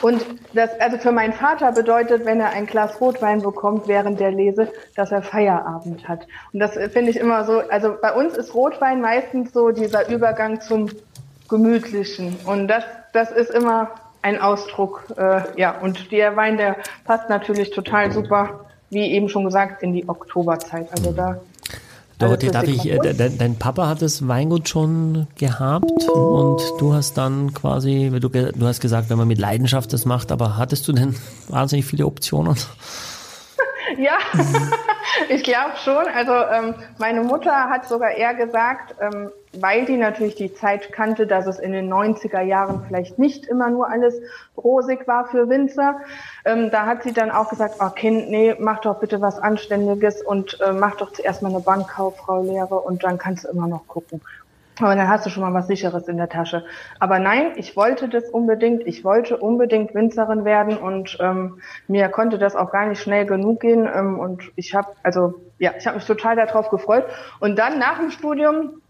[0.00, 0.24] Und
[0.54, 4.72] das, also für meinen Vater bedeutet, wenn er ein Glas Rotwein bekommt während der Lese,
[4.94, 6.26] dass er Feierabend hat.
[6.52, 10.60] Und das finde ich immer so, also bei uns ist Rotwein meistens so dieser Übergang
[10.60, 10.88] zum
[11.48, 12.38] Gemütlichen.
[12.46, 13.90] Und das, das ist immer
[14.26, 15.78] ein Ausdruck, äh, ja.
[15.78, 20.90] Und der Wein, der passt natürlich total super, wie eben schon gesagt, in die Oktoberzeit.
[20.90, 21.40] Also da
[22.18, 27.18] Dorothee, darf ich, äh, dein, dein, Papa hat das Weingut schon gehabt und du hast
[27.18, 30.92] dann quasi, du, du hast gesagt, wenn man mit Leidenschaft das macht, aber hattest du
[30.92, 31.14] denn
[31.48, 32.56] wahnsinnig viele Optionen?
[33.98, 34.18] Ja,
[35.28, 36.06] ich glaube schon.
[36.14, 41.26] Also ähm, meine Mutter hat sogar eher gesagt, ähm, weil die natürlich die Zeit kannte,
[41.26, 44.14] dass es in den 90er Jahren vielleicht nicht immer nur alles
[44.56, 46.00] rosig war für Winzer.
[46.44, 50.22] Ähm, da hat sie dann auch gesagt, oh Kind, nee, mach doch bitte was Anständiges
[50.22, 54.20] und äh, mach doch zuerst mal eine Bankkauffrau-Lehre und dann kannst du immer noch gucken.
[54.80, 56.64] Aber dann hast du schon mal was Sicheres in der Tasche.
[56.98, 58.86] Aber nein, ich wollte das unbedingt.
[58.86, 63.60] Ich wollte unbedingt Winzerin werden und ähm, mir konnte das auch gar nicht schnell genug
[63.60, 63.88] gehen.
[63.92, 67.06] Ähm, und ich habe, also ja, ich habe mich total darauf gefreut.
[67.40, 68.82] Und dann nach dem Studium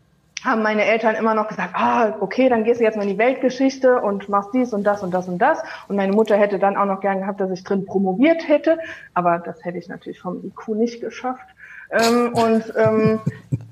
[0.45, 3.19] haben meine Eltern immer noch gesagt, ah, okay, dann gehst du jetzt mal in die
[3.19, 5.63] Weltgeschichte und machst dies und das und das und das.
[5.87, 8.79] Und meine Mutter hätte dann auch noch gern gehabt, dass ich drin promoviert hätte.
[9.15, 11.47] Aber das hätte ich natürlich vom IQ nicht geschafft.
[11.91, 13.21] Ähm, und ähm,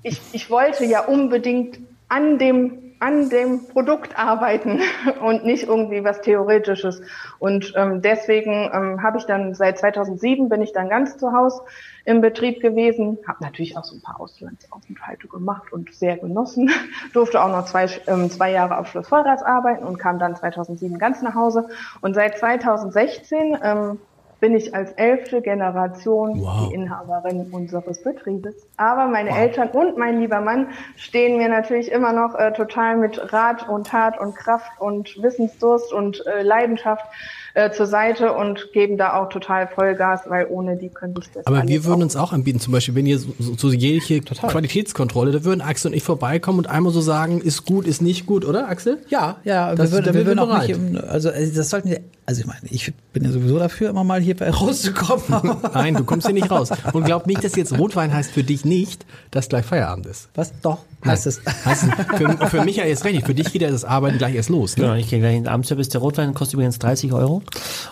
[0.02, 4.80] ich, ich wollte ja unbedingt an dem an dem Produkt arbeiten
[5.20, 7.02] und nicht irgendwie was Theoretisches.
[7.38, 11.62] Und ähm, deswegen ähm, habe ich dann seit 2007 bin ich dann ganz zu Hause
[12.06, 16.70] im Betrieb gewesen, habe natürlich auch so ein paar Auslandsaufenthalte gemacht und sehr genossen,
[17.12, 20.98] durfte auch noch zwei, ähm, zwei Jahre auf Schloss Vollrats arbeiten und kam dann 2007
[20.98, 21.68] ganz nach Hause.
[22.00, 23.98] Und seit 2016 ähm,
[24.44, 26.68] bin ich als elfte Generation wow.
[26.68, 28.54] die Inhaberin unseres Betriebes.
[28.76, 29.38] Aber meine wow.
[29.38, 33.86] Eltern und mein lieber Mann stehen mir natürlich immer noch äh, total mit Rat und
[33.86, 37.06] Tat und Kraft und Wissensdurst und äh, Leidenschaft
[37.54, 41.46] äh, zur Seite und geben da auch total Vollgas, weil ohne die könnte ich das
[41.46, 44.50] Aber wir würden uns auch anbieten, zum Beispiel, wenn ihr so, so, so jegliche total.
[44.50, 48.26] Qualitätskontrolle, da würden Axel und ich vorbeikommen und einmal so sagen, ist gut, ist nicht
[48.26, 48.98] gut, oder Axel?
[49.08, 52.40] Ja, ja, das, wir würden, wir würden auch nicht, im, also das sollten wir, also
[52.40, 55.56] ich meine, ich bin ja sowieso dafür, immer mal hier rauszukommen.
[55.74, 56.70] Nein, du kommst hier nicht raus.
[56.92, 60.28] Und glaub nicht, dass jetzt Rotwein heißt für dich nicht, dass gleich Feierabend ist.
[60.34, 60.52] Was?
[60.60, 61.40] Doch, heißt es.
[61.64, 61.84] Heißt,
[62.16, 64.76] für, für Michael ist richtig, für dich geht ja das Arbeiten gleich erst los.
[64.76, 64.84] Ne?
[64.84, 65.88] Genau, ich gehe gleich in den Abendservice.
[65.90, 67.42] Der Rotwein kostet übrigens 30 Euro.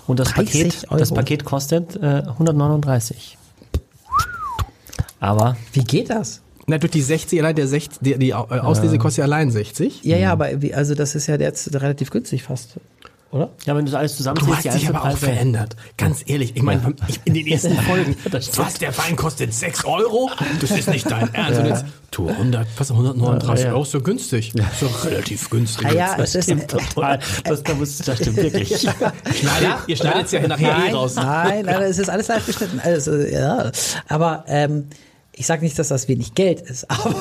[0.06, 0.98] Und das Paket, Euro.
[0.98, 3.38] das Paket kostet äh, 139.
[5.20, 6.40] Aber wie geht das?
[6.66, 10.02] Na, durch die 60, allein der 60, die, die Auslese kostet ja allein 60.
[10.04, 12.78] Ja, ja, aber wie, also das ist ja jetzt relativ günstig fast
[13.32, 13.50] oder?
[13.64, 15.74] Ja, wenn du das alles zusammenziehst, du hast dich aber auch verändert.
[15.96, 20.30] Ganz ehrlich, ich meine, in den ersten Folgen, was, der Wein kostet 6 Euro?
[20.60, 21.60] Das ist nicht dein Ernst.
[21.60, 24.52] Und jetzt, du, 100, was, 139 Euro, ist so günstig.
[24.54, 24.70] Ja.
[24.78, 25.92] So relativ günstig.
[25.92, 27.20] Ja, das, das stimmt total.
[27.44, 28.68] Das, das stimmt wirklich.
[28.78, 31.14] Schneidet, ihr schneidet es ja nachher nein, eh raus.
[31.14, 32.80] Nein, nein, es ist alles live geschnitten.
[32.84, 33.72] Also, ja.
[34.08, 34.88] Aber, ähm,
[35.34, 37.14] ich sage nicht, dass das wenig Geld ist, aber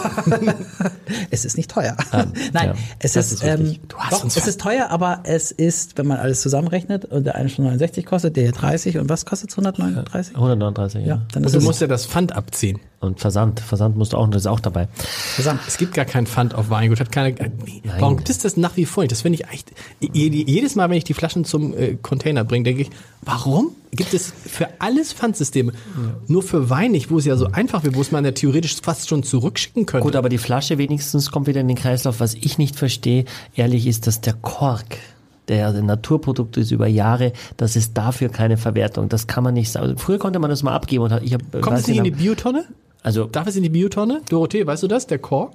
[1.30, 1.96] es ist nicht teuer.
[2.12, 6.08] Ähm, Nein, ja, es ist, ist ähm, doch, es ist teuer, aber es ist, wenn
[6.08, 9.52] man alles zusammenrechnet und der eine schon 69 kostet, der hier 30 und was kostet
[9.52, 10.36] 139?
[10.36, 11.08] 139, ja.
[11.08, 12.80] ja dann und du musst ja das Pfand abziehen.
[13.02, 14.88] Und Versand, Versand musst du auch, das ist auch dabei.
[14.96, 15.60] Versand.
[15.68, 17.34] Es gibt gar kein Pfand auf Weingut, hat keine.
[17.34, 17.52] Nein.
[17.98, 19.12] Warum gibt es das nach wie vor nicht?
[19.12, 19.72] Das finde ich echt.
[20.00, 22.92] Jedes Mal, wenn ich die Flaschen zum äh, Container bringe, denke ich,
[23.24, 25.72] warum gibt es für alles Pfandsysteme?
[25.72, 26.16] Ja.
[26.28, 28.76] Nur für Wein nicht, wo es ja so einfach wäre, wo es man ja theoretisch
[28.84, 30.04] fast schon zurückschicken könnte.
[30.04, 32.20] Gut, aber die Flasche wenigstens kommt wieder in den Kreislauf.
[32.20, 33.26] Was ich nicht verstehe,
[33.56, 35.00] ehrlich, ist, dass der Kork
[35.48, 39.10] der ein Naturprodukt ist über Jahre, das ist dafür keine Verwertung.
[39.10, 39.98] Das kann man nicht sagen.
[39.98, 41.44] Früher konnte man das mal abgeben und ich habe.
[41.62, 42.66] Kommt es nicht in die Biotonne?
[43.04, 44.22] Also darf es in die Biotonne?
[44.30, 45.08] Dorothee, weißt du das?
[45.08, 45.54] Der Kork?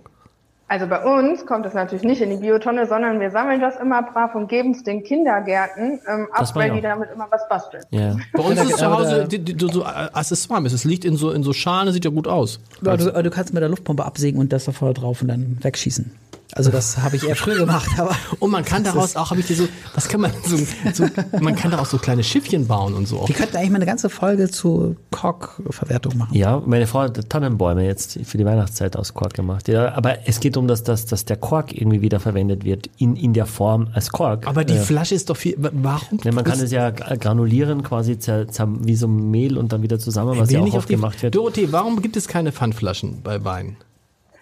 [0.69, 4.03] Also bei uns kommt es natürlich nicht in die Biotonne, sondern wir sammeln das immer
[4.03, 7.85] brav und geben es den Kindergärten ähm, ab, weil die damit immer was basteln.
[7.91, 8.17] Ja.
[8.33, 10.67] Bei uns ist zu Hause die, die, so Accessoire.
[10.67, 12.59] Es liegt in so, in so Schalen, sieht ja gut aus.
[12.83, 15.59] Ja, du, du kannst mit der Luftpumpe absägen und das da voll drauf und dann
[15.63, 16.11] wegschießen.
[16.53, 19.47] Also das habe ich eher früher gemacht, aber und man kann daraus auch, habe ich
[19.47, 20.57] dir so, was kann man so,
[20.93, 21.07] so,
[21.41, 23.27] man kann daraus so kleine Schiffchen bauen und so.
[23.27, 26.35] Wir könnten eigentlich mal eine ganze Folge zu Korkverwertung machen.
[26.35, 29.69] Ja, meine Frau hat Tannenbäume jetzt für die Weihnachtszeit aus Kork gemacht.
[29.69, 33.17] Ja, aber es geht um das, dass, dass der Kork irgendwie wieder verwendet wird in,
[33.17, 34.47] in der Form als Kork.
[34.47, 35.57] Aber die äh, Flasche ist doch viel.
[35.59, 36.21] Warum?
[36.25, 39.99] Ne, man kann es ja granulieren, quasi zer, zer, wie so Mehl und dann wieder
[39.99, 41.35] zusammen, was ja auch oft gemacht wird.
[41.35, 43.77] Dorothee, warum gibt es keine Pfandflaschen bei Wein?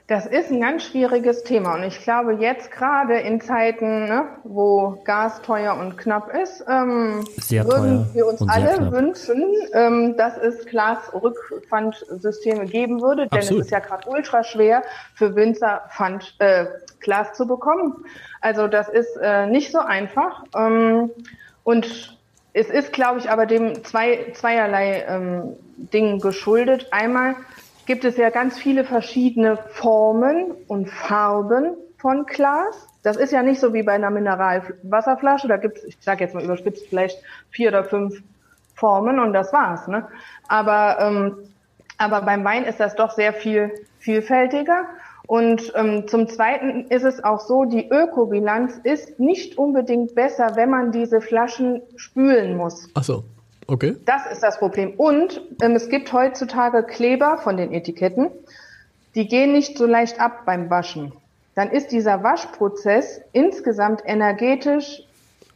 [0.07, 5.01] Das ist ein ganz schwieriges Thema und ich glaube jetzt gerade in Zeiten, ne, wo
[5.05, 12.67] Gas teuer und knapp ist, ähm, würden wir uns alle wünschen, ähm, dass es Glasrückpfandsysteme
[12.67, 13.63] geben würde, denn Absolut.
[13.63, 14.83] es ist ja gerade ultra schwer
[15.15, 16.67] für Winzer Pfand, äh,
[17.01, 18.05] Glas zu bekommen.
[18.43, 20.45] Also das ist äh, nicht so einfach.
[20.55, 21.13] Ähm,
[21.65, 22.17] Und
[22.53, 26.89] es ist, glaube ich, aber dem zwei, zweierlei ähm, Dingen geschuldet.
[26.93, 27.35] Einmal
[27.87, 32.89] gibt es ja ganz viele verschiedene Formen und Farben von Glas.
[33.03, 35.49] Das ist ja nicht so wie bei einer Mineralwasserflasche.
[35.49, 37.19] Da gibt es, ich sage jetzt mal überspitzt, vielleicht
[37.51, 38.23] vier oder fünf
[38.75, 39.89] Formen und das war's.
[39.89, 40.07] Ne?
[40.49, 41.37] Aber, ähm,
[41.99, 44.85] aber beim Wein ist das doch sehr viel vielfältiger.
[45.27, 50.69] Und ähm, zum Zweiten ist es auch so, die Ökobilanz ist nicht unbedingt besser, wenn
[50.69, 52.91] man diese Flaschen spülen muss.
[52.95, 53.25] Ach so,
[53.67, 53.97] okay.
[54.05, 54.95] Das ist das Problem.
[54.97, 58.31] Und ähm, es gibt heutzutage Kleber von den Etiketten,
[59.15, 61.13] die gehen nicht so leicht ab beim Waschen.
[61.55, 65.03] Dann ist dieser Waschprozess insgesamt energetisch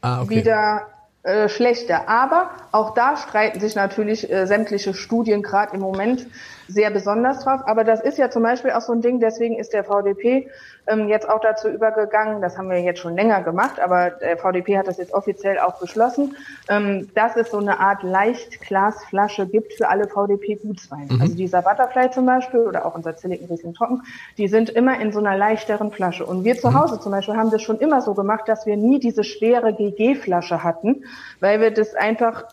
[0.01, 0.30] ah, okay.
[0.30, 0.86] wieder
[1.24, 2.09] äh, schlechter.
[2.09, 6.26] Aber auch da streiten sich natürlich äh, sämtliche Studien gerade im Moment
[6.69, 7.62] sehr besonders drauf.
[7.66, 10.49] Aber das ist ja zum Beispiel auch so ein Ding, deswegen ist der VDP
[10.86, 14.78] ähm, jetzt auch dazu übergegangen, das haben wir jetzt schon länger gemacht, aber der VDP
[14.78, 16.36] hat das jetzt offiziell auch beschlossen,
[16.69, 21.15] ähm, dass es so eine Art Leichtglasflasche gibt für alle VDP-Gutsweine.
[21.15, 21.20] Mhm.
[21.20, 24.03] Also dieser Butterfly zum Beispiel oder auch unser Silicon Riesling Trocken,
[24.36, 26.24] die sind immer in so einer leichteren Flasche.
[26.24, 26.81] Und wir zu mhm.
[26.81, 30.62] Hause zum Beispiel haben das schon immer so gemacht, dass wir nie diese schwere GG-Flasche
[30.62, 31.05] hatten,
[31.40, 32.45] weil wir das einfach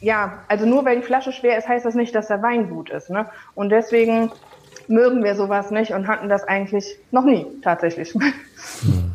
[0.00, 2.90] ja, also nur weil die Flasche schwer ist, heißt das nicht, dass der Wein gut
[2.90, 3.10] ist.
[3.10, 3.26] Ne?
[3.54, 4.30] Und deswegen
[4.88, 8.14] mögen wir sowas nicht und hatten das eigentlich noch nie tatsächlich.
[8.14, 9.12] Hm.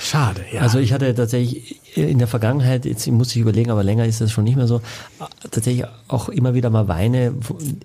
[0.00, 0.62] Schade, ja.
[0.62, 4.30] Also ich hatte tatsächlich in der Vergangenheit, jetzt muss ich überlegen, aber länger ist das
[4.30, 4.80] schon nicht mehr so,
[5.50, 7.34] tatsächlich auch immer wieder mal Weine,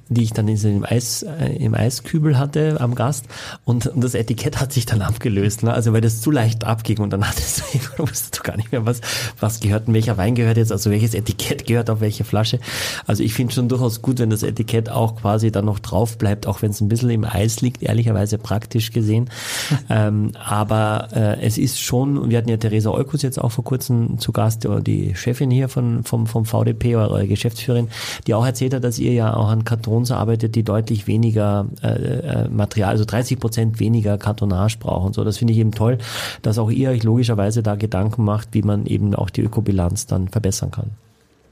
[0.09, 3.25] die ich dann in im, Eis, äh, im Eiskübel hatte am Gast
[3.65, 5.73] und, und das Etikett hat sich dann abgelöst, ne?
[5.73, 7.63] also weil das zu leicht abging und dann hattest
[7.97, 9.01] du, wusstest du gar nicht mehr, was,
[9.39, 12.59] was gehört und welcher Wein gehört jetzt, also welches Etikett gehört auf welche Flasche.
[13.05, 16.47] Also ich finde schon durchaus gut, wenn das Etikett auch quasi dann noch drauf bleibt,
[16.47, 19.29] auch wenn es ein bisschen im Eis liegt, ehrlicherweise praktisch gesehen.
[19.89, 24.02] ähm, aber äh, es ist schon, wir hatten ja Theresa Olkus jetzt auch vor kurzem
[24.17, 27.89] zu Gast, die Chefin hier von, vom, vom VDP eure Geschäftsführerin,
[28.27, 31.87] die auch erzählt hat, dass ihr ja auch an Kartons arbeitet, die deutlich weniger äh,
[31.87, 35.13] äh Material, also 30 Prozent weniger Kartonage brauchen.
[35.13, 35.97] So, das finde ich eben toll,
[36.41, 40.27] dass auch ihr euch logischerweise da Gedanken macht, wie man eben auch die Ökobilanz dann
[40.27, 40.91] verbessern kann.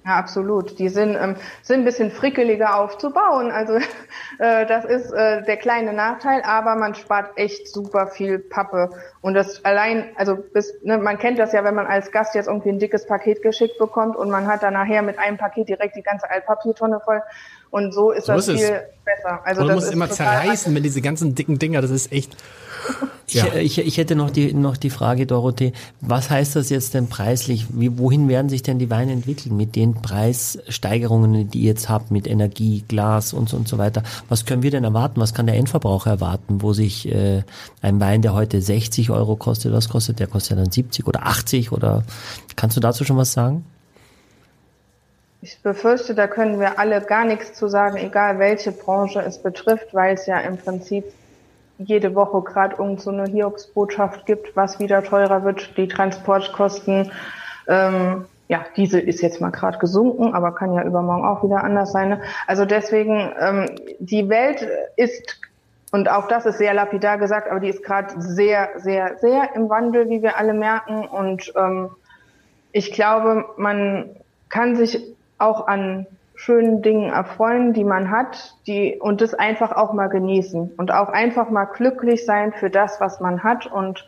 [0.04, 0.80] Ja, absolut.
[0.80, 3.52] Die sind, ähm, sind ein bisschen frickeliger aufzubauen.
[3.52, 3.76] Also
[4.40, 8.90] äh, das ist äh, der kleine Nachteil, aber man spart echt super viel Pappe.
[9.22, 12.48] Und das allein, also bis, ne, man kennt das ja, wenn man als Gast jetzt
[12.48, 15.96] irgendwie ein dickes Paket geschickt bekommt und man hat dann nachher mit einem Paket direkt
[15.96, 17.22] die ganze Altpapiertonne voll.
[17.70, 19.06] Und so ist so das ist viel es.
[19.06, 19.42] besser.
[19.46, 22.36] Also und du musst immer zerreißen, wenn diese ganzen dicken Dinger, das ist echt.
[23.34, 23.46] Ja.
[23.56, 25.72] Ich, ich, ich, hätte noch die, noch die Frage, Dorothee,
[26.02, 27.68] was heißt das jetzt denn preislich?
[27.70, 32.12] Wie, wohin werden sich denn die Weine entwickeln mit den Preissteigerungen, die ihr jetzt habt,
[32.12, 34.04] mit Energie, Glas und so, und so weiter?
[34.28, 35.22] Was können wir denn erwarten?
[35.22, 37.44] Was kann der Endverbraucher erwarten, wo sich äh,
[37.82, 40.20] ein Wein, der heute 60 Euro kostet, was kostet?
[40.20, 42.04] Der kostet dann 70 oder 80 oder
[42.58, 43.64] kannst du dazu schon was sagen?
[45.44, 49.88] Ich befürchte, da können wir alle gar nichts zu sagen, egal welche Branche es betrifft,
[49.94, 51.06] weil es ja im Prinzip
[51.86, 57.12] jede Woche gerade irgend so eine Hiobsbotschaft gibt, was wieder teurer wird, die Transportkosten.
[57.68, 61.94] Ähm, ja, diese ist jetzt mal gerade gesunken, aber kann ja übermorgen auch wieder anders
[61.94, 62.10] sein.
[62.10, 62.22] Ne?
[62.48, 63.68] Also deswegen, ähm,
[64.00, 64.68] die Welt
[64.98, 65.40] ist,
[65.92, 69.70] und auch das ist sehr lapidar gesagt, aber die ist gerade sehr, sehr, sehr im
[69.70, 71.06] Wandel, wie wir alle merken.
[71.06, 71.92] Und ähm,
[72.74, 74.10] ich glaube, man
[74.50, 75.02] kann sich
[75.38, 76.06] auch an
[76.42, 81.10] schönen Dingen erfreuen, die man hat, die und das einfach auch mal genießen und auch
[81.10, 84.08] einfach mal glücklich sein für das, was man hat und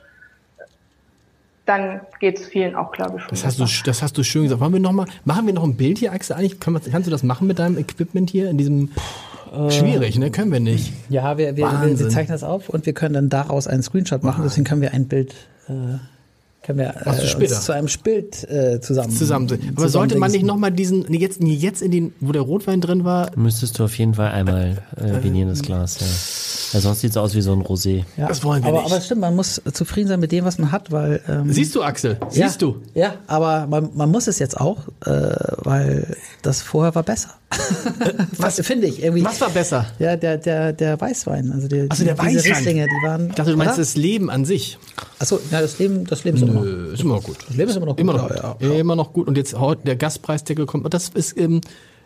[1.65, 3.29] dann geht es vielen auch, glaube ich, schon.
[3.29, 4.59] Das hast, du, das hast du schön gesagt.
[4.59, 6.35] Wollen wir noch mal, machen wir noch ein Bild hier, Axel?
[6.35, 8.89] Eigentlich, kann man, kannst du das machen mit deinem Equipment hier in diesem
[9.53, 10.31] äh, Schwierig, ne?
[10.31, 10.91] Können wir nicht.
[11.09, 14.23] Ja, wir, wir, wir, wir, zeichnen das auf und wir können dann daraus einen Screenshot
[14.23, 14.41] machen.
[14.43, 15.35] Deswegen können wir ein Bild
[15.69, 15.99] äh,
[16.63, 19.11] können wir äh, uns zu einem Bild äh, zusammen.
[19.11, 19.47] zusammen.
[19.51, 23.03] Aber zusammen sollte man nicht nochmal diesen, jetzt, jetzt in den, wo der Rotwein drin
[23.03, 23.31] war?
[23.35, 26.07] Müsstest du auf jeden Fall einmal äh, vinieren, das Glas, ja.
[26.73, 28.03] Ja sonst sieht's aus wie so ein Rosé.
[28.17, 28.91] Ja, das wollen wir aber, nicht.
[28.91, 31.21] Aber stimmt, man muss zufrieden sein mit dem, was man hat, weil...
[31.27, 32.17] Ähm, Siehst du, Axel?
[32.29, 32.81] Siehst ja, du?
[32.93, 37.29] Ja, aber man, man muss es jetzt auch, äh, weil das vorher war besser.
[38.37, 39.23] was finde ich irgendwie.
[39.23, 39.85] Was war besser?
[39.99, 41.51] Ja, der, der, der Weißwein.
[41.51, 42.53] Also, die, also der Weißwein.
[42.53, 43.29] Rieslinge, die waren.
[43.29, 43.81] Ich dachte, du meinst oder?
[43.81, 44.77] das Leben an sich.
[45.19, 46.63] Achso, ja, das Leben, das Leben ist immer noch.
[46.93, 47.37] Ist immer noch gut.
[47.47, 48.01] Das Leben ist immer noch gut.
[48.01, 49.27] Immer noch, ja, ja, immer noch gut.
[49.27, 50.91] Und jetzt heute der Gastpreisdeckel kommt.
[50.93, 51.61] Das ist, ähm,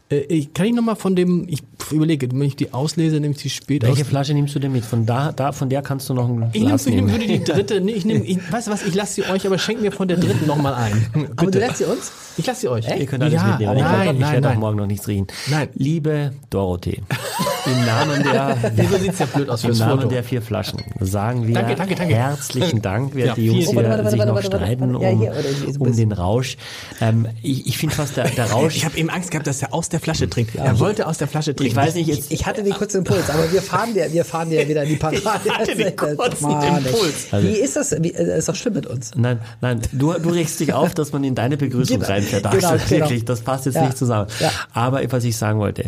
[0.10, 3.50] äh, kann ich nochmal von dem, ich überlege, wenn ich die auslese, nehme ich die
[3.50, 4.08] später Welche aus.
[4.08, 4.86] Flasche nimmst du denn mit?
[4.86, 7.10] Von da, da, von der kannst du noch ein ich Glas nehm, nehmen.
[7.10, 9.46] Ich nehme die dritte, nee, ich nehme, ich, weißt du was, ich lasse sie euch,
[9.46, 11.08] aber schenk mir von der dritten nochmal ein.
[11.14, 11.32] Bitte.
[11.36, 12.12] Aber du lässt sie uns?
[12.38, 12.86] Ich lasse sie euch.
[12.88, 13.00] Echt?
[13.00, 13.78] Ihr könnt alles ja, mitnehmen.
[13.78, 14.56] Nein, ich, nein, ich werde nein.
[14.56, 15.28] auch morgen noch nichts riechen.
[15.50, 15.70] Nein.
[15.74, 17.02] Liebe Dorothee.
[17.66, 20.08] Im Namen der, Wieso sieht's ja blöd aus im Namen Foto?
[20.08, 22.16] der vier Flaschen sagen wir Danke, danke, danke.
[22.16, 25.02] herzlichen Dank, während Ja, die Jungs hier warte, sich warte, noch streiten.
[25.02, 25.34] Ja, um, hier,
[25.68, 26.56] ich- um den Rausch.
[27.02, 29.74] Ähm, ich ich finde fast, der, der Rausch, Ich habe eben Angst gehabt, dass er
[29.74, 30.56] aus der Flasche trinkt.
[30.56, 31.72] Er wollte aus der Flasche trinken.
[31.72, 34.49] ich weiß nicht, jetzt, Ich hatte den kurzen Impuls, aber wir fahren dir, wir fahren
[34.49, 35.22] dir wieder in die Parade.
[35.45, 36.78] Ich hatte den kurzen Mann.
[36.86, 37.28] Impuls.
[37.32, 37.91] Wie ist das?
[38.02, 39.11] Wie, äh, ist doch schlimm mit uns.
[39.15, 42.44] Nein, nein, du, du regst dich auf, dass man in deine Begrüßung Genau, reinfährt.
[42.52, 42.90] genau, genau.
[42.90, 44.28] Wirklich, das passt jetzt Ja, nicht zusammen.
[44.40, 44.52] ja.
[44.74, 45.86] Aber was ich sagen wollte,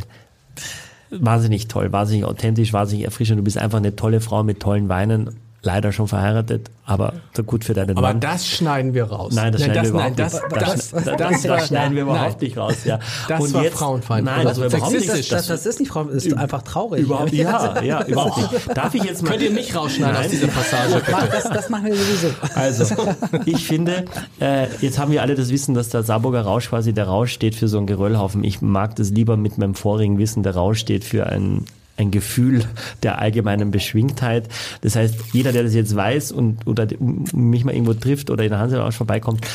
[1.11, 3.40] wahnsinnig toll, wahnsinnig authentisch, wahnsinnig erfrischend.
[3.40, 5.38] Du bist einfach eine tolle Frau mit tollen Weinen.
[5.61, 8.22] Leider schon verheiratet, aber so gut für deinen Aber Mann.
[8.22, 9.34] das schneiden wir raus.
[9.36, 10.44] Nein, das schneiden wir überhaupt das, nicht.
[10.52, 12.36] Das, Das, das, das, das, das, schneiden wir überhaupt nein.
[12.40, 12.76] nicht raus.
[12.86, 12.99] Ja.
[13.27, 14.36] Das Und war jetzt, frauenfeindlich.
[14.38, 15.31] Nein, das war Das- überhaupt nicht.
[15.34, 17.02] Das, das ist nicht Frau, das ist einfach traurig.
[17.02, 18.69] Überhaupt, ja, ja, überhaupt nicht.
[18.77, 19.31] Darf ich jetzt mal?
[19.31, 20.31] Könnt ihr nicht rausschneiden aus Nein.
[20.31, 22.27] dieser Passage, das, das machen wir sowieso.
[22.56, 22.95] Also,
[23.45, 24.06] ich finde,
[24.40, 27.56] äh, jetzt haben wir alle das Wissen, dass der Saarburger Rausch quasi der Rausch steht
[27.56, 28.45] für so einen Geröllhaufen.
[28.45, 30.41] Ich mag das lieber mit meinem vorigen Wissen.
[30.41, 31.65] Der Rausch steht für ein
[31.99, 32.63] ein Gefühl
[33.03, 34.47] der allgemeinen Beschwingtheit.
[34.81, 36.88] Das heißt, jeder, der das jetzt weiß und oder
[37.34, 39.45] mich mal irgendwo trifft oder in der Hanselrausch vorbeikommt,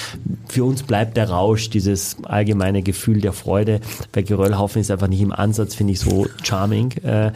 [0.49, 3.81] für uns bleibt der Rausch, dieses allgemeine Gefühl der Freude.
[4.13, 6.93] Bei Geröllhaufen ist einfach nicht im Ansatz, finde ich, so charming.
[7.03, 7.33] Äh,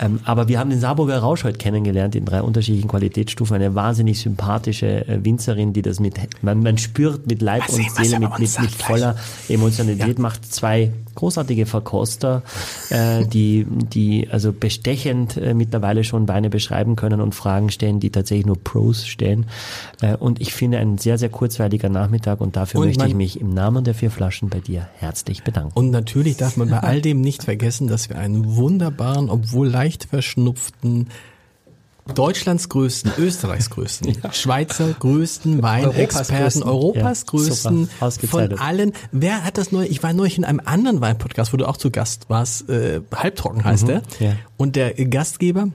[0.00, 3.54] ähm, aber wir haben den Saarburger Rausch heute kennengelernt in drei unterschiedlichen Qualitätsstufen.
[3.54, 7.86] Eine wahnsinnig sympathische äh, Winzerin, die das mit, man, man spürt mit Leib Mal und
[7.86, 9.16] was Seele, mit, mit, mit voller
[9.48, 12.42] Emotionalität macht zwei großartige Verkoster,
[12.90, 18.10] äh, die, die also bestechend äh, mittlerweile schon Weine beschreiben können und Fragen stellen, die
[18.10, 19.46] tatsächlich nur Pros stellen.
[20.00, 23.40] Äh, und ich finde ein sehr, sehr kurzweiliger Nachmittag und dafür Und möchte ich mich
[23.40, 25.72] im Namen der vier Flaschen bei dir herzlich bedanken.
[25.74, 30.04] Und natürlich darf man bei all dem nicht vergessen, dass wir einen wunderbaren, obwohl leicht
[30.04, 31.08] verschnupften,
[32.14, 36.62] Deutschlands größten, Österreichs größten, Schweizer größten Weinexperten, größten.
[36.62, 38.58] Europas Ja, größten, super, ausgezeichnet.
[38.58, 38.92] von allen.
[39.12, 39.84] Wer hat das neu?
[39.84, 43.64] Ich war neulich in einem anderen Weinpodcast, wo du auch zu Gast warst, äh, Halbtrocken
[43.64, 44.02] heißt der.
[44.20, 44.32] ja.
[44.56, 45.68] Und der Gastgeber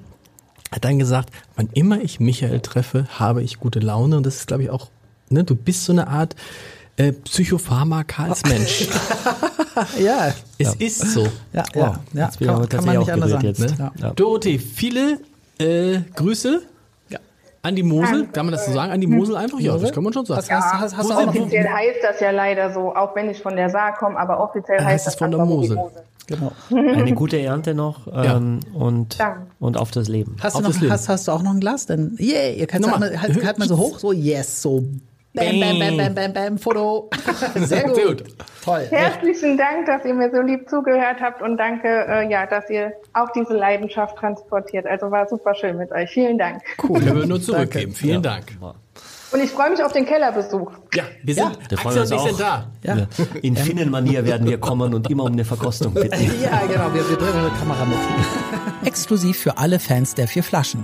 [0.71, 4.17] hat dann gesagt, wann immer ich Michael treffe, habe ich gute Laune.
[4.17, 4.89] Und das ist, glaube ich, auch,
[5.29, 6.35] ne, du bist so eine Art
[6.97, 8.87] äh, Psychopharmaka als Mensch.
[9.99, 11.27] Ja, es ist so.
[11.51, 12.25] ja, Wow, ja, ja.
[12.27, 13.53] jetzt Kann, kann man nicht anders sagen.
[13.79, 13.91] Ja.
[13.99, 14.09] Ja.
[14.11, 15.19] Dorothee, viele
[15.59, 16.61] äh, Grüße
[17.65, 18.27] an die Mosel.
[18.27, 18.91] Kann man das so sagen?
[18.91, 19.57] An die Mosel einfach?
[19.59, 20.41] Ja, das kann man schon sagen.
[20.41, 23.69] Hast, hast, hast, hast Offiziell heißt das ja leider so, auch wenn ich von der
[23.69, 25.77] Saar komme, aber offiziell Ah, heißt es ist das von der Mosel.
[26.27, 26.51] genau.
[26.69, 29.47] Eine gute Ernte noch ähm, und, Danke.
[29.61, 30.35] und auf das Leben.
[30.41, 30.93] Hast, Auf du das noch, Leben.
[30.93, 31.85] hast, hast du auch noch ein Glas?
[31.85, 33.11] Denn, yeah, ihr könnt Nochmal.
[33.11, 34.83] mal, halt, halt mal so hoch, so yes, so
[35.33, 37.09] bam, bam, bam, bam, bam, bam, Foto.
[37.55, 37.95] Sehr gut.
[37.95, 38.23] Sehr gut.
[38.63, 38.87] Toll.
[38.89, 42.93] Herzlichen Dank, dass ihr mir so lieb zugehört habt und danke, äh, ja, dass ihr
[43.13, 44.85] auch diese Leidenschaft transportiert.
[44.85, 46.09] Also war super schön mit euch.
[46.11, 46.61] Vielen Dank.
[46.81, 46.99] Cool.
[46.99, 47.93] Können wir nur zurückgeben.
[47.93, 48.45] Vielen Dank.
[49.33, 50.71] Und ich freue mich auf den Kellerbesuch.
[50.93, 52.27] Ja, wir sind, freuen Axel und uns ich auch.
[52.27, 52.67] sind da.
[52.83, 53.07] Ja.
[53.41, 56.13] In Finnenmanier werden wir kommen und immer um eine Verkostung bitten.
[56.43, 57.97] Ja, genau, wir, wir bringen eine Kamera mit.
[58.85, 60.83] Exklusiv für alle Fans der vier Flaschen.